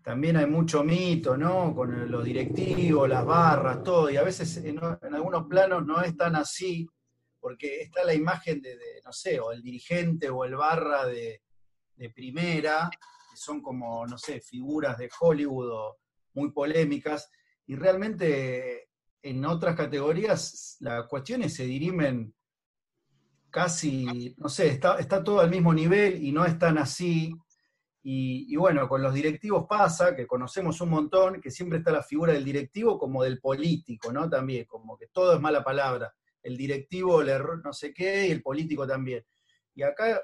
[0.07, 1.75] también hay mucho mito, ¿no?
[1.75, 6.37] Con los directivos, las barras, todo, y a veces en, algunos planos no es tan
[6.37, 6.87] así,
[7.41, 11.41] porque está la imagen de, no sé, o el dirigente o el barra de,
[12.15, 15.97] primera, que son como, no sé, figuras de Hollywood o
[16.35, 17.29] muy polémicas,
[17.65, 18.86] y realmente
[19.21, 22.33] en otras categorías las cuestiones se dirimen
[23.49, 27.33] casi, no sé, está, está todo al mismo nivel y no es tan así,
[28.09, 32.31] y, bueno, con los directivos pasa, que conocemos un montón, que siempre está la figura
[32.31, 34.29] del directivo como del político, ¿no?
[34.29, 36.15] También, como que todo es mala palabra.
[36.41, 37.27] El directivo, el
[37.61, 39.25] no sé qué, y el político también.
[39.75, 40.21] Y acá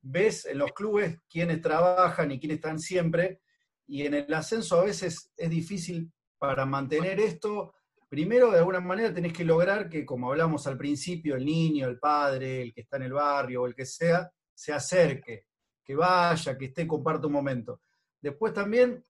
[0.00, 3.40] ves en los clubes quiénes trabajan y quiénes están siempre,
[3.86, 7.72] y en el ascenso a veces es difícil para mantener esto.
[8.12, 11.98] Primero, de alguna manera, tenés que lograr que, como hablamos al principio, el niño, el
[11.98, 15.46] padre, el que está en el barrio o el que sea, se acerque
[15.82, 17.80] que vaya, que esté, comparta un momento.
[18.20, 19.02] Después también,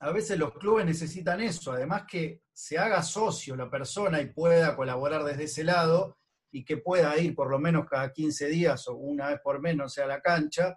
[0.00, 4.76] a veces los clubes necesitan eso, además que se haga socio la persona y pueda
[4.76, 6.18] colaborar desde ese lado,
[6.50, 9.96] y que pueda ir por lo menos cada 15 días o una vez por menos
[9.96, 10.76] a la cancha.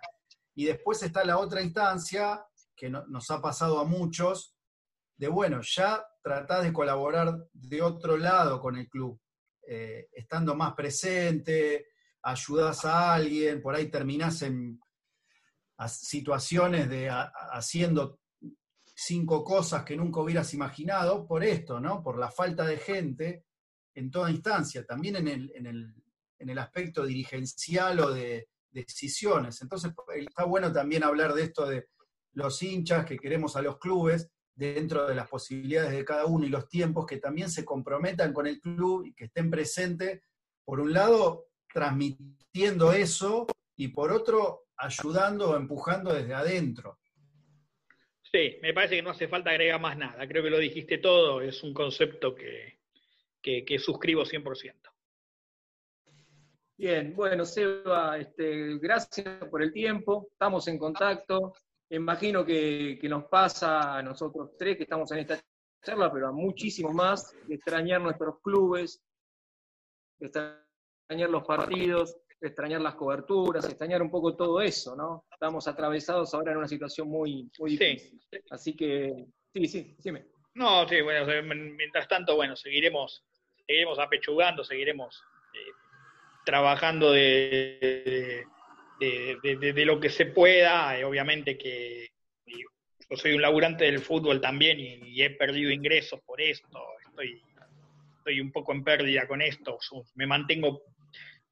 [0.56, 4.56] Y después está la otra instancia que nos ha pasado a muchos,
[5.22, 9.22] de bueno, ya tratás de colaborar de otro lado con el club,
[9.68, 11.90] eh, estando más presente,
[12.24, 14.80] ayudas a alguien, por ahí terminás en
[15.88, 17.08] situaciones de
[17.52, 18.20] haciendo
[18.96, 22.02] cinco cosas que nunca hubieras imaginado por esto, ¿no?
[22.02, 23.46] Por la falta de gente
[23.94, 29.62] en toda instancia, también en el, en el, aspecto dirigencial o de, decisiones.
[29.62, 31.90] Entonces, está bueno también hablar de esto de
[32.34, 34.32] los hinchas que queremos a los clubes
[34.62, 38.46] dentro de las posibilidades de cada uno y los tiempos, que también se comprometan con
[38.46, 40.22] el club y que estén presentes,
[40.64, 47.00] por un lado, transmitiendo eso y por otro, ayudando o empujando desde adentro.
[48.32, 50.28] Sí, me parece que no hace falta agregar más nada.
[50.28, 52.80] Creo que lo dijiste todo, es un concepto que,
[53.42, 54.76] que, suscribo 100%.
[56.78, 61.54] Bien, bueno, Seba, este, gracias por el tiempo, estamos en contacto.
[61.92, 65.40] Imagino que, nos pasa a nosotros tres que estamos en esta
[65.84, 69.02] charla, pero a muchísimos más, de extrañar nuestros clubes,
[70.20, 75.26] de extrañar los partidos, de extrañar las coberturas, extrañar un poco todo eso, ¿no?
[75.32, 78.22] Estamos atravesados ahora en una situación muy, muy difícil.
[78.50, 80.28] Así que, sí, sí, dime.
[80.54, 83.24] No, sí, bueno, mientras tanto, bueno, seguiremos
[83.72, 85.24] seguiremos apechugando, seguiremos
[85.54, 85.72] eh,
[86.46, 88.48] trabajando de, de,
[89.86, 90.98] lo que se pueda.
[90.98, 92.10] Eh, obviamente que
[93.10, 96.80] yo soy un laburante del fútbol también y, he perdido ingresos por esto.
[97.10, 97.42] Estoy,
[98.18, 99.78] estoy un poco en pérdida con esto.
[100.16, 100.84] Me mantengo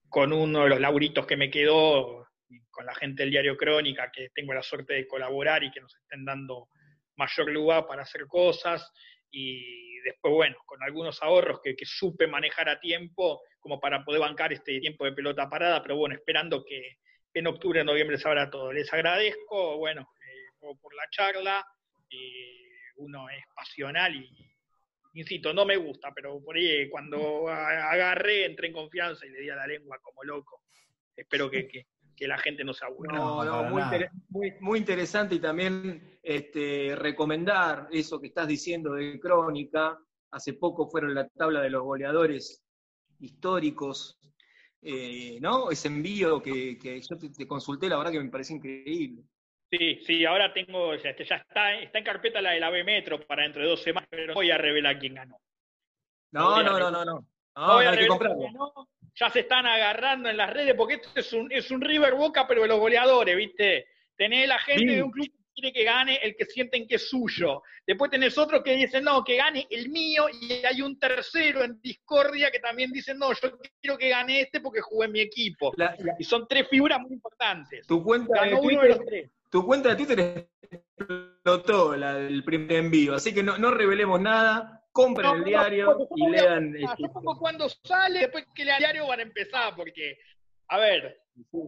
[0.08, 2.28] con uno de los laburitos que me quedó,
[2.72, 5.96] con la gente del diario Crónica, que tengo la suerte de colaborar y que nos
[5.96, 6.70] estén dando
[7.16, 8.90] mayor lugar para hacer cosas.
[9.30, 14.54] Y después, bueno, con algunos ahorros que, supe manejar a tiempo como para poder bancar
[14.54, 16.98] este tiempo de pelota parada, pero bueno, esperando que
[17.34, 18.72] en octubre, noviembre se abra todo.
[18.74, 21.66] Les agradezco, bueno, eh, por la charla,
[22.98, 24.52] uno es pasional y,
[25.14, 29.50] insisto, no me gusta, pero por ahí cuando agarré, entré en confianza y le di
[29.50, 30.64] a la lengua como loco.
[31.16, 31.86] Espero que,
[32.20, 33.18] que la gente no se aburra.
[33.18, 33.64] No, no,
[34.28, 39.98] muy, muy, interesante y también este, recomendar eso que estás diciendo de Crónica.
[40.32, 42.62] Hace poco fueron la tabla de los goleadores
[43.22, 44.19] históricos,
[44.82, 45.72] eh, ¿no?
[45.72, 49.24] Ese envío que, yo te, consulté, la verdad que me parece increíble.
[49.72, 53.44] Sí, sí, ahora tengo, ya, está, está en carpeta la de la B Metro para
[53.44, 55.40] dentro de dos semanas, pero voy a revelar quién ganó.
[56.32, 57.26] No, no, no, no, no,
[57.56, 57.78] no.
[57.78, 58.88] hay que comprarlo
[59.20, 62.48] ya se están agarrando en las redes, porque esto es un, es un River Boca,
[62.48, 63.88] pero de los goleadores, ¿viste?
[64.16, 67.10] Tenés la gente de un club que quiere que gane el que sienten que es
[67.10, 67.62] suyo.
[67.86, 71.80] Después tenés otros que dicen, no, que gane el mío, y hay un tercero en
[71.82, 75.74] discordia que también dice, no, yo quiero que gane este porque jugué en mi equipo.
[76.18, 77.86] Y son tres figuras muy importantes.
[77.88, 83.44] Tu cuenta de Twitter, Tu cuenta de Twitter explotó la, el primer envío, así que
[83.44, 86.76] no, no revelemos nada compren el diario y lean.
[86.76, 87.04] Este,
[87.40, 90.18] cuando sale, después que lea el diario van a empezar, porque,
[90.68, 91.22] a ver,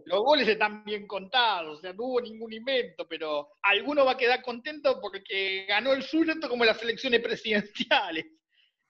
[0.06, 4.18] los goles están bien contados, o sea, no hubo ningún invento, pero alguno va a
[4.18, 8.26] quedar contento porque ganó el suyo, esto como las elecciones presidenciales.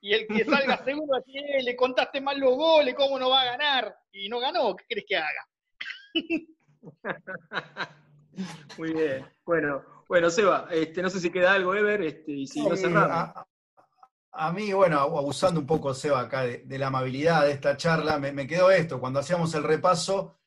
[0.03, 3.41] Y el que salga segundo, así, eh, le contaste mal los goles, ¿cómo no va
[3.41, 3.95] a ganar?
[4.11, 5.47] Y no ganó, ¿qué crees que haga?
[8.77, 9.25] Muy bien.
[9.45, 13.33] Bueno, bueno, Seba, este, no sé si queda algo, Ever, este, y si no cerramos.
[14.33, 18.47] A mí, bueno, abusando un poco, Seba, acá de, la amabilidad de esta charla, me,
[18.47, 20.40] quedó esto, cuando hacíamos el repaso,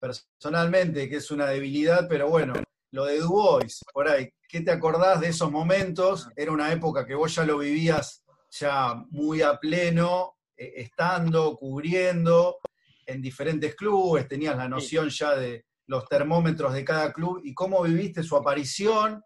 [0.00, 2.54] personalmente, que es una debilidad, pero bueno,
[2.92, 6.28] lo de Dubois, por ahí, ¿qué te acordás de esos momentos?
[6.34, 12.58] Era una época que vos ya lo vivías ya muy a pleno, eh, estando, cubriendo
[13.06, 17.82] en diferentes clubes, tenías la noción ya de los termómetros de cada club y cómo
[17.82, 19.22] viviste su aparición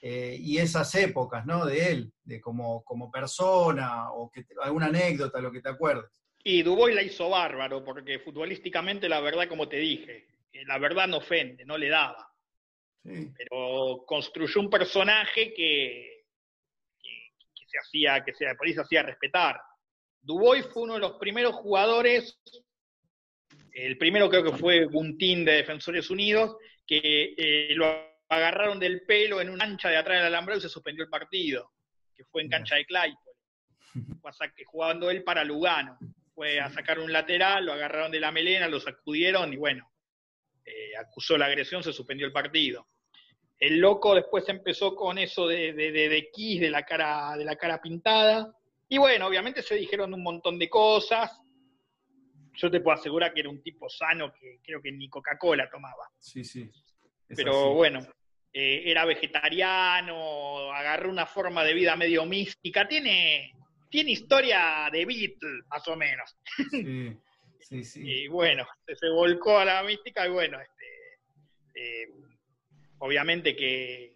[0.00, 1.64] eh, y esas épocas, ¿no?
[1.64, 6.21] De él, de como, como persona, o que alguna anécdota, lo que te acuerdes.
[6.44, 11.06] Y Dubois la hizo bárbaro, porque futbolísticamente, la verdad, como te dije, eh, la verdad
[11.06, 12.28] no ofende, no le daba.
[13.04, 16.24] Pero construyó un personaje que,
[17.00, 19.60] que, se hacía, que se, por ahí se hacía respetar.
[20.20, 22.40] Dubois fue uno de los primeros jugadores,
[23.72, 26.56] el primero creo que fue Guntín de Defensores Unidos,
[26.86, 27.86] que eh, lo
[28.28, 31.72] agarraron del pelo en una ancha de atrás del alambrado y se suspendió el partido,
[32.14, 33.32] que fue en cancha de Claypole.
[34.66, 35.98] jugando él para Lugano.
[36.34, 39.90] Fue a sacar un lateral, lo agarraron de la melena, lo sacudieron y bueno,
[40.64, 42.88] eh, acusó la agresión, se suspendió el partido.
[43.58, 47.44] El loco después empezó con eso de, de, de, de Kiss, de la, cara, de
[47.44, 48.52] la cara pintada.
[48.88, 51.40] Y bueno, obviamente se dijeron un montón de cosas.
[52.54, 56.10] yo te puedo asegurar que era un tipo sano que creo que ni Coca-Cola tomaba.
[56.18, 56.70] Sí, sí.
[57.28, 58.00] Pero bueno,
[58.52, 63.54] eh, era vegetariano, agarró una forma de vida medio mística, tiene,
[63.92, 66.34] tiene historia de Beatle, más o menos.
[66.70, 67.14] Sí,
[67.60, 68.00] sí, sí.
[68.24, 71.18] y bueno, se, volcó a la mística y bueno, este,
[71.74, 72.08] eh,
[72.98, 74.14] obviamente que,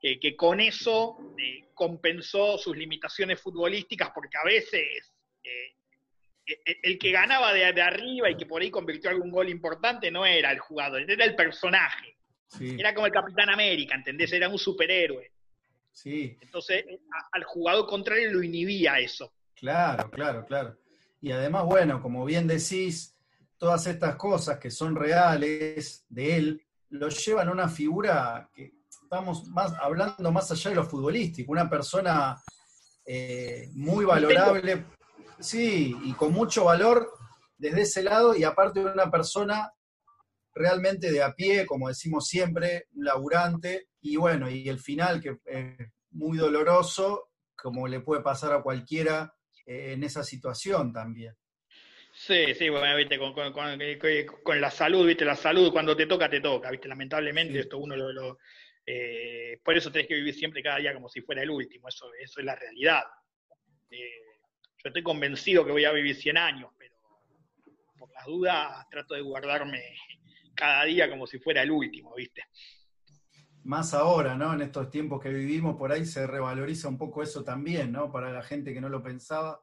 [0.00, 5.12] que, con eso eh, compensó sus limitaciones futbolísticas porque a veces
[6.82, 10.26] el que ganaba de, de, arriba y que por ahí convirtió algún gol importante no
[10.26, 12.16] era el jugador, era el personaje.
[12.60, 14.32] Era como el Capitán América, ¿entendés?
[14.32, 15.33] Era un superhéroe.
[15.94, 16.36] Sí.
[16.40, 16.84] Entonces,
[17.32, 19.32] al jugador contrario lo inhibía eso.
[19.54, 20.76] Claro, claro, claro.
[21.20, 23.16] Y además, bueno, como bien decís,
[23.56, 29.46] todas estas cosas que son reales de él, lo llevan a una figura que estamos
[29.48, 32.42] más hablando más allá de lo futbolístico, una persona
[33.06, 34.84] eh, muy valorable,
[35.38, 37.10] sí, y con mucho valor
[37.56, 39.72] desde ese lado, y aparte de una persona
[40.52, 45.38] realmente de a pie, como decimos siempre, un laburante, y bueno, y el final que
[45.46, 51.34] es muy doloroso, como le puede pasar a cualquiera eh, en esa situación también.
[52.12, 56.70] Sí, sí, bueno, viste, con, la salud, viste, la salud cuando te toca, te toca,
[56.70, 58.38] viste, lamentablemente esto uno lo...
[58.86, 62.12] Eh, por eso tenés que vivir siempre cada día como si fuera el último, eso,
[62.12, 63.02] eso es la realidad.
[63.90, 64.20] Eh,
[64.84, 66.94] yo estoy convencido que voy a vivir 100 años, pero
[67.98, 69.96] por las dudas trato de guardarme
[70.54, 72.44] cada día como si fuera el último, ¿viste?
[73.64, 74.52] Más ahora, ¿no?
[74.52, 78.12] En estos tiempos que vivimos, por ahí se revaloriza un poco eso también, ¿no?
[78.12, 79.58] Para la gente que no lo pensaba.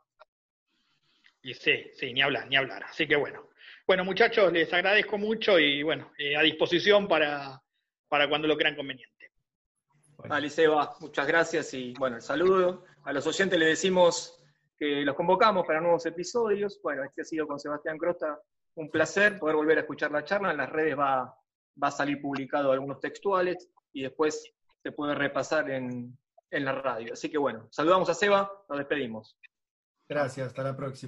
[1.43, 2.83] Y sí, sí, ni hablar, ni hablar.
[2.83, 3.49] Así que bueno.
[3.85, 7.61] Bueno, muchachos, les agradezco mucho y bueno, eh, a disposición para,
[8.07, 9.31] para cuando lo crean conveniente.
[10.27, 12.85] Vale, Seba, muchas gracias y bueno, el saludo.
[13.03, 14.43] A los oyentes les decimos
[14.77, 16.79] que los convocamos para nuevos episodios.
[16.81, 18.39] Bueno, este ha sido con Sebastián Crosta
[18.75, 20.51] un placer poder volver a escuchar la charla.
[20.51, 21.35] En las redes va,
[21.81, 24.51] va a salir publicado algunos textuales y después
[24.83, 26.17] se puede repasar en,
[26.49, 27.13] en la radio.
[27.13, 29.37] Así que bueno, saludamos a Seba, nos despedimos.
[30.07, 30.99] Gracias, hasta la próxima.